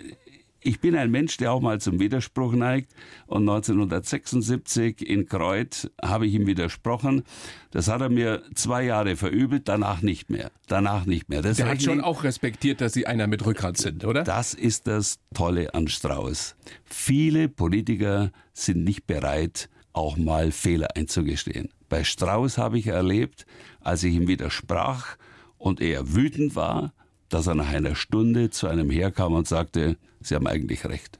ich 0.62 0.80
bin 0.80 0.96
ein 0.96 1.10
Mensch, 1.10 1.36
der 1.38 1.52
auch 1.52 1.60
mal 1.60 1.80
zum 1.80 2.00
Widerspruch 2.00 2.52
neigt. 2.52 2.92
Und 3.26 3.48
1976 3.48 5.08
in 5.08 5.26
Kreuth 5.26 5.90
habe 6.02 6.26
ich 6.26 6.34
ihm 6.34 6.46
widersprochen. 6.46 7.22
Das 7.70 7.88
hat 7.88 8.00
er 8.00 8.08
mir 8.08 8.42
zwei 8.54 8.84
Jahre 8.84 9.16
verübelt, 9.16 9.68
danach 9.68 10.02
nicht 10.02 10.30
mehr. 10.30 10.50
Danach 10.66 11.06
nicht 11.06 11.28
mehr. 11.28 11.42
Das 11.42 11.56
Der 11.56 11.68
hat 11.68 11.82
schon 11.82 12.00
auch 12.00 12.24
respektiert, 12.24 12.80
dass 12.80 12.92
Sie 12.92 13.06
einer 13.06 13.26
mit 13.26 13.44
Rückgrat 13.44 13.76
sind, 13.76 14.04
oder? 14.04 14.22
das 14.22 14.54
ist 14.54 14.86
das 14.86 15.18
Tolle 15.34 15.74
an 15.74 15.88
Strauß. 15.88 16.56
Viele 16.84 17.48
Politiker 17.48 18.30
sind 18.52 18.84
nicht 18.84 19.06
bereit, 19.06 19.68
auch 19.92 20.16
mal 20.16 20.52
Fehler 20.52 20.88
einzugestehen. 20.96 21.70
Bei 21.88 22.04
Strauß 22.04 22.58
habe 22.58 22.78
ich 22.78 22.86
erlebt, 22.86 23.46
als 23.80 24.04
ich 24.04 24.14
ihm 24.14 24.28
widersprach 24.28 25.16
und 25.58 25.80
er 25.80 26.14
wütend 26.14 26.54
war, 26.54 26.92
dass 27.28 27.46
er 27.46 27.54
nach 27.54 27.68
einer 27.68 27.94
Stunde 27.94 28.50
zu 28.50 28.66
einem 28.66 28.90
herkam 28.90 29.32
und 29.34 29.48
sagte, 29.48 29.96
Sie 30.20 30.34
haben 30.34 30.46
eigentlich 30.46 30.84
recht. 30.84 31.18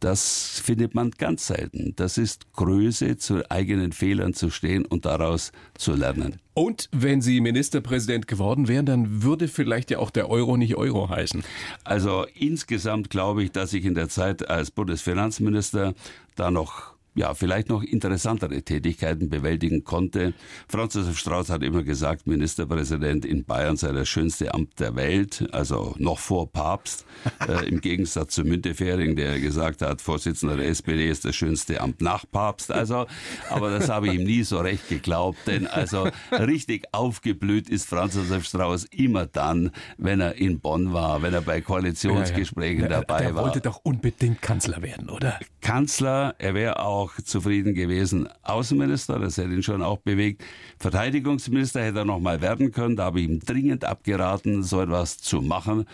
Das 0.00 0.60
findet 0.64 0.94
man 0.94 1.10
ganz 1.10 1.46
selten. 1.46 1.92
Das 1.96 2.18
ist 2.18 2.52
Größe, 2.52 3.18
zu 3.18 3.50
eigenen 3.50 3.92
Fehlern 3.92 4.34
zu 4.34 4.50
stehen 4.50 4.84
und 4.84 5.04
daraus 5.04 5.52
zu 5.76 5.94
lernen. 5.94 6.40
Und 6.54 6.88
wenn 6.92 7.20
Sie 7.20 7.40
Ministerpräsident 7.40 8.26
geworden 8.26 8.68
wären, 8.68 8.86
dann 8.86 9.22
würde 9.22 9.48
vielleicht 9.48 9.90
ja 9.90 9.98
auch 9.98 10.10
der 10.10 10.30
Euro 10.30 10.56
nicht 10.56 10.76
Euro 10.76 11.08
heißen. 11.08 11.44
Also 11.84 12.26
insgesamt 12.34 13.10
glaube 13.10 13.44
ich, 13.44 13.52
dass 13.52 13.72
ich 13.72 13.84
in 13.84 13.94
der 13.94 14.08
Zeit 14.08 14.48
als 14.48 14.70
Bundesfinanzminister 14.70 15.94
da 16.34 16.50
noch 16.50 16.97
ja, 17.18 17.34
vielleicht 17.34 17.68
noch 17.68 17.82
interessantere 17.82 18.62
Tätigkeiten 18.62 19.28
bewältigen 19.28 19.82
konnte. 19.82 20.34
Franz 20.68 20.94
Josef 20.94 21.18
Strauß 21.18 21.50
hat 21.50 21.64
immer 21.64 21.82
gesagt, 21.82 22.28
Ministerpräsident 22.28 23.24
in 23.24 23.44
Bayern 23.44 23.76
sei 23.76 23.90
das 23.90 24.08
schönste 24.08 24.54
Amt 24.54 24.78
der 24.78 24.94
Welt, 24.94 25.48
also 25.52 25.94
noch 25.98 26.18
vor 26.20 26.52
Papst, 26.52 27.04
äh, 27.48 27.68
im 27.68 27.80
Gegensatz 27.80 28.34
zu 28.34 28.44
Müntefering, 28.44 29.16
der 29.16 29.40
gesagt 29.40 29.82
hat, 29.82 30.00
Vorsitzender 30.00 30.56
der 30.56 30.68
SPD 30.68 31.08
ist 31.10 31.24
das 31.24 31.34
schönste 31.34 31.80
Amt 31.80 32.00
nach 32.00 32.24
Papst. 32.30 32.70
Also, 32.70 33.06
aber 33.50 33.70
das 33.70 33.88
habe 33.88 34.06
ich 34.08 34.14
ihm 34.14 34.24
nie 34.24 34.44
so 34.44 34.58
recht 34.60 34.88
geglaubt, 34.88 35.38
denn 35.46 35.66
also 35.66 36.08
richtig 36.30 36.84
aufgeblüht 36.92 37.68
ist 37.68 37.88
Franz 37.88 38.14
Josef 38.14 38.44
Strauß 38.44 38.84
immer 38.92 39.26
dann, 39.26 39.72
wenn 39.96 40.20
er 40.20 40.36
in 40.36 40.60
Bonn 40.60 40.92
war, 40.92 41.20
wenn 41.22 41.34
er 41.34 41.40
bei 41.40 41.60
Koalitionsgesprächen 41.60 42.88
Der- 42.88 43.00
dabei 43.00 43.22
der 43.22 43.34
war. 43.34 43.42
wollte 43.44 43.60
doch 43.60 43.80
unbedingt 43.82 44.40
Kanzler 44.40 44.82
werden, 44.82 45.10
oder? 45.10 45.40
Kanzler, 45.60 46.34
er 46.38 46.54
wäre 46.54 46.78
auch 46.78 47.07
zufrieden 47.24 47.74
gewesen. 47.74 48.28
Außenminister, 48.42 49.18
das 49.18 49.36
hätte 49.36 49.52
ihn 49.52 49.62
schon 49.62 49.82
auch 49.82 49.98
bewegt. 49.98 50.44
Verteidigungsminister 50.78 51.82
hätte 51.82 52.00
er 52.00 52.04
noch 52.04 52.20
mal 52.20 52.40
werden 52.40 52.72
können. 52.72 52.96
Da 52.96 53.04
habe 53.04 53.20
ich 53.20 53.28
ihm 53.28 53.40
dringend 53.40 53.84
abgeraten, 53.84 54.62
so 54.62 54.80
etwas 54.80 55.18
zu 55.18 55.42
machen. 55.42 55.86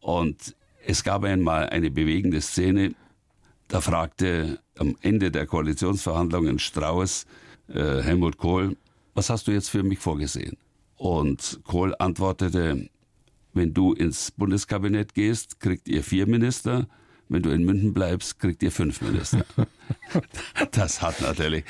Und 0.00 0.56
es 0.86 1.04
gab 1.04 1.24
einmal 1.24 1.68
eine 1.68 1.90
bewegende 1.90 2.40
Szene. 2.40 2.94
Da 3.68 3.80
fragte 3.80 4.58
am 4.78 4.96
Ende 5.00 5.30
der 5.30 5.46
Koalitionsverhandlungen 5.46 6.58
Strauß 6.58 7.26
äh, 7.68 8.02
Helmut 8.02 8.36
Kohl, 8.36 8.76
was 9.14 9.30
hast 9.30 9.46
du 9.46 9.52
jetzt 9.52 9.68
für 9.68 9.82
mich 9.82 9.98
vorgesehen? 9.98 10.56
Und 10.96 11.60
Kohl 11.64 11.94
antwortete, 11.98 12.88
wenn 13.54 13.74
du 13.74 13.92
ins 13.92 14.30
Bundeskabinett 14.30 15.14
gehst, 15.14 15.60
kriegt 15.60 15.88
ihr 15.88 16.02
vier 16.02 16.26
Minister. 16.26 16.86
Wenn 17.28 17.42
du 17.42 17.50
in 17.50 17.64
München 17.64 17.94
bleibst, 17.94 18.38
kriegt 18.38 18.62
ihr 18.62 18.72
fünf 18.72 19.00
Minister. 19.00 19.44
das 20.72 21.00
hat 21.00 21.20
natürlich, 21.20 21.64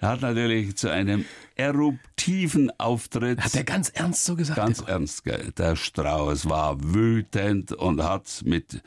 hat 0.00 0.22
natürlich 0.22 0.76
zu 0.76 0.90
einem 0.90 1.24
eruptiven 1.56 2.70
Auftritt. 2.78 3.40
Hat 3.40 3.54
er 3.54 3.64
ganz 3.64 3.90
ernst 3.90 4.24
so 4.24 4.36
gesagt? 4.36 4.56
Ganz 4.56 4.80
ernst. 4.80 5.24
Der 5.58 5.76
Strauß 5.76 6.48
war 6.48 6.76
wütend 6.82 7.72
und 7.72 8.02
hat 8.02 8.42
mit 8.44 8.82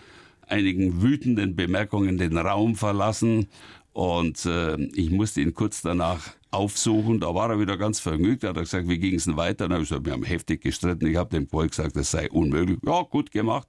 einigen 0.47 1.01
wütenden 1.01 1.55
Bemerkungen 1.55 2.18
den 2.18 2.38
Raum 2.38 2.76
verlassen. 2.76 3.47
Und 3.93 4.45
äh, 4.45 4.76
ich 4.93 5.09
musste 5.09 5.41
ihn 5.41 5.53
kurz 5.53 5.82
danach 5.82 6.22
aufsuchen. 6.51 7.20
Da 7.20 7.34
war 7.34 7.49
er 7.49 7.59
wieder 7.59 7.78
ganz 7.78 7.99
vergnügt. 7.99 8.43
Da 8.43 8.49
hat 8.49 8.57
er 8.57 8.63
gesagt, 8.63 8.88
wie 8.88 8.99
ging 8.99 9.15
es 9.15 9.26
denn 9.26 9.38
weiter? 9.38 9.65
Dann 9.65 9.74
habe 9.74 9.84
ich 9.84 9.89
gesagt, 9.89 10.05
wir 10.05 10.13
haben 10.13 10.24
heftig 10.24 10.61
gestritten. 10.61 11.07
Ich 11.07 11.15
habe 11.15 11.30
dem 11.30 11.47
Paul 11.47 11.68
gesagt, 11.68 11.95
das 11.95 12.11
sei 12.11 12.30
unmöglich. 12.30 12.78
Ja, 12.86 13.01
gut 13.01 13.32
gemacht. 13.32 13.68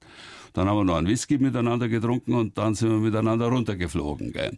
Dann 0.53 0.67
haben 0.67 0.77
wir 0.77 0.83
noch 0.83 0.97
einen 0.97 1.07
Whisky 1.07 1.37
miteinander 1.37 1.87
getrunken 1.87 2.33
und 2.33 2.57
dann 2.57 2.75
sind 2.75 2.89
wir 2.89 2.97
miteinander 2.97 3.47
runtergeflogen. 3.47 4.31
Gell? 4.31 4.57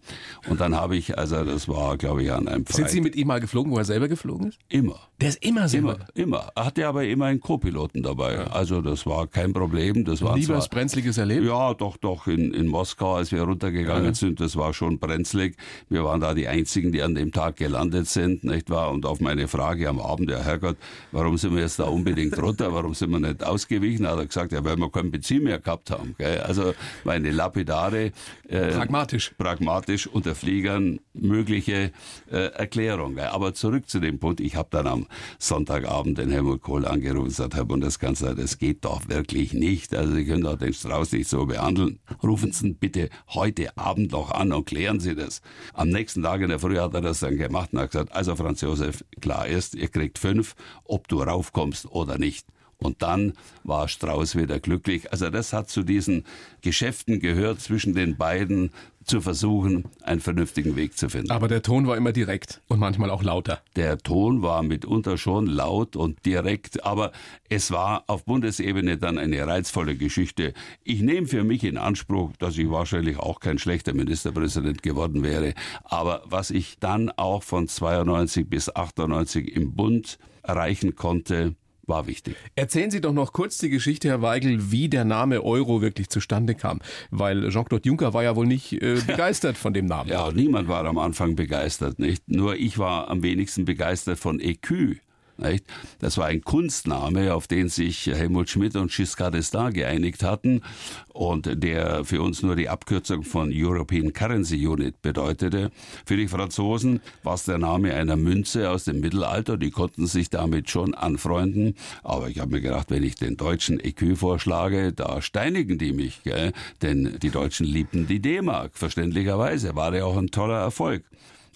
Und 0.49 0.59
dann 0.59 0.75
habe 0.75 0.97
ich, 0.97 1.17
also 1.17 1.43
das 1.43 1.67
war, 1.67 1.97
glaube 1.97 2.23
ich, 2.23 2.31
an 2.31 2.47
einem 2.47 2.65
Freitag. 2.65 2.75
Sind 2.75 2.89
Sie 2.89 3.01
mit 3.01 3.15
ihm 3.15 3.27
mal 3.27 3.39
geflogen, 3.39 3.71
wo 3.71 3.77
er 3.77 3.85
selber 3.85 4.07
geflogen 4.07 4.49
ist? 4.49 4.59
Immer. 4.69 4.99
Der 5.19 5.29
ist 5.29 5.43
immer 5.43 5.67
selber? 5.67 5.97
Immer, 6.13 6.37
immer. 6.37 6.49
Er 6.55 6.65
hatte 6.65 6.87
aber 6.87 7.05
immer 7.05 7.25
einen 7.25 7.39
Co-Piloten 7.39 8.03
dabei. 8.03 8.35
Ja. 8.35 8.47
Also 8.47 8.81
das 8.81 9.05
war 9.05 9.27
kein 9.27 9.53
Problem. 9.53 10.05
Das 10.05 10.21
war 10.21 10.37
Nie 10.37 10.47
was 10.47 10.69
Brenzliges 10.69 11.17
erlebt? 11.17 11.45
Ja, 11.45 11.73
doch, 11.73 11.97
doch. 11.97 12.27
In, 12.27 12.53
in 12.53 12.67
Moskau, 12.67 13.15
als 13.15 13.31
wir 13.31 13.41
runtergegangen 13.43 14.05
ja. 14.05 14.13
sind, 14.13 14.39
das 14.39 14.55
war 14.55 14.73
schon 14.73 14.99
brenzlig. 14.99 15.55
Wir 15.89 16.03
waren 16.03 16.21
da 16.21 16.33
die 16.33 16.47
Einzigen, 16.47 16.91
die 16.91 17.01
an 17.01 17.15
dem 17.15 17.31
Tag 17.31 17.57
gelandet 17.57 18.07
sind, 18.07 18.43
nicht 18.43 18.69
wahr? 18.69 18.91
Und 18.91 19.05
auf 19.05 19.19
meine 19.19 19.47
Frage 19.47 19.89
am 19.89 19.99
Abend, 19.99 20.29
ja 20.29 20.39
Herrgott, 20.39 20.77
warum 21.11 21.37
sind 21.37 21.55
wir 21.55 21.61
jetzt 21.61 21.79
da 21.79 21.85
unbedingt 21.85 22.37
runter? 22.41 22.73
Warum 22.73 22.93
sind 22.93 23.11
wir 23.11 23.19
nicht 23.19 23.43
ausgewichen? 23.43 24.07
Hat 24.07 24.19
er 24.19 24.25
gesagt, 24.25 24.51
ja, 24.51 24.63
weil 24.63 24.77
wir 24.77 24.91
kein 24.91 25.11
Benzin 25.11 25.43
mehr 25.43 25.59
gehabt 25.59 25.80
haben. 25.89 26.15
Gell? 26.17 26.39
Also 26.41 26.73
meine 27.03 27.31
lapidare, 27.31 28.11
äh, 28.47 28.71
pragmatisch, 28.71 29.31
pragmatisch 29.37 30.07
unter 30.07 30.35
Fliegern 30.35 30.99
mögliche 31.13 31.91
äh, 32.31 32.51
Erklärung. 32.53 33.17
Aber 33.19 33.53
zurück 33.53 33.89
zu 33.89 33.99
dem 33.99 34.19
Punkt. 34.19 34.39
Ich 34.41 34.55
habe 34.55 34.69
dann 34.71 34.87
am 34.87 35.07
Sonntagabend 35.39 36.17
den 36.17 36.29
Helmut 36.29 36.61
Kohl 36.61 36.85
angerufen 36.85 37.21
und 37.21 37.27
gesagt, 37.29 37.55
Herr 37.55 37.65
Bundeskanzler, 37.65 38.35
das 38.35 38.57
geht 38.57 38.85
doch 38.85 39.07
wirklich 39.07 39.53
nicht. 39.53 39.95
Also 39.95 40.13
Sie 40.13 40.25
können 40.25 40.43
doch 40.43 40.57
den 40.57 40.73
Strauß 40.73 41.13
nicht 41.13 41.29
so 41.29 41.45
behandeln. 41.45 41.99
Rufen 42.21 42.51
Sie 42.51 42.67
ihn 42.67 42.75
bitte 42.75 43.09
heute 43.29 43.75
Abend 43.77 44.11
noch 44.11 44.31
an 44.31 44.51
und 44.51 44.65
klären 44.65 44.99
Sie 44.99 45.15
das. 45.15 45.41
Am 45.73 45.89
nächsten 45.89 46.23
Tag 46.23 46.41
in 46.41 46.49
der 46.49 46.59
Früh 46.59 46.77
hat 46.77 46.93
er 46.93 47.01
das 47.01 47.19
dann 47.21 47.37
gemacht 47.37 47.73
und 47.73 47.79
hat 47.79 47.91
gesagt, 47.91 48.11
also 48.13 48.35
Franz 48.35 48.61
Josef, 48.61 49.03
klar 49.21 49.47
ist, 49.47 49.75
ihr 49.75 49.87
kriegt 49.87 50.19
fünf, 50.19 50.55
ob 50.83 51.07
du 51.07 51.21
raufkommst 51.21 51.87
oder 51.91 52.17
nicht. 52.17 52.45
Und 52.81 53.01
dann 53.01 53.33
war 53.63 53.87
Strauß 53.87 54.35
wieder 54.35 54.59
glücklich. 54.59 55.11
Also 55.11 55.29
das 55.29 55.53
hat 55.53 55.69
zu 55.69 55.83
diesen 55.83 56.25
Geschäften 56.61 57.19
gehört 57.19 57.61
zwischen 57.61 57.93
den 57.93 58.17
beiden 58.17 58.71
zu 59.03 59.21
versuchen, 59.21 59.85
einen 60.03 60.21
vernünftigen 60.21 60.75
Weg 60.75 60.97
zu 60.97 61.09
finden. 61.09 61.31
Aber 61.31 61.47
der 61.47 61.61
Ton 61.61 61.87
war 61.87 61.97
immer 61.97 62.11
direkt 62.11 62.61
und 62.67 62.79
manchmal 62.79 63.09
auch 63.09 63.23
lauter. 63.23 63.61
Der 63.75 63.97
Ton 63.97 64.41
war 64.41 64.61
mitunter 64.63 65.17
schon 65.17 65.47
laut 65.47 65.95
und 65.95 66.25
direkt, 66.25 66.85
aber 66.85 67.11
es 67.49 67.71
war 67.71 68.03
auf 68.07 68.25
Bundesebene 68.25 68.97
dann 68.97 69.17
eine 69.17 69.45
reizvolle 69.45 69.95
Geschichte. 69.95 70.53
Ich 70.83 71.01
nehme 71.01 71.27
für 71.27 71.43
mich 71.43 71.63
in 71.63 71.77
Anspruch, 71.77 72.31
dass 72.37 72.57
ich 72.57 72.69
wahrscheinlich 72.69 73.17
auch 73.17 73.39
kein 73.39 73.57
schlechter 73.57 73.93
Ministerpräsident 73.93 74.83
geworden 74.83 75.23
wäre, 75.23 75.55
aber 75.83 76.23
was 76.25 76.51
ich 76.51 76.77
dann 76.79 77.09
auch 77.09 77.43
von 77.43 77.67
92 77.67 78.47
bis 78.47 78.73
98 78.73 79.55
im 79.55 79.73
Bund 79.75 80.19
erreichen 80.43 80.95
konnte, 80.95 81.55
war 81.87 82.07
wichtig. 82.07 82.35
Erzählen 82.55 82.91
Sie 82.91 83.01
doch 83.01 83.13
noch 83.13 83.33
kurz 83.33 83.57
die 83.57 83.69
Geschichte, 83.69 84.09
Herr 84.09 84.21
Weigel, 84.21 84.71
wie 84.71 84.89
der 84.89 85.05
Name 85.05 85.43
Euro 85.43 85.81
wirklich 85.81 86.09
zustande 86.09 86.55
kam. 86.55 86.79
Weil 87.09 87.49
Jean-Claude 87.49 87.87
Juncker 87.87 88.13
war 88.13 88.23
ja 88.23 88.35
wohl 88.35 88.47
nicht 88.47 88.73
äh, 88.73 88.95
begeistert 89.07 89.57
von 89.57 89.73
dem 89.73 89.85
Namen. 89.85 90.09
Ja, 90.09 90.31
niemand 90.31 90.67
war 90.67 90.85
am 90.85 90.97
Anfang 90.97 91.35
begeistert, 91.35 91.99
nicht? 91.99 92.27
Nur 92.29 92.55
ich 92.55 92.77
war 92.77 93.09
am 93.09 93.23
wenigsten 93.23 93.65
begeistert 93.65 94.19
von 94.19 94.39
EQ. 94.39 95.01
Nicht? 95.41 95.65
Das 95.99 96.17
war 96.17 96.27
ein 96.27 96.41
Kunstname, 96.41 97.33
auf 97.33 97.47
den 97.47 97.69
sich 97.69 98.07
Helmut 98.07 98.49
Schmidt 98.49 98.75
und 98.75 98.91
Giscard 98.91 99.35
d'Estaing 99.35 99.71
geeinigt 99.71 100.23
hatten 100.23 100.61
und 101.09 101.63
der 101.63 102.05
für 102.05 102.21
uns 102.21 102.43
nur 102.43 102.55
die 102.55 102.69
Abkürzung 102.69 103.23
von 103.23 103.51
European 103.53 104.13
Currency 104.13 104.67
Unit 104.67 105.01
bedeutete. 105.01 105.71
Für 106.05 106.17
die 106.17 106.27
Franzosen 106.27 107.01
war 107.23 107.35
es 107.35 107.45
der 107.45 107.57
Name 107.57 107.93
einer 107.93 108.15
Münze 108.15 108.69
aus 108.69 108.85
dem 108.85 108.99
Mittelalter, 108.99 109.57
die 109.57 109.71
konnten 109.71 110.07
sich 110.07 110.29
damit 110.29 110.69
schon 110.69 110.93
anfreunden. 110.93 111.75
Aber 112.03 112.29
ich 112.29 112.39
habe 112.39 112.51
mir 112.51 112.61
gedacht, 112.61 112.91
wenn 112.91 113.03
ich 113.03 113.15
den 113.15 113.37
Deutschen 113.37 113.79
EQ 113.79 114.17
vorschlage, 114.17 114.93
da 114.93 115.21
steinigen 115.21 115.77
die 115.77 115.93
mich, 115.93 116.23
gell? 116.23 116.53
denn 116.81 117.17
die 117.21 117.31
Deutschen 117.31 117.65
liebten 117.65 118.07
die 118.07 118.21
D-Mark, 118.21 118.77
verständlicherweise, 118.77 119.75
war 119.75 119.93
ja 119.95 120.05
auch 120.05 120.17
ein 120.17 120.27
toller 120.27 120.59
Erfolg. 120.59 121.03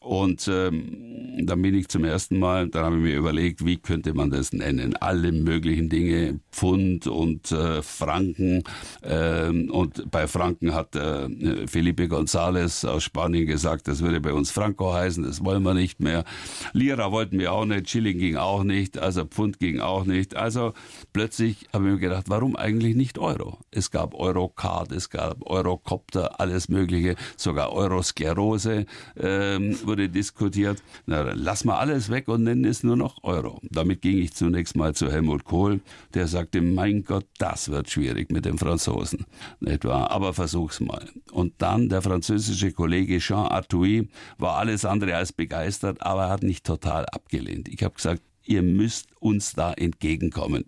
Und 0.06 0.48
ähm, 0.48 1.46
dann 1.48 1.64
bin 1.64 1.74
ich 1.74 1.88
zum 1.88 2.06
ersten 2.06 2.38
Mal, 2.38 2.70
dann 2.70 2.86
habe 2.86 2.98
ich 2.98 3.02
mir 3.02 3.18
überlegt, 3.18 3.66
wie 3.66 3.78
könnte 3.78 4.14
man 4.14 4.30
das 4.30 4.54
nennen? 4.54 4.96
Alle 4.96 5.32
möglichen 5.32 5.90
Dinge, 5.90 6.40
Pfund 6.52 7.08
und 7.08 7.52
äh, 7.52 7.82
Franken. 7.82 8.62
Ähm, 9.02 9.72
und 9.72 10.12
bei 10.12 10.28
Franken 10.28 10.76
hat 10.76 10.96
äh, 10.96 11.28
Felipe 11.68 12.04
González 12.04 12.88
aus 12.88 13.04
Spanien 13.04 13.48
gesagt, 13.48 13.88
das 13.88 14.02
würde 14.02 14.22
bei 14.22 14.32
uns 14.32 14.52
Franco 14.52 14.94
heißen, 14.94 15.24
das 15.24 15.44
wollen 15.44 15.64
wir 15.64 15.74
nicht 15.74 16.00
mehr. 16.00 16.24
Lira 16.74 17.12
wollten 17.12 17.40
wir 17.40 17.52
auch 17.52 17.66
nicht, 17.66 17.90
Schilling 17.90 18.20
ging 18.20 18.36
auch 18.36 18.64
nicht, 18.64 19.00
also 19.00 19.26
Pfund 19.26 19.58
ging 19.58 19.80
auch 19.80 20.06
nicht. 20.06 20.36
Also 20.36 20.74
plötzlich 21.14 21.68
habe 21.74 21.86
ich 21.86 21.94
mir 21.94 22.00
gedacht, 22.00 22.26
warum 22.28 22.56
eigentlich 22.56 22.96
nicht 22.96 23.18
Euro? 23.18 23.58
Es 23.72 23.90
gab 23.90 24.14
Eurocard, 24.14 24.92
es 24.92 25.10
gab 25.10 25.44
Eurocopter, 25.50 26.40
alles 26.40 26.70
Mögliche, 26.70 27.16
sogar 27.38 27.74
Eurosklerose. 27.74 28.86
Ähm, 29.20 29.76
wurde 29.96 30.10
diskutiert. 30.10 30.84
Na, 31.06 31.24
dann 31.24 31.38
lass 31.38 31.64
mal 31.64 31.78
alles 31.78 32.10
weg 32.10 32.28
und 32.28 32.44
nennen 32.44 32.66
es 32.66 32.84
nur 32.84 32.98
noch 32.98 33.24
Euro. 33.24 33.62
Damit 33.72 34.02
ging 34.02 34.18
ich 34.18 34.34
zunächst 34.34 34.76
mal 34.76 34.94
zu 34.94 35.10
Helmut 35.10 35.46
Kohl, 35.46 35.80
der 36.14 36.28
sagte, 36.28 36.62
mein 36.62 37.06
Gott, 37.06 37.26
das 37.38 37.70
wird 37.70 37.90
schwierig 37.90 38.30
mit 38.30 38.44
den 38.44 38.58
Franzosen. 38.58 39.26
Etwa, 39.66 40.08
aber 40.08 40.34
versuch's 40.34 40.82
mal. 40.82 41.08
Und 41.32 41.54
dann 41.60 41.88
der 41.88 42.02
französische 42.02 42.74
Kollege 42.74 43.20
Jean 43.20 43.48
Arthuis 43.48 44.08
war 44.38 44.58
alles 44.58 44.84
andere 44.84 45.16
als 45.16 45.32
begeistert, 45.32 46.02
aber 46.02 46.28
hat 46.28 46.44
nicht 46.44 46.66
total 46.66 47.06
abgelehnt. 47.06 47.70
Ich 47.70 47.82
habe 47.82 47.96
gesagt, 47.96 48.22
ihr 48.44 48.64
müsst 48.64 49.08
uns 49.22 49.54
da 49.54 49.72
entgegenkommen. 49.72 50.66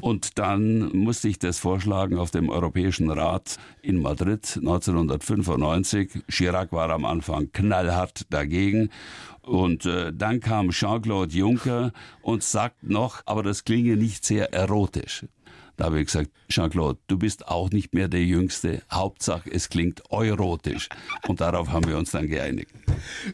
Und 0.00 0.38
dann 0.38 0.96
musste 0.96 1.28
ich 1.28 1.38
das 1.38 1.58
vorschlagen 1.58 2.18
auf 2.18 2.30
dem 2.30 2.48
Europäischen 2.48 3.10
Rat 3.10 3.58
in 3.82 4.00
Madrid 4.00 4.56
1995. 4.56 6.24
Chirac 6.28 6.72
war 6.72 6.90
am 6.90 7.04
Anfang 7.04 7.50
knallhart 7.52 8.26
dagegen. 8.30 8.90
Und 9.42 9.84
äh, 9.86 10.12
dann 10.12 10.40
kam 10.40 10.70
Jean-Claude 10.70 11.34
Juncker 11.34 11.92
und 12.22 12.42
sagt 12.42 12.82
noch, 12.82 13.22
aber 13.26 13.42
das 13.42 13.64
klinge 13.64 13.96
nicht 13.96 14.24
sehr 14.24 14.52
erotisch. 14.54 15.26
Da 15.76 15.86
habe 15.86 16.00
ich 16.00 16.06
gesagt, 16.06 16.30
Jean-Claude, 16.48 16.98
du 17.08 17.18
bist 17.18 17.48
auch 17.48 17.70
nicht 17.70 17.94
mehr 17.94 18.08
der 18.08 18.22
Jüngste. 18.22 18.82
Hauptsache, 18.90 19.50
es 19.50 19.68
klingt 19.68 20.02
erotisch. 20.10 20.88
Und 21.26 21.40
darauf 21.40 21.70
haben 21.70 21.88
wir 21.88 21.98
uns 21.98 22.12
dann 22.12 22.28
geeinigt. 22.28 22.70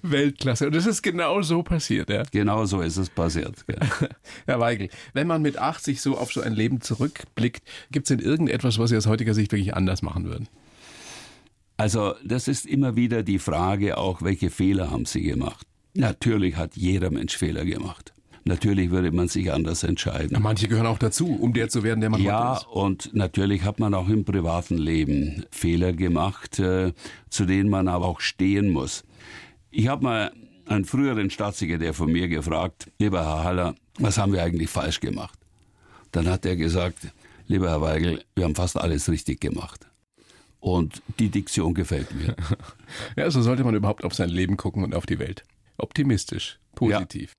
Weltklasse. 0.02 0.66
Und 0.66 0.74
das 0.74 0.86
ist 0.86 1.02
genau 1.02 1.42
so 1.42 1.62
passiert, 1.62 2.08
ja? 2.08 2.22
Genau 2.30 2.64
so 2.64 2.80
ist 2.80 2.96
es 2.96 3.10
passiert. 3.10 3.64
Ja. 3.68 4.08
Herr 4.46 4.60
Weigel, 4.60 4.88
wenn 5.12 5.26
man 5.26 5.42
mit 5.42 5.58
80 5.58 6.00
so 6.00 6.16
auf 6.16 6.32
so 6.32 6.40
ein 6.40 6.54
Leben 6.54 6.80
zurückblickt, 6.80 7.62
gibt 7.90 8.10
es 8.10 8.16
denn 8.16 8.24
irgendetwas, 8.24 8.78
was 8.78 8.90
Sie 8.90 8.96
aus 8.96 9.06
heutiger 9.06 9.34
Sicht 9.34 9.52
wirklich 9.52 9.74
anders 9.74 10.02
machen 10.02 10.24
würden? 10.24 10.48
Also, 11.76 12.14
das 12.24 12.48
ist 12.48 12.66
immer 12.66 12.96
wieder 12.96 13.22
die 13.22 13.38
Frage 13.38 13.96
auch, 13.96 14.22
welche 14.22 14.50
Fehler 14.50 14.90
haben 14.90 15.06
Sie 15.06 15.22
gemacht? 15.22 15.66
Natürlich 15.94 16.56
hat 16.56 16.76
jeder 16.76 17.10
Mensch 17.10 17.36
Fehler 17.36 17.64
gemacht. 17.64 18.12
Natürlich 18.50 18.90
würde 18.90 19.12
man 19.12 19.28
sich 19.28 19.52
anders 19.52 19.84
entscheiden. 19.84 20.30
Ja, 20.32 20.40
manche 20.40 20.66
gehören 20.66 20.88
auch 20.88 20.98
dazu, 20.98 21.36
um 21.36 21.52
der 21.52 21.68
zu 21.68 21.84
werden, 21.84 22.00
der 22.00 22.10
man 22.10 22.20
ja, 22.20 22.54
ist. 22.54 22.62
Ja, 22.62 22.68
und 22.70 23.14
natürlich 23.14 23.62
hat 23.62 23.78
man 23.78 23.94
auch 23.94 24.08
im 24.08 24.24
privaten 24.24 24.76
Leben 24.76 25.44
Fehler 25.52 25.92
gemacht, 25.92 26.58
äh, 26.58 26.92
zu 27.28 27.44
denen 27.44 27.70
man 27.70 27.86
aber 27.86 28.06
auch 28.06 28.20
stehen 28.20 28.70
muss. 28.70 29.04
Ich 29.70 29.86
habe 29.86 30.02
mal 30.02 30.32
einen 30.66 30.84
früheren 30.84 31.30
Staatssekretär 31.30 31.94
von 31.94 32.10
mir 32.10 32.26
gefragt, 32.26 32.90
lieber 32.98 33.24
Herr 33.24 33.44
Haller, 33.44 33.74
was 34.00 34.18
haben 34.18 34.32
wir 34.32 34.42
eigentlich 34.42 34.68
falsch 34.68 34.98
gemacht? 34.98 35.38
Dann 36.10 36.26
hat 36.26 36.44
er 36.44 36.56
gesagt, 36.56 37.06
lieber 37.46 37.68
Herr 37.68 37.82
Weigel, 37.82 38.24
wir 38.34 38.42
haben 38.46 38.56
fast 38.56 38.76
alles 38.76 39.08
richtig 39.08 39.40
gemacht. 39.40 39.86
Und 40.58 41.02
die 41.20 41.28
Diktion 41.28 41.72
gefällt 41.72 42.12
mir. 42.16 42.34
ja, 43.16 43.30
so 43.30 43.42
sollte 43.42 43.62
man 43.62 43.76
überhaupt 43.76 44.02
auf 44.02 44.12
sein 44.12 44.28
Leben 44.28 44.56
gucken 44.56 44.82
und 44.82 44.92
auf 44.92 45.06
die 45.06 45.20
Welt. 45.20 45.44
Optimistisch, 45.76 46.58
positiv. 46.74 47.30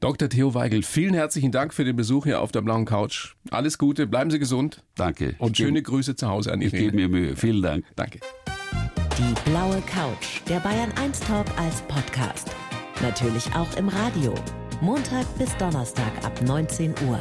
Dr. 0.00 0.30
Theo 0.30 0.54
Weigel, 0.54 0.82
vielen 0.82 1.12
herzlichen 1.12 1.52
Dank 1.52 1.74
für 1.74 1.84
den 1.84 1.94
Besuch 1.94 2.24
hier 2.24 2.40
auf 2.40 2.52
der 2.52 2.62
blauen 2.62 2.86
Couch. 2.86 3.34
Alles 3.50 3.76
Gute, 3.76 4.06
bleiben 4.06 4.30
Sie 4.30 4.38
gesund. 4.38 4.82
Danke. 4.94 5.34
Und 5.38 5.58
schöne 5.58 5.82
Grüße 5.82 6.16
zu 6.16 6.26
Hause 6.26 6.52
an 6.52 6.62
Irene. 6.62 6.78
Ich 6.78 6.84
gebe 6.84 6.96
mir 6.96 7.08
Mühe. 7.10 7.36
Vielen 7.36 7.60
Dank. 7.60 7.84
Danke. 7.96 8.20
Die 9.18 9.50
blaue 9.50 9.82
Couch, 9.82 10.40
der 10.48 10.60
Bayern 10.60 10.90
1 10.92 11.20
Talk 11.20 11.46
als 11.58 11.82
Podcast. 11.82 12.48
Natürlich 13.02 13.54
auch 13.54 13.76
im 13.76 13.88
Radio. 13.88 14.34
Montag 14.80 15.26
bis 15.36 15.54
Donnerstag 15.58 16.24
ab 16.24 16.32
19 16.46 16.94
Uhr. 17.06 17.20